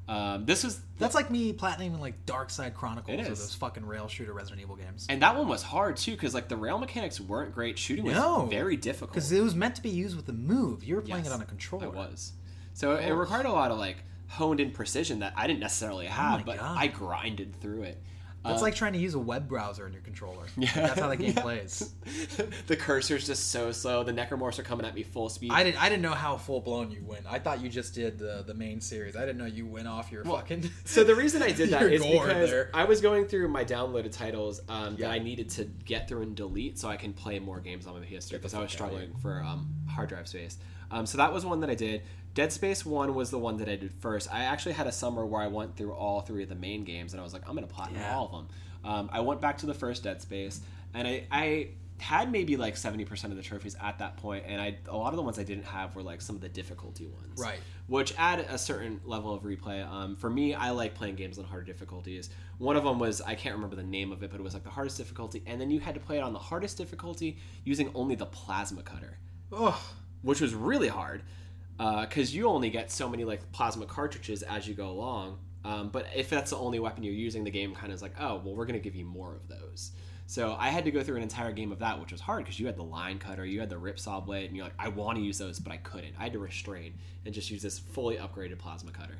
[0.08, 4.08] Um, this was That's like me platinum like Dark Side Chronicles or those fucking rail
[4.08, 5.06] shooter Resident Evil games.
[5.08, 7.78] and that one was hard too because like the rail mechanics weren't great.
[7.78, 8.46] Shooting was No.
[8.46, 9.12] very difficult.
[9.12, 10.82] Because it was meant to be used with a move.
[10.82, 11.86] You were playing Yes, it on a controller.
[11.86, 12.32] It was.
[12.74, 13.14] So it Oh.
[13.14, 16.58] required a lot of like honed in precision that I didn't necessarily have, my but
[16.58, 16.76] God.
[16.76, 18.02] I grinded through it.
[18.44, 20.46] That's Uh, like trying to use a web browser in your controller.
[20.56, 21.42] Yeah, That's how the game yeah.
[21.42, 21.94] plays.
[22.66, 24.02] the cursor's just so slow.
[24.02, 25.50] The necromorphs are coming at me full speed.
[25.52, 25.82] I didn't.
[25.82, 27.24] I didn't know how full blown you went.
[27.28, 29.16] I thought you just did the the main series.
[29.16, 30.70] I didn't know you went off your Well, fucking.
[30.84, 32.70] so the reason I did that is because there.
[32.74, 35.08] I was going through my downloaded titles um, Yeah.
[35.08, 37.98] that I needed to get through and delete so I can play more games on
[37.98, 40.58] my PS3 because I was struggling for um, hard drive space.
[40.90, 42.02] Um, so that was one that I did.
[42.34, 44.32] Dead Space One was the one that I did first.
[44.32, 47.12] I actually had a summer where I went through all three of the main games
[47.12, 48.16] and I was like, I'm gonna platinum Yeah.
[48.16, 48.48] all of them.
[48.84, 50.60] Um, I went back to the first Dead Space
[50.94, 51.68] and I, I
[51.98, 55.16] had maybe like 70% of the trophies at that point and I a lot of
[55.16, 57.58] the ones I didn't have were like some of the difficulty ones Right.
[57.88, 59.86] which add a certain level of replay.
[59.86, 62.30] Um, for me, I like playing games on harder difficulties.
[62.58, 64.64] One of them was I can't remember the name of it, but it was like
[64.64, 67.90] the hardest difficulty, and then you had to play it on the hardest difficulty using
[67.94, 69.18] only the plasma cutter,
[69.52, 69.74] Ugh.
[70.22, 71.22] Which was really hard
[71.78, 75.38] because you only get so many like plasma cartridges as you go along.
[75.64, 78.14] Um, but if that's the only weapon you're using, the game kind of is like,
[78.18, 79.92] oh, well, we're going to give you more of those.
[80.26, 82.60] So I had to go through an entire game of that, which was hard because
[82.60, 84.88] you had the line cutter, you had the rip saw blade, and you're like, I
[84.88, 86.14] want to use those, but I couldn't.
[86.18, 86.94] I had to restrain
[87.26, 89.16] and just use this fully upgraded plasma cutter.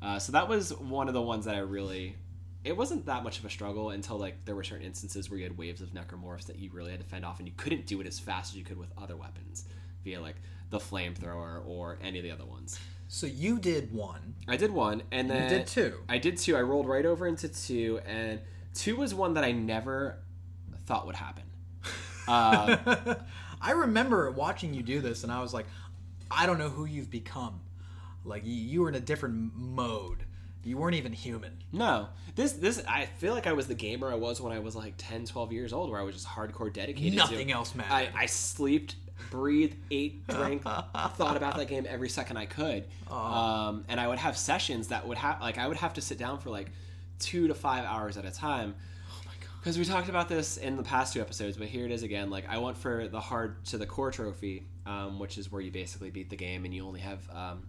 [0.00, 2.16] Uh, so that was one of the ones that I really.
[2.64, 5.44] It wasn't that much of a struggle until like there were certain instances where you
[5.44, 8.00] had waves of necromorphs that you really had to fend off, and you couldn't do
[8.00, 9.64] it as fast as you could with other weapons
[10.04, 10.36] via like
[10.70, 12.78] the flamethrower or any of the other ones.
[13.08, 14.34] So you did one.
[14.48, 15.98] I did one, and then You did two.
[16.08, 16.56] I did two.
[16.56, 18.40] I rolled right over into two, and
[18.74, 20.18] two was one that I never
[20.86, 21.44] thought would happen.
[22.26, 23.16] Uh,
[23.60, 25.66] I remember watching you do this, and I was like,
[26.30, 27.60] I don't know who you've become.
[28.24, 30.24] Like you, you were in a different mode.
[30.64, 31.58] You weren't even human.
[31.72, 34.76] no, this this I feel like I was the gamer I was when I was
[34.76, 37.14] like 10, 12 years old, where I was just hardcore dedicated.
[37.14, 37.92] Nothing to, else mattered.
[37.92, 38.94] I, I slept,
[39.30, 44.18] breathed, ate, drank, thought about that game every second I could, um, and I would
[44.18, 46.70] have sessions that would have like I would have to sit down for like
[47.18, 48.74] two to five hours at a time.
[49.10, 49.50] Oh my god.
[49.60, 52.30] Because we talked about this in the past two episodes, but here it is again.
[52.30, 55.70] Like I went for the hard to the core trophy, um, which is where you
[55.70, 57.66] basically beat the game and you only have um,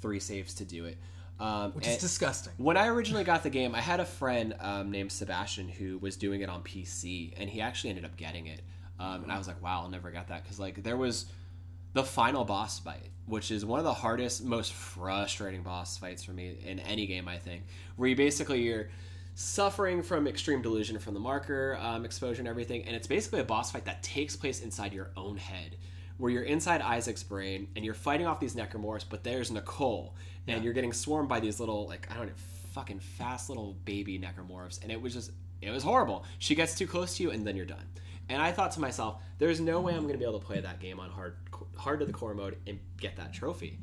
[0.00, 0.98] three saves to do it.
[1.40, 2.52] Um, Which is disgusting.
[2.56, 6.16] when I originally got the game, I had a friend um, named Sebastian who was
[6.16, 8.60] doing it on PC, and he actually ended up getting it.
[9.02, 11.26] Um, and I was like, "Wow, I'll never got that." Because like there was
[11.92, 16.32] the final boss fight, which is one of the hardest, most frustrating boss fights for
[16.32, 17.26] me in any game.
[17.26, 17.64] I think,
[17.96, 18.88] where you basically you're
[19.34, 23.44] suffering from extreme delusion from the marker um, exposure and everything, and it's basically a
[23.44, 25.76] boss fight that takes place inside your own head.
[26.18, 30.14] Where you're inside Isaac's brain and you're fighting off these necromorphs, but there's Nicole,
[30.46, 32.32] and you're getting swarmed by these little like I don't know,
[32.72, 36.24] fucking fast little baby necromorphs, and it was just it was horrible.
[36.38, 37.86] She gets too close to you, and then you're done.
[38.28, 40.60] And I thought to myself, there's no way I'm going to be able to play
[40.60, 41.36] that game on hard
[41.76, 43.78] hard to the core mode and get that trophy.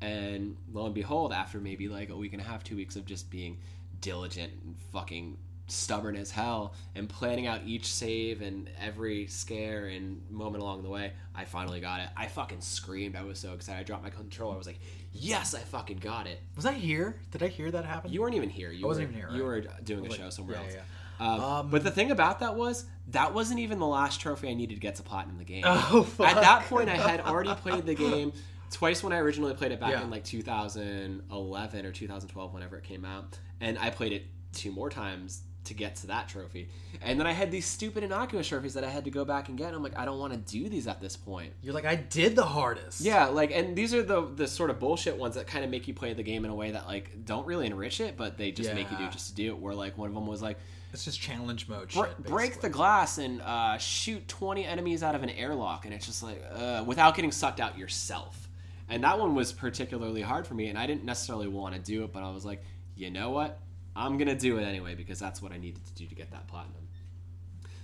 [0.00, 3.04] And lo and behold, after maybe like a week and a half, two weeks of
[3.04, 3.58] just being
[4.00, 5.36] diligent and fucking
[5.66, 10.88] stubborn as hell and planning out each save and every scare and moment along the
[10.88, 12.08] way, I finally got it.
[12.16, 13.14] I fucking screamed.
[13.14, 13.78] I was so excited.
[13.80, 14.54] I dropped my controller.
[14.54, 14.80] I was like,
[15.12, 16.40] yes, I fucking got it.
[16.56, 17.20] Was I here?
[17.30, 18.10] Did I hear that happen?
[18.12, 18.72] You weren't even here.
[18.72, 20.74] You I wasn't were, even here, You were doing a Like, show somewhere yeah, else.
[20.74, 20.80] yeah.
[21.20, 24.74] Um, but the thing about that was that wasn't even the last trophy I needed
[24.74, 25.62] to get to platinum the game.
[25.66, 26.28] Oh, fuck.
[26.28, 28.32] At that point, I had already played the game
[28.70, 30.02] twice when I originally played it back Yeah.
[30.02, 34.90] in like 2011 or 2012, whenever it came out, and I played it two more
[34.90, 36.70] times to get to that trophy.
[37.02, 39.58] And then I had these stupid innocuous trophies that I had to go back and
[39.58, 39.68] get.
[39.68, 41.52] And I'm like, I don't want to do these at this point.
[41.62, 43.02] You're like, I did the hardest.
[43.02, 45.86] Yeah, like, and these are the the sort of bullshit ones that kind of make
[45.86, 48.52] you play the game in a way that like don't really enrich it, but they
[48.52, 49.58] just make you do just to do it.
[49.58, 50.58] Where like one of them was like,
[50.92, 52.24] It's just challenge mode Bre- shit.
[52.24, 56.22] break the glass and uh, shoot 20 enemies out of an airlock and it's just
[56.22, 58.48] like uh, without getting sucked out yourself.
[58.88, 62.02] And that one was particularly hard for me and i didn't necessarily want to do
[62.02, 62.62] it but i was like
[62.96, 63.58] you know what?
[63.96, 66.46] I'm gonna do it anyway because that's what i needed to do to get that
[66.48, 66.88] platinum.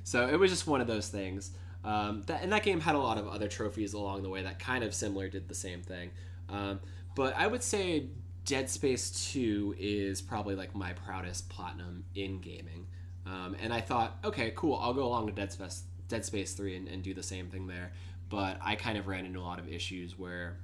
[0.04, 1.52] So it was just one of those things.
[1.84, 4.58] Um, that, and that game had a lot of other trophies along the way that
[4.58, 6.10] kind of similar did the same thing.
[6.48, 6.80] Um,
[7.14, 8.06] but i would say
[8.44, 12.86] dead space 2 is probably like my proudest platinum in gaming
[13.26, 16.76] um, and i thought okay cool i'll go along to dead space dead space 3
[16.76, 17.92] and, and do the same thing there.
[18.28, 20.58] But i kind of ran into a lot of issues where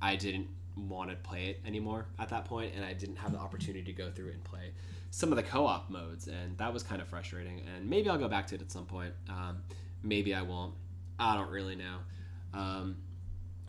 [0.00, 3.38] i didn't want to play it anymore at that point and i didn't have the
[3.38, 4.72] opportunity to go through it and play
[5.10, 7.62] some of the co-op modes and that was kind of frustrating.
[7.74, 9.12] And maybe i'll go back to it at some point.
[9.28, 9.62] Um,
[10.02, 10.74] maybe i won't.
[11.18, 11.98] I don't really know.
[12.54, 12.96] Um,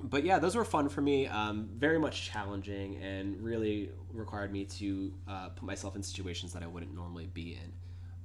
[0.02, 4.64] but yeah those were fun for me um, very much challenging and really required me
[4.66, 7.72] to uh, put myself in situations that i wouldn't normally be in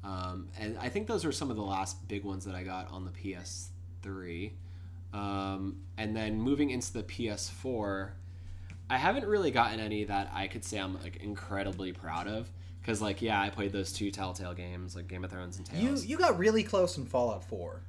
[0.05, 2.90] um, and i think those were some of the last big ones that i got
[2.90, 4.52] on the ps3
[5.12, 8.10] um, and then moving into the ps4
[8.90, 12.51] I haven't really gotten any that I could say I'm like incredibly proud of.
[12.82, 15.89] Because like yeah, I played those two Telltale games like Game of Thrones and You
[15.89, 16.05] Tales.
[16.05, 17.81] you got really close in Fallout 4.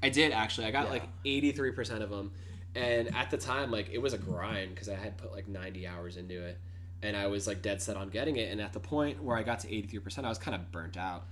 [0.00, 0.68] I did actually.
[0.68, 0.90] I got Yeah.
[0.92, 2.30] like 83 percent of them,
[2.76, 5.88] and at the time like it was a grind because I had put like 90
[5.88, 6.56] hours into it,
[7.02, 8.52] and I was like dead set on getting it.
[8.52, 10.96] And at the point where I got to 83 percent, I was kind of burnt
[10.96, 11.24] out.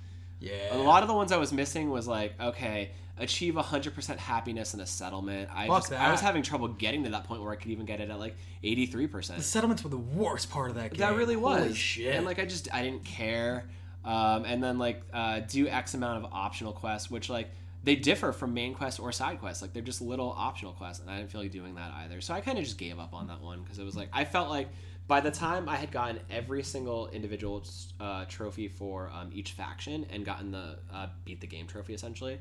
[0.43, 0.77] Yeah.
[0.77, 4.81] A lot of the ones I was missing was like, okay, achieve 100% happiness in
[4.81, 5.49] a settlement.
[5.55, 7.87] I Fuck just I was having trouble getting to that point where I could even
[7.87, 9.37] get it at like 83%.
[9.37, 10.99] the settlements were the worst part of that game.
[10.99, 11.61] That really was.
[11.61, 12.15] Holy shit.
[12.17, 13.69] And like I just I didn't care.
[14.05, 17.51] Um, and then like uh, do X amount of optional quests, which like
[17.85, 19.63] they differ from main quests or side quests.
[19.63, 22.21] Like they're just little optional quests, and I didn't feel like doing that either.
[22.21, 24.25] So I kind of just gave up on that one because it was like I
[24.25, 24.69] felt like
[25.09, 27.65] by the time I had gotten every single individual
[28.01, 32.41] uh, trophy for um, each faction and gotten the uh, beat the game trophy essentially,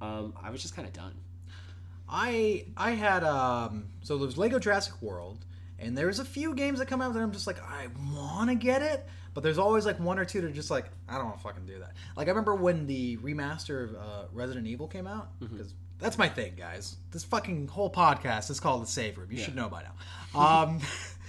[0.00, 1.14] um, I was just kind of done.
[2.08, 5.44] I I had um so there was Lego Jurassic World
[5.78, 8.56] And there's a few games that come out that I'm just like, I want to
[8.56, 11.26] get it, but there's always like one or two that are just like, I don't
[11.26, 11.92] want to fucking do that.
[12.16, 16.28] Like I remember when the remaster of uh, Resident Evil came out, because that's my
[16.28, 16.96] thing, guys.
[17.12, 19.28] This fucking whole podcast is called the Save Room.
[19.30, 20.38] You should know by now.
[20.38, 20.80] Um,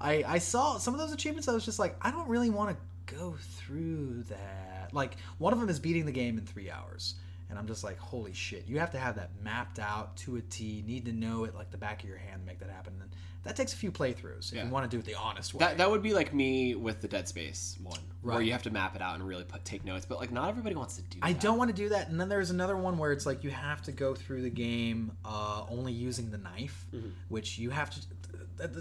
[0.00, 1.48] I I saw some of those achievements.
[1.48, 4.90] I was just like, I don't really want to go through that.
[4.92, 7.14] Like one of them is beating the game in three hours.
[7.48, 8.68] And I'm just like, holy shit!
[8.68, 10.84] You have to have that mapped out to a T.
[10.86, 12.92] Need to know it like the back of your hand to make that happen.
[13.02, 13.10] And
[13.42, 14.66] that takes a few playthroughs if Yeah.
[14.66, 15.58] you want to do it the honest way.
[15.58, 18.70] That, that would be like me with the Dead Space one, where you have to
[18.70, 20.06] map it out and really put take notes.
[20.06, 21.18] But like, not everybody wants to do.
[21.18, 21.26] That.
[21.26, 21.42] I that.
[21.42, 22.08] don't want to do that.
[22.08, 25.10] And then there's another one where it's like you have to go through the game
[25.24, 26.86] uh, only using the knife,
[27.30, 28.00] which you have to.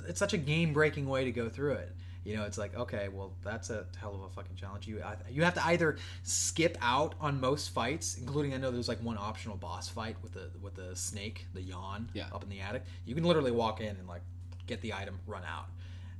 [0.07, 1.95] It's such a game breaking way to go through it.
[2.25, 4.87] You know, it's like okay, well, that's a hell of a fucking challenge.
[4.87, 5.01] You
[5.31, 9.17] you have to either skip out on most fights, including I know there's like one
[9.17, 12.27] optional boss fight with the with the snake, the yawn, Yeah.
[12.33, 12.83] up in the attic.
[13.05, 14.21] You can literally walk in and like
[14.67, 15.69] get the item, run out.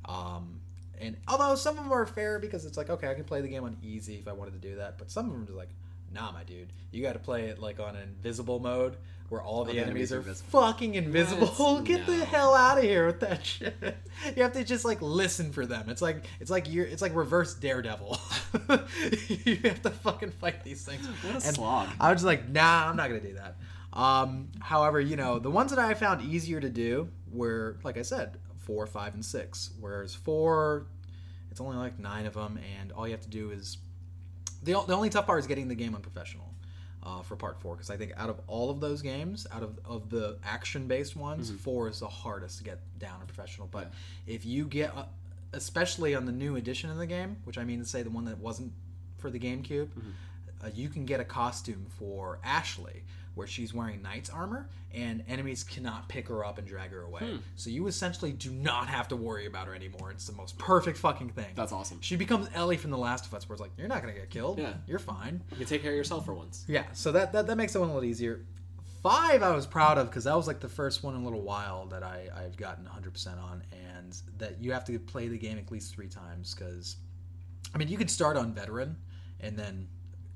[0.06, 0.62] Um,
[1.00, 3.48] and although some of them are fair because it's like, okay, I can play the
[3.48, 5.58] game on easy if I wanted to do that, but some of them are just
[5.58, 5.70] like,
[6.12, 8.98] nah, my dude, you got to play it like on invisible mode
[9.30, 10.62] where all the the enemies enemies are invisible.
[10.62, 11.82] fucking invisible.
[11.84, 13.76] Get the hell out of here with that shit.
[14.36, 15.90] You have to just like listen for them.
[15.90, 18.20] It's like it's like you're it's like reverse Daredevil.
[19.46, 21.08] you have to fucking fight these things.
[21.08, 21.88] What a And slog.
[22.02, 23.56] I was just like, nah, I'm not gonna do that.
[23.94, 28.02] Um, however, you know, the ones that I found easier to do were, like I
[28.02, 29.72] said, four, five, and six.
[29.80, 30.88] Whereas four,
[31.50, 33.78] it's only like nine of them, and all you have to do is
[34.64, 36.49] the, the only tough part is getting the game unprofessional.
[37.02, 39.80] Uh, for part four, because I think out of all of those games, out of,
[39.86, 43.70] of the action based ones, four is the hardest to get down in professional.
[43.72, 43.94] But
[44.28, 45.06] if you get, uh,
[45.54, 48.26] especially on the new edition of the game, which I mean to say the one
[48.26, 48.74] that wasn't
[49.18, 49.88] for the GameCube,
[50.62, 53.04] uh, you can get a costume for Ashley
[53.40, 57.22] where she's wearing knight's armor and enemies cannot pick her up and drag her away.
[57.22, 57.38] Hmm.
[57.56, 60.12] So you essentially do not have to worry about her anymore.
[60.12, 61.54] It's the most perfect fucking thing.
[61.56, 62.00] That's awesome.
[62.02, 64.20] She becomes Ellie from The Last of Us, where it's like, you're not going to
[64.20, 64.60] get killed.
[64.60, 64.74] Yeah.
[64.88, 65.42] You're fine.
[65.52, 66.66] You can take care of yourself for once.
[66.68, 68.46] Yeah, so that, that, that makes it one a little easier.
[69.02, 71.42] Five, I was proud of because that was like the first one in a little
[71.42, 75.58] while that I, I've gotten 100% on, and that you have to play the game
[75.58, 76.98] at least three times because,
[77.74, 78.98] I mean, you could start on veteran,
[79.40, 79.88] and then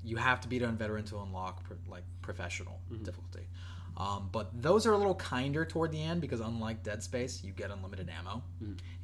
[0.04, 3.48] you have to beat on veteran to unlock pro- like professional difficulty.
[3.96, 7.52] Um, but those are a little kinder toward the end because unlike Dead Space, you
[7.52, 8.42] get unlimited ammo,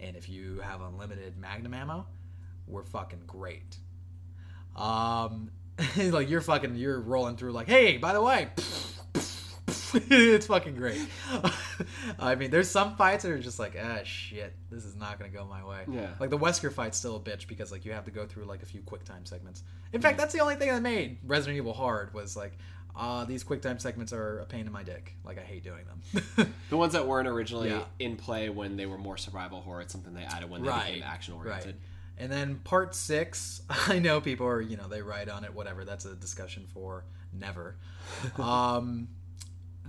[0.00, 2.06] and if you have unlimited Magnum ammo,
[2.66, 3.76] we're fucking great.
[4.76, 5.50] Um,
[5.96, 8.48] like you're fucking, you're rolling through like, hey, by the way,
[10.10, 11.00] it's fucking great.
[12.18, 15.30] I mean, there's some fights that are just like, ah, shit, this is not gonna
[15.30, 15.80] go my way.
[15.90, 16.10] Yeah.
[16.18, 18.62] Like the Wesker fight's still a bitch because like you have to go through like
[18.62, 19.62] a few quick time segments.
[19.92, 22.52] In fact, that's the only thing that made Resident Evil hard was like,
[22.96, 25.14] uh, these quick time segments are a pain in my dick.
[25.24, 26.52] Like I hate doing them.
[26.70, 27.82] The ones that weren't originally Yeah.
[27.98, 30.94] in play when they were more survival horror, it's something they added when they Right,
[30.94, 31.66] became action oriented.
[31.66, 31.74] right.
[32.18, 35.84] And then part six, I know people are, you know, they write on it, whatever.
[35.84, 37.76] That's a discussion for never.
[38.38, 39.08] um,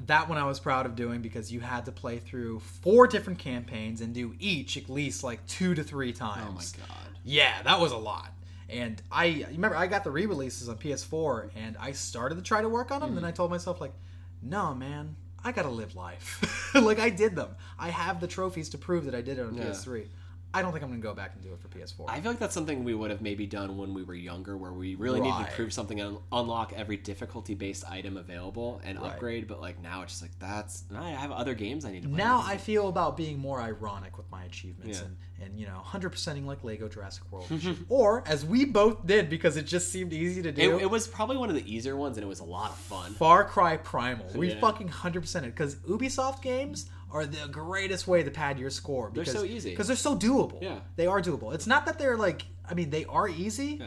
[0.07, 3.39] that one I was proud of doing because you had to play through four different
[3.39, 6.75] campaigns and do each at least like two to three times.
[6.77, 7.07] Oh my god.
[7.23, 8.33] Yeah, that was a lot.
[8.69, 12.69] And I remember I got the re-releases on PS4 and I started to try to
[12.69, 13.15] work on them.
[13.15, 13.27] Then mm.
[13.27, 13.93] I told myself like,
[14.41, 16.71] no, man, I gotta live life.
[16.75, 17.49] like I did them.
[17.77, 19.65] I have the trophies to prove that I did it on Yeah.
[19.65, 20.07] PS3.
[20.53, 22.05] I don't think I'm gonna go back and do it for PS4.
[22.09, 24.73] I feel like that's something we would have maybe done when we were younger, where
[24.73, 25.49] we really needed Right.
[25.49, 29.11] to prove something and unlock every difficulty based item available and Right.
[29.11, 29.47] upgrade.
[29.47, 32.17] But like now, it's just like that's I have other games I need to play.
[32.17, 35.05] now I feel about being more ironic with my achievements Yeah.
[35.05, 35.17] and,
[35.51, 37.47] and you know 100%ing like Lego Jurassic World,
[37.89, 40.77] or as we both did because it just seemed easy to do.
[40.79, 43.13] it was probably one of the easier ones, and it was a lot of fun.
[43.13, 44.25] Far Cry Primal.
[44.35, 44.59] We Yeah.
[44.59, 49.09] fucking 100% it because Ubisoft games are the greatest way to pad your score.
[49.09, 49.71] Because, they're so easy.
[49.71, 50.61] Because they're so doable.
[50.61, 50.79] Yeah.
[50.95, 51.53] They are doable.
[51.53, 53.81] It's not that they're like, I mean, they are easy.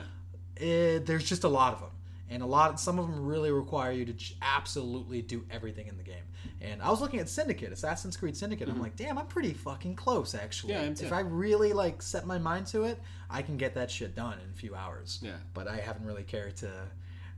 [0.59, 1.91] Eh, there's just a lot of them.
[2.31, 5.97] And a lot, some of them really require you to j- absolutely do everything in
[5.97, 6.23] the game.
[6.61, 8.69] And I was looking at Syndicate, Assassin's Creed Syndicate.
[8.69, 10.73] I'm like, damn, I'm pretty fucking close actually.
[10.73, 10.81] Mm-hmm.
[10.81, 11.07] Yeah, I am too.
[11.07, 12.99] if I really like set my mind to it,
[13.29, 15.19] I can get that shit done in a few hours.
[15.23, 15.33] Yeah.
[15.53, 16.71] But I haven't really cared to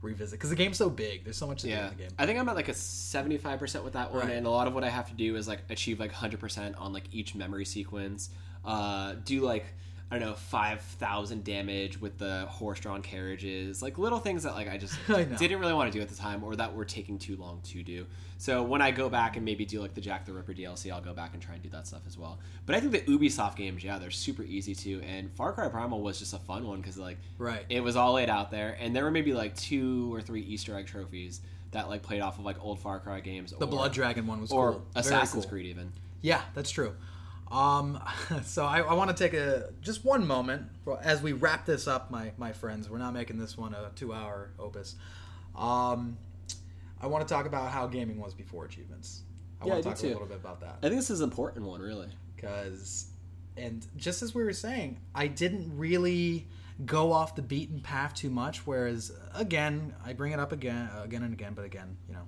[0.01, 1.23] revisit because the game's so big.
[1.23, 2.09] There's so much to do in the game.
[2.19, 4.35] I think I'm at like a 75% with that one, Right.
[4.35, 6.93] and a lot of what I have to do is like achieve like 100% on
[6.93, 8.29] like each memory sequence.
[8.65, 9.65] Uh, do like
[10.09, 14.77] I don't know 5,000 damage with the horse-drawn carriages, like little things that like I
[14.77, 17.35] just I didn't really want to do at the time, or that were taking too
[17.35, 18.05] long to do.
[18.37, 21.01] So when I go back and maybe do like the Jack the Ripper DLC, I'll
[21.01, 22.39] go back and try and do that stuff as well.
[22.65, 26.01] But I think the Ubisoft games, yeah, they're super easy to, and Far Cry Primal
[26.01, 27.65] was just a fun one because like Right.
[27.67, 30.77] it was all laid out there, and there were maybe like two or three Easter
[30.77, 33.91] egg trophies that like played off of like old Far Cry games, The or, Blood
[33.91, 34.85] Dragon one was or cool.
[34.95, 35.51] Assassin's cool.
[35.51, 35.91] Creed even.
[36.21, 36.93] Yeah, that's true.
[37.51, 38.01] Um,
[38.43, 40.63] so I, I want to take a just one moment
[41.01, 42.89] as we wrap this up, my my friends.
[42.89, 44.95] We're not making this one a two-hour opus.
[45.55, 46.17] Um,
[47.01, 49.21] I want to talk about how gaming was before achievements.
[49.61, 50.07] I Yeah, want to talk too.
[50.07, 52.09] a little bit about that I think this is an important one, really.
[52.35, 53.07] because,
[53.55, 56.47] and just as we were saying, I didn't really
[56.85, 58.67] go off the beaten path too much.
[58.67, 62.27] Whereas, again, I bring it up again, again and again, but again, you know,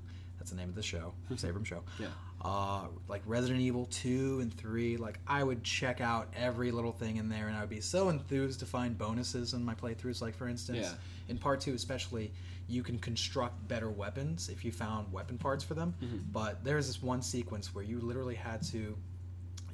[0.50, 1.84] that's the name of the show, Save Room Show.
[2.00, 2.08] Yeah.
[2.42, 7.18] Uh, like Resident Evil 2 and 3, like I would check out every little thing
[7.18, 10.22] in there and I would be so enthused to find bonuses in my playthroughs.
[10.22, 10.94] Like, for instance, Yeah.
[11.28, 12.32] in part 2, especially,
[12.68, 15.94] you can construct better weapons if you found weapon parts for them.
[16.32, 18.98] But there's this one sequence where you literally had to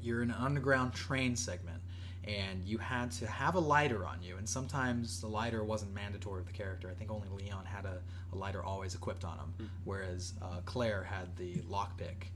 [0.02, 1.82] you're in an underground train segment
[2.28, 6.40] and you had to have a lighter on you and sometimes the lighter wasn't mandatory
[6.42, 6.90] with the character.
[6.90, 8.02] I think only leon had a,
[8.34, 12.30] a lighter always equipped on him whereas uh, claire had the lockpick.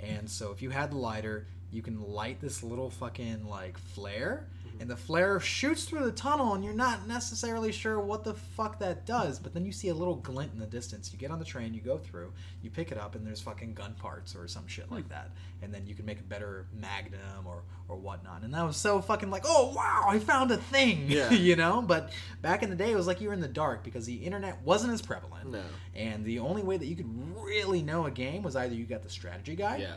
[0.00, 4.46] And so if you had the lighter you can light this little fucking like flare
[4.82, 8.80] and the flare shoots through the tunnel and you're not necessarily sure what the fuck
[8.80, 11.38] that does but then you see a little glint in the distance you get on
[11.38, 12.32] the train you go through
[12.62, 15.10] you pick it up and there's fucking gun parts or some shit like hmm.
[15.10, 15.30] that
[15.62, 19.00] and then you can make a better magnum or or whatnot and that was so
[19.00, 21.30] fucking like oh wow i found a thing Yeah.
[21.30, 22.10] you know but
[22.42, 24.60] back in the day it was like you were in the dark because the internet
[24.64, 25.62] wasn't as prevalent No.
[25.94, 29.04] and the only way that you could really know a game was either you got
[29.04, 29.94] the strategy guide Yeah.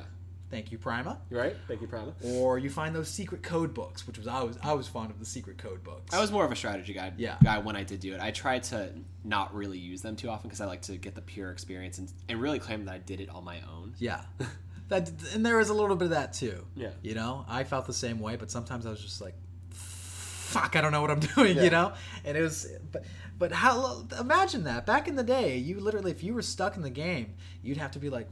[0.51, 1.55] Thank you prima right?
[1.67, 2.13] Thank you, Prima.
[2.23, 5.19] or you find those secret code books, which was I was I was fond of
[5.19, 6.13] the secret code books.
[6.13, 7.37] I was more of a strategy guide Yeah.
[7.43, 8.21] guy when I did do it.
[8.21, 8.91] I tried to
[9.23, 12.11] not really use them too often because I like to get the pure experience and,
[12.29, 13.93] and really claim that I did it on my own.
[13.97, 14.21] yeah,
[14.89, 16.65] that and there was a little bit of that too.
[16.75, 16.89] Yeah.
[17.01, 19.33] you know, I felt the same way, but sometimes I was just like,
[19.71, 21.63] fuck, I don't know what I'm doing, Yeah.
[21.63, 21.93] you know,
[22.23, 23.03] and it was but.
[23.37, 24.05] But how?
[24.17, 24.85] Imagine that.
[24.85, 27.91] Back in the day, you literally, if you were stuck in the game, you'd have
[27.91, 28.29] to be like,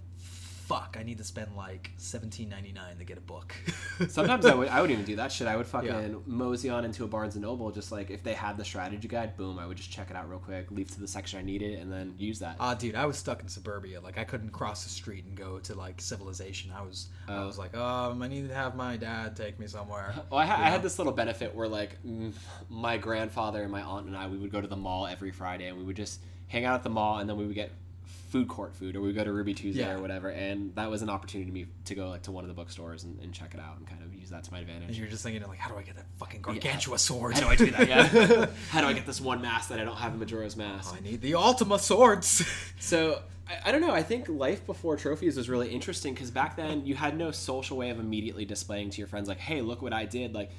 [0.73, 3.53] "Fuck, I need to spend like seventeen ninety nine to get a book."
[4.09, 5.47] Sometimes I would I would even do that shit.
[5.47, 6.07] I would fucking Yeah.
[6.25, 9.37] mosey on into a Barnes and Noble, just like if they had the strategy guide,
[9.37, 11.79] boom, I would just check it out real quick, leave to the section I needed,
[11.79, 12.55] and then use that.
[12.59, 14.01] Ah, dude, I was stuck in suburbia.
[14.01, 16.71] Like, I couldn't cross the street and go to like civilization.
[16.75, 17.45] I was, I Oh.
[17.47, 20.13] was like, um, I need to have my dad take me somewhere.
[20.29, 21.97] Well, I, ha- I had this little benefit where like
[22.69, 25.67] my grandfather and my aunt and I we would go to the mall every Friday
[25.67, 27.71] and we would just hang out at the mall and then we would get
[28.33, 29.93] food court food or we go to Ruby Tuesday Yeah.
[29.93, 32.47] or whatever and that was an opportunity to me to go like to one of
[32.47, 34.67] the bookstores and, and check it out and kind of use that to my And
[34.69, 34.97] advantage.
[34.97, 37.35] you're just thinking, like, how do I get that fucking gargantua sword?
[37.35, 37.87] How do I do that?
[37.87, 38.47] Yeah.
[38.71, 40.95] How do I get this one mask that I don't have in Majora's Mask?
[40.97, 42.43] I need the Ultima swords.
[42.79, 43.91] So I, I don't know.
[43.91, 47.77] I think life before trophies was really interesting because back then you had no social
[47.77, 50.49] way of immediately displaying to your friends like, "Hey, look what I did!" Like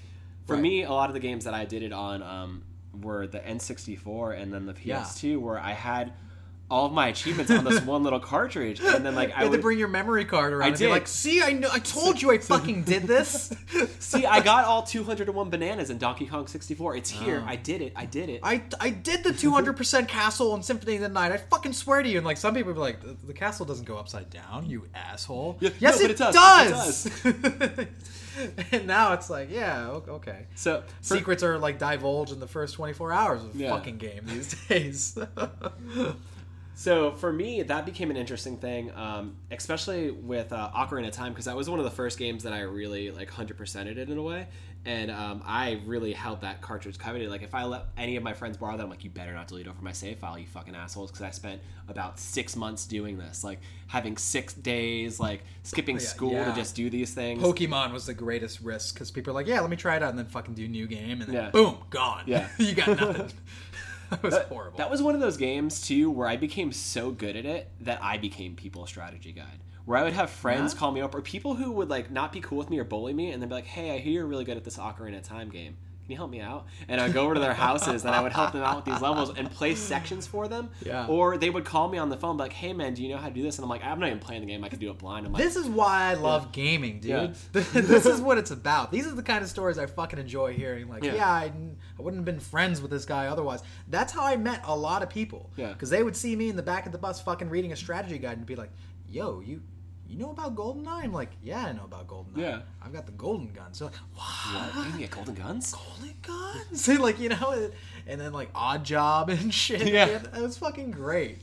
[0.46, 0.62] for Right.
[0.62, 2.62] me, a lot of the games that I did it on um,
[3.02, 6.12] were the N64 and then the PS2, where I had
[6.70, 9.50] all of my achievements on this one little cartridge, and then like you I had
[9.50, 10.62] would to bring your memory card around.
[10.62, 10.90] I and be did.
[10.90, 13.52] like, see, I know, I told you, I fucking did this.
[13.98, 14.24] see.
[14.24, 16.96] I got all 201 bananas in Donkey Kong 64.
[16.96, 17.42] It's here.
[17.44, 17.48] Oh.
[17.48, 17.92] I did it.
[17.94, 18.40] I did it.
[18.42, 21.32] I, I did the 200% castle in Symphony of the Night.
[21.32, 22.16] I fucking swear to you.
[22.18, 25.58] And like some people be like, the, the castle doesn't go upside down, you asshole.
[25.60, 27.04] Yeah, yes, no, it, but it does.
[27.04, 27.86] does.
[28.72, 30.46] and now it's like, yeah, okay.
[30.54, 33.70] so for- Secrets are like divulged in the first 24 hours of Yeah.
[33.70, 35.18] fucking game these days.
[36.76, 41.32] So for me, that became an interesting thing, um, especially with uh, Ocarina of Time,
[41.32, 44.10] because that was one of the first games that I really like hundred percented it
[44.10, 44.48] in a way,
[44.84, 47.30] and um, I really held that cartridge coveted.
[47.30, 49.46] Like if I let any of my friends borrow that, I'm like, you better not
[49.46, 52.86] delete it over my save file, you fucking assholes, because I spent about six months
[52.86, 56.44] doing this, like having six days, like skipping Oh, Yeah, school yeah.
[56.46, 57.40] to just do these things.
[57.40, 60.10] Pokemon was the greatest risk because people are like, yeah, let me try it out
[60.10, 61.50] and then fucking do new game and then Yeah.
[61.50, 62.24] boom, gone.
[62.26, 62.48] Yeah.
[62.58, 63.30] you got nothing.
[64.10, 64.78] that was That- horrible.
[64.78, 68.00] That was one of those games too where I became so good at it that
[68.02, 69.60] I became people strategy guide.
[69.84, 72.40] Where I would have friends call me up or people who would like not be
[72.40, 74.44] cool with me or bully me and they'd be like, "Hey, I hear you're really
[74.44, 75.76] good at this Ocarina of Time game.
[76.04, 78.32] Can you help me out?" And I'd go over to their houses and I would
[78.32, 80.70] help them out with these levels and play sections for them.
[80.84, 81.06] Yeah.
[81.06, 83.28] Or they would call me on the phone, like, "Hey, man, do you know how
[83.28, 84.62] to do this?" And I'm like, "I'm not even playing the game.
[84.64, 87.10] I can do it blind." I'm like, This is why I love gaming, dude.
[87.10, 87.32] Yeah.
[87.52, 88.92] this is what it's about.
[88.92, 90.88] These are the kind of stories I fucking enjoy hearing.
[90.88, 91.28] Like, yeah, Yeah.
[91.30, 91.52] I,
[91.98, 93.62] I wouldn't have been friends with this guy otherwise.
[93.88, 95.50] That's how I met a lot of people.
[95.56, 95.72] Yeah.
[95.72, 98.18] Because they would see me in the back of the bus fucking reading a strategy
[98.18, 98.70] guide and be like,
[99.08, 99.62] yo, you.
[100.08, 101.04] You know about GoldenEye?
[101.04, 102.36] I'm like, yeah, I know about GoldenEye.
[102.36, 102.60] Yeah.
[102.82, 103.72] I've got the golden gun.
[103.72, 104.74] So like, what?
[104.74, 104.84] "What?
[104.86, 106.88] You can get golden guns?" golden guns?
[107.00, 107.74] like, you know, it-
[108.06, 109.86] and then like Oddjob and shit.
[109.88, 110.06] Yeah.
[110.06, 111.38] It, was fucking great.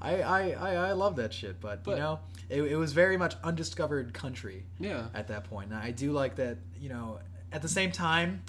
[0.00, 2.20] I I, I, I love that shit, but, But- you know,
[2.50, 5.06] it, it was very much undiscovered country Yeah.
[5.14, 5.70] at that point.
[5.70, 7.18] And I do like that, you know,
[7.52, 8.42] at the same time,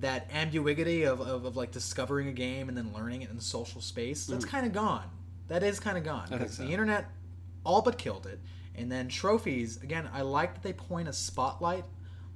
[0.00, 3.42] that ambiguity of, of, of like discovering a game and then learning it in the
[3.42, 5.08] social space, that's kind of gone.
[5.48, 6.28] That is kind of gone.
[6.28, 6.38] Mm.
[6.38, 6.62] Because so.
[6.64, 7.10] the internet
[7.64, 8.38] all but killed it.
[8.74, 11.84] And then trophies, again, I like that they point a spotlight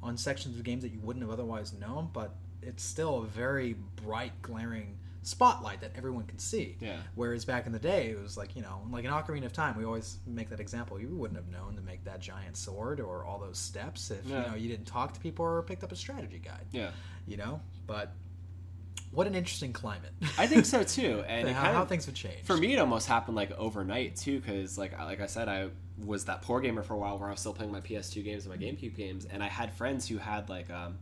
[0.02, 3.74] on sections of games that you wouldn't have otherwise known, but it's still a very
[4.04, 6.76] bright, glaring spotlight that everyone can see.
[6.80, 6.98] Yeah.
[7.16, 9.76] Whereas back in the day, it was like you know, like in Ocarina of Time,
[9.76, 11.00] we always make that example.
[11.00, 14.44] You wouldn't have known to make that giant sword or all those steps if Yeah.
[14.44, 16.66] you know you didn't talk to people or picked up a strategy guide.
[16.70, 16.90] Yeah.
[17.26, 18.12] You know, but
[19.10, 20.12] what an interesting climate.
[20.38, 21.24] I think so too.
[21.26, 24.38] And how, kind how things have changed for me, it almost happened like overnight too,
[24.40, 25.70] because like like I said, I
[26.04, 28.46] was that poor gamer for a while where I was still playing my PS2 games
[28.46, 30.98] and my GameCube games, and I had friends who had like um,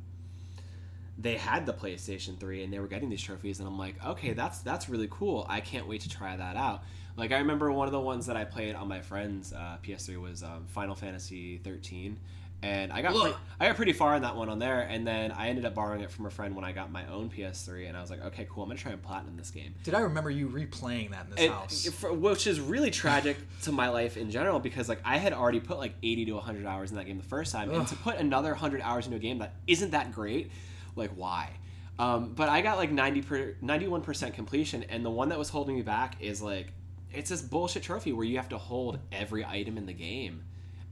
[1.18, 4.32] they had the PlayStation 3 and they were getting these trophies, and I'm like, okay,
[4.32, 5.46] that's that's really cool.
[5.48, 6.82] I can't wait to try that out.
[7.16, 10.20] Like I remember one of the ones that I played on my friend's uh, PS3
[10.20, 12.18] was um, Final Fantasy 13.
[12.64, 13.20] And I got Ugh.
[13.20, 15.74] pretty, I got pretty far in that one on there, and then I ended up
[15.74, 18.24] borrowing it from a friend when I got my own PS3, and I was like,
[18.24, 19.74] okay, cool, I'm gonna try and platinum this game.
[19.84, 21.86] Did I remember you replaying that in this house?
[21.88, 25.60] for- which is really tragic to my life in general because like I had already
[25.60, 28.16] put like 80 to 100 hours in that game the first time and to put
[28.16, 30.50] another 100 hours into a game that isn't that great
[30.96, 31.50] like why
[31.98, 35.76] um, but I got like 90 per, 91% completion and the one that was holding
[35.76, 36.72] me back is like
[37.12, 40.44] it's this bullshit trophy where you have to hold every item in the game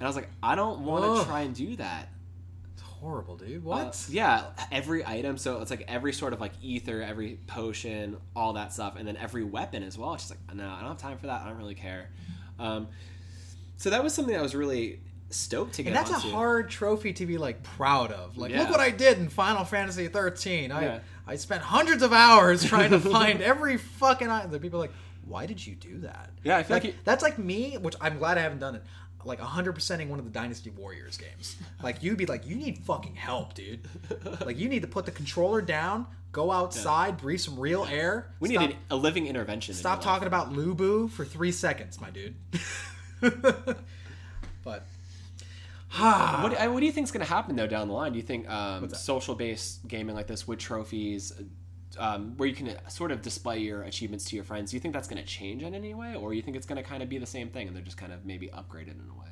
[0.03, 2.09] and I was like I don't want to try and do that
[2.73, 3.63] It's horrible, dude.
[3.65, 3.87] What?
[3.87, 5.39] uh, yeah, every item.
[5.39, 9.17] So it's like every sort of like ether, every potion, all that stuff, and then
[9.17, 10.15] every weapon as well.
[10.15, 11.43] It's just like, no, I don't have time for that.
[11.43, 12.11] I don't really care.
[12.59, 12.89] Um,
[13.77, 14.99] so that was something that was really
[15.31, 16.29] stoked to get and that's onto.
[16.29, 18.37] a hard trophy to be like proud of.
[18.37, 18.61] Like, Yeah.
[18.63, 20.73] look what I did in Final Fantasy 13.
[20.73, 20.99] I Yeah.
[21.27, 24.51] I spent hundreds of hours trying to find every fucking item.
[24.51, 24.93] The people are like,
[25.25, 26.31] why did you do that?
[26.43, 28.85] Yeah, I feel like you- that's like me, which I'm glad I haven't done it.
[29.25, 31.57] Like 100%ing one of the Dynasty Warriors games.
[31.83, 33.87] Like you'd be like, you need fucking help, dude.
[34.45, 38.33] like you need to put the controller down, go outside, breathe some real air.
[38.41, 39.73] we stop, needed a living intervention.
[39.73, 40.05] in stop life.
[40.05, 42.35] talking about Lu Bu for three seconds, my dude.
[44.65, 44.87] but
[45.99, 48.13] What, do- what do you think is going to happen though down the line?
[48.13, 51.33] Do you think um, social based gaming like this with trophies,
[51.99, 54.95] um, where you can sort of display your achievements to your friends, do you think
[54.95, 57.09] that's going to change in any way, or you think it's going to kind of
[57.09, 59.29] be the same thing and they're just kind of maybe upgraded in a way?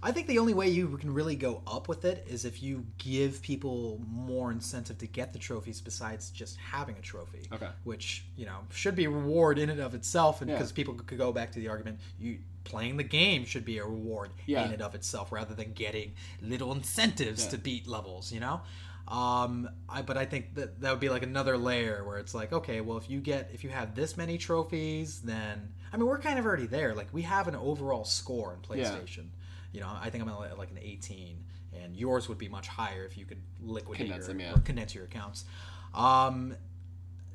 [0.00, 2.86] I think the only way you can really go up with it is if you
[2.98, 7.48] give people more incentive to get the trophies besides just having a trophy.
[7.52, 7.66] Okay.
[7.82, 10.56] Which, you know, should be a reward in and of itself and Yeah.
[10.56, 13.84] because people could go back to the argument you playing the game should be a
[13.84, 14.66] reward Yeah.
[14.66, 17.50] in and of itself rather than getting little incentives Yeah.
[17.50, 18.60] to beat levels, you know?
[19.08, 22.52] Um, I, but I think that that would be like another layer where it's like,
[22.52, 26.18] okay, well, if you get if you have this many trophies, then I mean, we're
[26.18, 26.94] kind of already there.
[26.94, 28.84] Like we have an overall score in Yeah.
[28.84, 29.28] PlayStation.
[29.72, 31.38] You know, I think I'm at like an 18,
[31.82, 34.54] and yours would be much higher if you could liquidate Condense your, them, yeah.
[34.54, 35.44] or condense your accounts.
[35.94, 36.54] Um,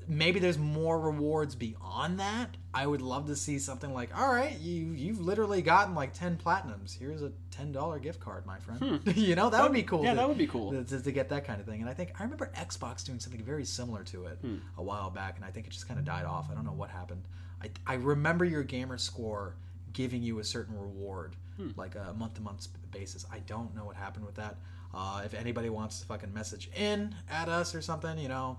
[0.07, 2.55] maybe there's more rewards beyond that.
[2.73, 6.37] I would love to see something like, all right, you you've literally gotten like 10
[6.43, 6.97] platinums.
[6.97, 9.01] Here's a $10 gift card, my friend.
[9.15, 9.99] you know, that, would be cool.
[9.99, 10.05] Hmm.
[10.05, 10.71] Yeah, to- that would be cool.
[10.83, 11.81] to, to get that kind of thing.
[11.81, 14.57] And I think I remember Xbox doing something very similar to it Hmm.
[14.77, 16.49] a while back, and I think it just kind of died off.
[16.51, 17.23] I don't know what happened.
[17.61, 19.55] I, I remember your gamer score
[19.93, 21.69] giving you a certain reward, Hmm.
[21.77, 23.25] like a month to month basis.
[23.31, 24.57] I don't know what happened with that.
[24.95, 28.57] Uh, if anybody wants to fucking message in at us or something, you know,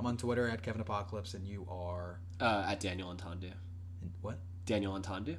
[0.00, 3.52] I'm on Twitter at Kevin Apocalypse, and you are Uh, at Daniel Antandu.
[4.22, 4.38] what?
[4.64, 5.36] Daniel Antandu?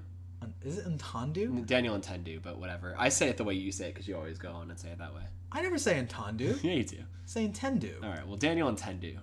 [0.63, 1.65] Is it Ntandu?
[1.65, 2.93] Daniel Antandu, but whatever.
[2.95, 4.89] I say it the way you say it because you always go on and say
[4.89, 5.23] it that way.
[5.51, 6.63] I never say Ntandu.
[6.63, 6.97] Yeah, you do.
[7.25, 8.03] Say Ntendu.
[8.03, 8.27] All right.
[8.27, 9.17] Well, Daniel Antandu.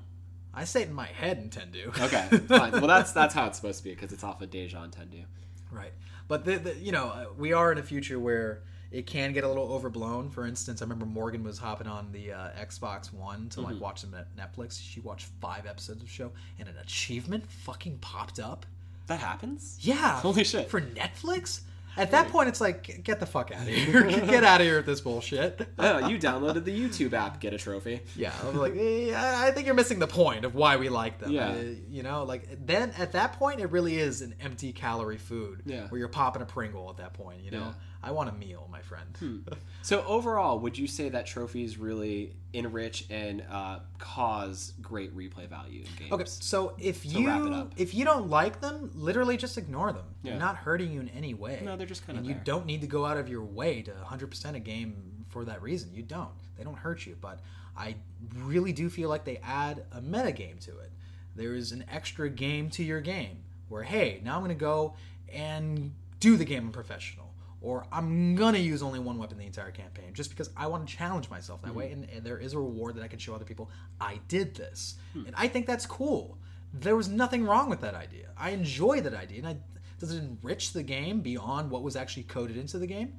[0.53, 1.87] I say it in my head Ntendu.
[2.01, 2.73] Okay, fine.
[2.73, 5.23] Well, that's that's how it's supposed to be because it's off of Deja Antandu.
[5.71, 5.93] Right.
[6.27, 9.45] But the, the you know uh, we are in a future where it can get
[9.45, 10.31] a little overblown.
[10.31, 14.01] For instance, I remember Morgan was hopping on the uh, Xbox One to like watch
[14.01, 14.81] some Netflix.
[14.83, 18.67] She watched five episodes of the show, and an achievement fucking popped up.
[19.07, 19.79] That happens.
[19.81, 20.21] Yeah.
[20.21, 20.69] Holy shit.
[20.71, 21.61] For Netflix.
[21.97, 24.05] At that point, it's like, get the fuck out of here.
[24.09, 25.67] get out of here with this bullshit.
[25.81, 27.41] Oh, you downloaded the YouTube app.
[27.41, 28.01] Get a trophy.
[28.15, 31.19] Yeah, I was like, eh, I think you're missing the point of why we like
[31.19, 31.33] them.
[31.33, 31.49] Yeah.
[31.51, 35.63] Uh, you know, like then at that point, it really is an empty calorie food.
[35.67, 35.89] Yeah.
[35.89, 37.43] Where you're popping a Pringle at that point.
[37.43, 37.73] You know, Yeah.
[38.03, 39.45] I want a meal, my friend.
[39.83, 45.81] So overall, would you say that trophies really enrich and uh, cause great replay value
[45.81, 46.13] in games?
[46.13, 49.93] Okay, so if To wrap it you if you don't like them, literally just ignore
[49.93, 50.05] them.
[50.23, 50.33] Yeah.
[50.33, 51.61] They're not hurting you in any way.
[51.65, 53.93] No, they're just kinda And you don't need to go out of your way to
[53.93, 55.95] 100% a game for that reason.
[55.95, 56.31] You don't.
[56.57, 57.41] They don't hurt you, but
[57.77, 57.95] I
[58.37, 60.91] really do feel like they add a meta game to it.
[61.37, 63.39] There is an extra game to your game
[63.69, 64.95] where hey, now I'm going to go
[65.33, 67.28] and do the game in professional.
[67.61, 70.97] Or I'm gonna use only one weapon the entire campaign just because I want to
[70.97, 72.03] challenge myself that way, mm-hmm.
[72.05, 73.71] and, and there is a reward that I can show other people.
[74.01, 75.27] I did this, hmm.
[75.27, 76.39] and I think that's cool.
[76.73, 78.29] There was nothing wrong with that idea.
[78.37, 79.57] I enjoy that idea, and I,
[79.99, 83.15] does it enrich the game beyond what was actually coded into the game?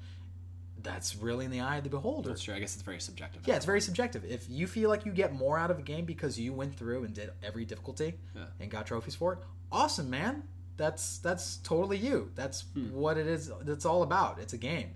[0.83, 2.29] that's really in the eye of the beholder.
[2.29, 2.55] That's true.
[2.55, 3.43] I guess it's very subjective.
[3.45, 4.23] Yeah, it's very subjective.
[4.25, 7.03] If you feel like you get more out of a game because you went through
[7.03, 8.45] and did every difficulty Yeah.
[8.59, 9.39] and got trophies for it,
[9.71, 10.43] awesome, man.
[10.79, 12.31] That's that's totally you.
[12.35, 12.93] That's hmm.
[12.93, 13.51] what it is.
[13.67, 14.39] It's all about.
[14.39, 14.91] It's a game,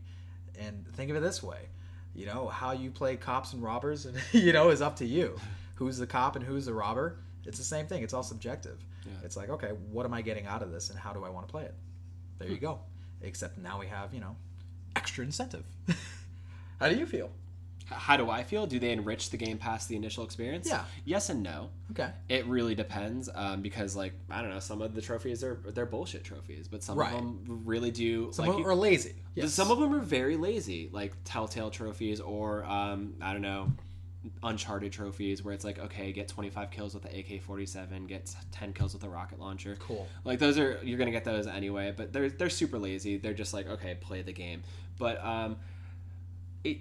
[0.58, 1.68] and think of it this way:
[2.16, 5.38] you know how you play cops and robbers, and you know is up to you.
[5.76, 7.18] Who's the cop and who's the robber?
[7.46, 8.02] It's the same thing.
[8.02, 8.78] It's all subjective.
[9.06, 9.12] Yeah.
[9.26, 11.50] It's like, okay, what am I getting out of this, and how do I want
[11.50, 11.76] to play it?
[12.40, 12.62] There you hmm.
[12.62, 12.80] go.
[13.22, 14.38] Except now we have you know
[14.96, 15.66] extra incentive.
[16.80, 17.30] how do you feel?
[17.86, 18.66] How do I feel?
[18.66, 20.68] Do they enrich the game past the initial experience?
[20.68, 20.84] Yeah.
[21.06, 21.70] Yes and no.
[21.92, 22.10] Okay.
[22.30, 25.86] It really depends um, because, like, I don't know, some of the trophies are they're
[25.86, 27.14] bullshit trophies, but some Right.
[27.14, 28.32] of them really do.
[28.34, 29.16] Some like, of them are lazy.
[29.36, 29.54] Yes.
[29.54, 33.72] Some of them are very lazy, like Telltale trophies or um, I don't know,
[34.42, 38.94] Uncharted trophies, where it's like, okay, get 25 kills with the AK-47, get 10 kills
[38.94, 39.76] with a rocket launcher.
[39.80, 40.08] Cool.
[40.24, 43.18] Like those are you're gonna get those anyway, but they're they're super lazy.
[43.18, 44.64] They're just like, okay, play the game.
[44.98, 45.58] But um,
[46.64, 46.78] it.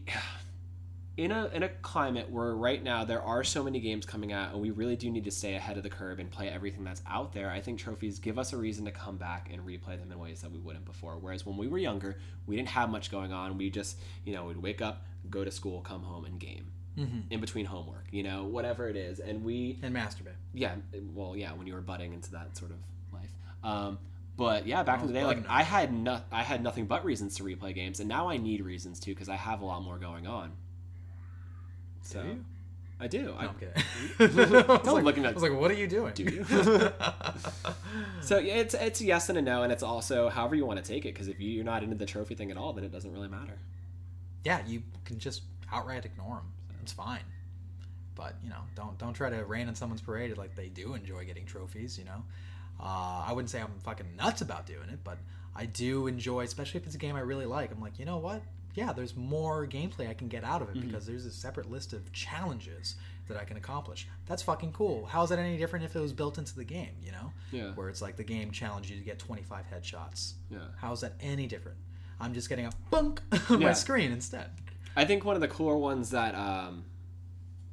[1.18, 4.52] In a, in a climate where right now there are so many games coming out
[4.52, 7.02] and we really do need to stay ahead of the curve and play everything that's
[7.06, 10.10] out there, I think trophies give us a reason to come back and replay them
[10.10, 11.18] in ways that we wouldn't before.
[11.18, 13.58] Whereas when we were younger, we didn't have much going on.
[13.58, 16.72] We just, you know, we'd wake up, go to school, come home, and game
[17.30, 19.20] in between homework, you know, whatever it is.
[19.20, 20.36] And we, and masturbate.
[20.54, 20.74] yeah,
[21.14, 22.78] well, yeah, when you were butting into that sort of
[23.12, 23.30] life.
[23.62, 23.98] Um,
[24.36, 27.36] but yeah, back in the day, like I had no, I had nothing but reasons
[27.36, 29.98] to replay games, and now I need reasons to because I have a lot more
[29.98, 30.52] going on.
[32.02, 32.44] So you?
[33.00, 33.22] I do.
[33.22, 33.74] No, I, I'm kidding.
[34.20, 36.12] I was Don't like, look at I was like, what are you doing?
[36.14, 36.44] Do you?
[38.20, 40.82] so yeah, it's it's a yes and a no, and it's also however you want
[40.84, 41.14] to take it.
[41.14, 43.28] Because if you, you're not into the trophy thing at all, then it doesn't really
[43.28, 43.58] matter.
[44.44, 45.42] yeah, you can just
[45.72, 46.52] outright ignore them.
[46.82, 47.22] It's fine.
[48.14, 51.24] But you know, don't don't try to rain on someone's parade like they do enjoy
[51.24, 51.98] getting trophies.
[51.98, 52.22] You know,
[52.80, 55.18] uh, I wouldn't say I'm fucking nuts about doing it, but
[55.56, 57.72] I do enjoy, especially if it's a game I really like.
[57.72, 58.42] I'm like, you know what?
[58.74, 61.92] Yeah, there's more gameplay I can get out of it because there's a separate list
[61.92, 62.96] of challenges
[63.28, 64.08] that I can accomplish.
[64.26, 65.04] That's fucking cool.
[65.06, 66.94] How is that any different if it was built into the game?
[67.04, 67.72] You know, Yeah.
[67.72, 70.34] where it's like the game challenged you to get 25 headshots.
[70.50, 70.58] Yeah.
[70.78, 71.76] How is that any different?
[72.18, 73.20] I'm just getting a bunk
[73.50, 73.68] on Yeah.
[73.68, 74.50] my screen instead.
[74.96, 76.84] I think one of the cooler ones that um,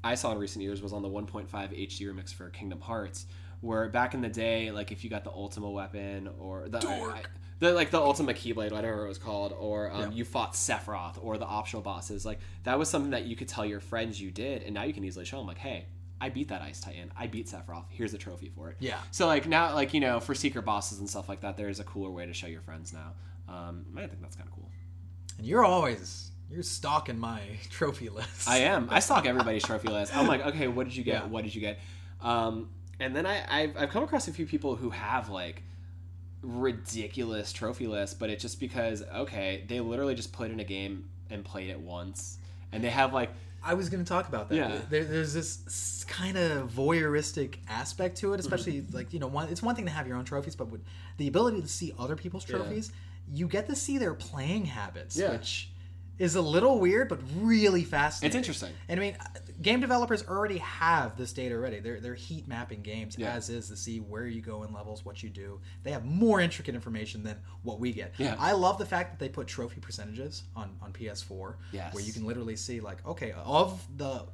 [0.04, 3.26] I saw in recent years was on the 1.5 HD remix for Kingdom Hearts,
[3.62, 7.16] where back in the day, like if you got the Ultima weapon or the, Dork.
[7.16, 7.24] I-
[7.60, 10.18] the like the ultimate Keyblade, whatever it was called, or um, Yeah.
[10.18, 13.66] you fought Sephiroth or the optional bosses, like that was something that you could tell
[13.66, 15.86] your friends you did, and now you can easily show them like, hey.
[16.22, 17.14] I beat that Ice Titan.
[17.18, 17.86] I beat Sephiroth.
[17.88, 18.76] Here's a trophy for it.
[18.82, 18.98] Yeah.
[19.10, 21.80] So like now, like you know, for secret bosses and stuff like that, there is
[21.80, 23.14] a cooler way to show your friends now.
[23.48, 24.70] Um, I think that's kind of cool.
[25.38, 28.50] And you're always you're stalking my trophy list.
[28.50, 28.90] I am.
[28.92, 30.14] I stalk everybody's trophy list.
[30.14, 31.22] I'm like, okay, what did you get?
[31.24, 31.28] Yeah.
[31.30, 31.80] What did you get?
[32.22, 32.70] Um,
[33.00, 35.64] and then I, I've, I've come across a few people who have like
[36.42, 41.10] ridiculous trophy list, but it's just because okay, they literally just put in a game
[41.30, 42.38] and played it once,
[42.72, 43.32] and they have like
[43.64, 44.56] I was going to talk about that.
[44.56, 44.80] Yeah.
[44.90, 48.40] There, there's this kind of voyeuristic aspect to it, mm-hmm.
[48.40, 50.82] especially like you know, one, it's one thing to have your own trophies, but with
[51.18, 52.58] the ability to see other people's Yeah.
[52.58, 52.92] trophies,
[53.32, 55.32] you get to see their playing habits, Yeah.
[55.32, 55.72] which
[56.20, 58.28] is a little weird, but really fascinating.
[58.28, 58.74] It's interesting.
[58.90, 59.18] And I mean,
[59.62, 61.80] game developers already have this data already.
[61.80, 63.34] They're, they're heat mapping games Yeah.
[63.34, 65.60] as is to see where you go in levels, what you do.
[65.84, 68.14] They have more intricate information than what we get.
[68.18, 68.36] Yeah.
[68.38, 71.94] I love the fact that they put trophy percentages on, on PS4 Yes.
[71.94, 74.26] where you can literally see like, okay, of the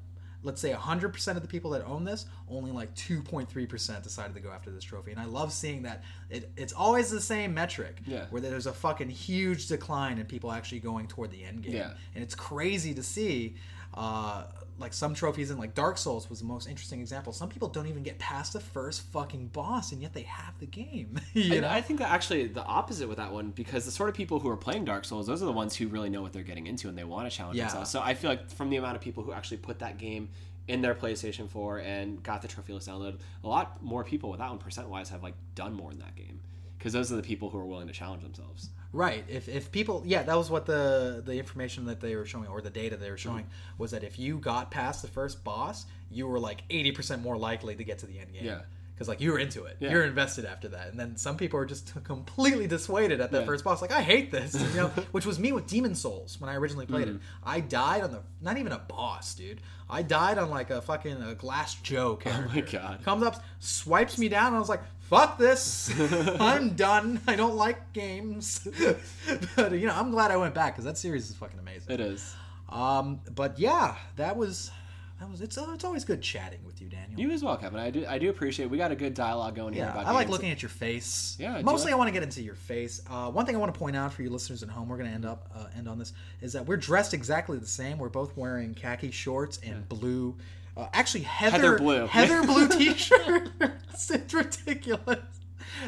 [0.45, 4.51] let's say 100% of the people that own this, only like 2.3% decided to go
[4.51, 5.11] after this trophy.
[5.11, 8.25] And I love seeing that it, it's always the same metric Yeah.
[8.29, 11.73] where there's a fucking huge decline in people actually going toward the end game.
[11.73, 11.91] Yeah.
[12.13, 13.55] And it's crazy to see
[13.95, 14.43] uh,
[14.77, 17.31] like some trophies in like Dark Souls was the most interesting example.
[17.31, 20.65] Some people don't even get past the first fucking boss and yet they have the
[20.65, 21.19] game.
[21.33, 21.67] you know?
[21.67, 24.39] I, I think that actually the opposite with that one because the sort of people
[24.39, 26.67] who are playing Dark Souls, those are the ones who really know what they're getting
[26.67, 27.65] into and they want to challenge Yeah.
[27.65, 27.89] themselves.
[27.89, 30.29] So I feel like from the amount of people who actually put that game
[30.67, 34.39] in their PlayStation 4 and got the trophy list downloaded, a lot more people with
[34.39, 36.39] that one percent wise have like done more in that game
[36.77, 38.69] because those are the people who are willing to challenge themselves.
[38.93, 39.25] Right.
[39.27, 42.61] If, if people, yeah, that was what the the information that they were showing, or
[42.61, 43.77] the data they were showing, Mm-hmm.
[43.81, 47.37] was that if you got past the first boss, you were like eighty percent more
[47.37, 48.45] likely to get to the end game.
[48.45, 48.61] Yeah.
[48.93, 49.91] Because like you were into it, Yeah.
[49.91, 53.45] you're invested after that, and then some people are just completely dissuaded at that Yeah.
[53.45, 53.81] first boss.
[53.81, 56.85] Like I hate this, you know, which was me with Demon's Souls when I originally
[56.85, 57.17] played Mm-hmm.
[57.17, 57.21] it.
[57.43, 59.59] I died on the not even a boss, dude.
[59.89, 62.47] I died on like a fucking a Glass Joe character.
[62.49, 63.03] Oh my God.
[63.03, 65.93] Comes up, swipes me down, and I was like, "Fuck this!
[66.39, 67.21] I'm done.
[67.27, 68.67] I don't like games."
[69.55, 71.93] but you know, I'm glad I went back because that series is fucking amazing.
[71.93, 72.35] It is.
[72.69, 74.71] Um, but yeah, that was
[75.19, 77.17] that was it's it's always good chatting with you, Daniel.
[77.17, 77.79] You as well, Kevin.
[77.79, 78.69] I do I do appreciate.
[78.69, 80.07] We got a good dialogue going here yeah, about.
[80.07, 80.31] I like games.
[80.31, 81.37] looking at your face.
[81.39, 83.01] Yeah, mostly I want to get into your face.
[83.09, 85.09] Uh, one thing I want to point out for you listeners at home, we're going
[85.09, 86.11] to end up uh, end on this
[86.41, 87.97] is that we're dressed exactly the same.
[87.97, 90.35] We're both wearing khaki shorts and blue.
[90.77, 92.07] Uh, actually, Heather, Heather blue.
[92.11, 93.49] Heather blue T-shirt.
[93.91, 95.19] it's ridiculous.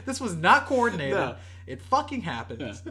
[0.06, 1.16] This was not coordinated.
[1.16, 1.36] No.
[1.66, 2.82] It fucking happens.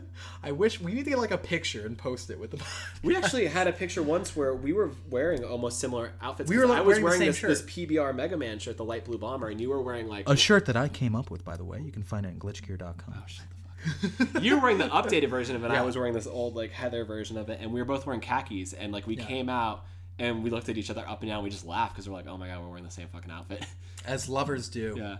[0.42, 2.62] I wish we need to get like a picture and post it with the.
[3.02, 6.50] We actually had a picture once where we were wearing almost similar outfits.
[6.50, 7.48] We were, 'cause like, I was wearing the wearing same this, shirt.
[7.48, 10.36] this PBR Mega Man shirt, the light blue bomber, and you were wearing like a
[10.36, 11.80] shirt that I came up with, by the way.
[11.80, 13.14] You can find it at glitchgear.com.
[13.16, 13.46] Oh, shut
[13.90, 14.42] the fuck up.
[14.42, 15.70] you were wearing the updated version of it.
[15.70, 15.80] Yeah.
[15.80, 18.20] I was wearing this old like Heather version of it, and we were both wearing
[18.20, 18.74] khakis.
[18.74, 19.86] And like we came out
[20.18, 21.42] and we looked at each other up and down.
[21.44, 23.64] We just laughed because we're like, oh my god, we're wearing the same fucking outfit.
[24.06, 24.94] As lovers do.
[24.96, 25.16] yeah.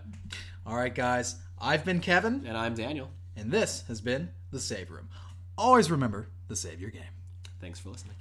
[0.65, 1.35] All right, guys.
[1.59, 2.43] I've been Kevin.
[2.45, 3.09] And I'm Daniel.
[3.35, 5.09] And this has been The Save Room.
[5.57, 7.01] Always remember the Save Your Game.
[7.59, 8.15] Thanks for listening.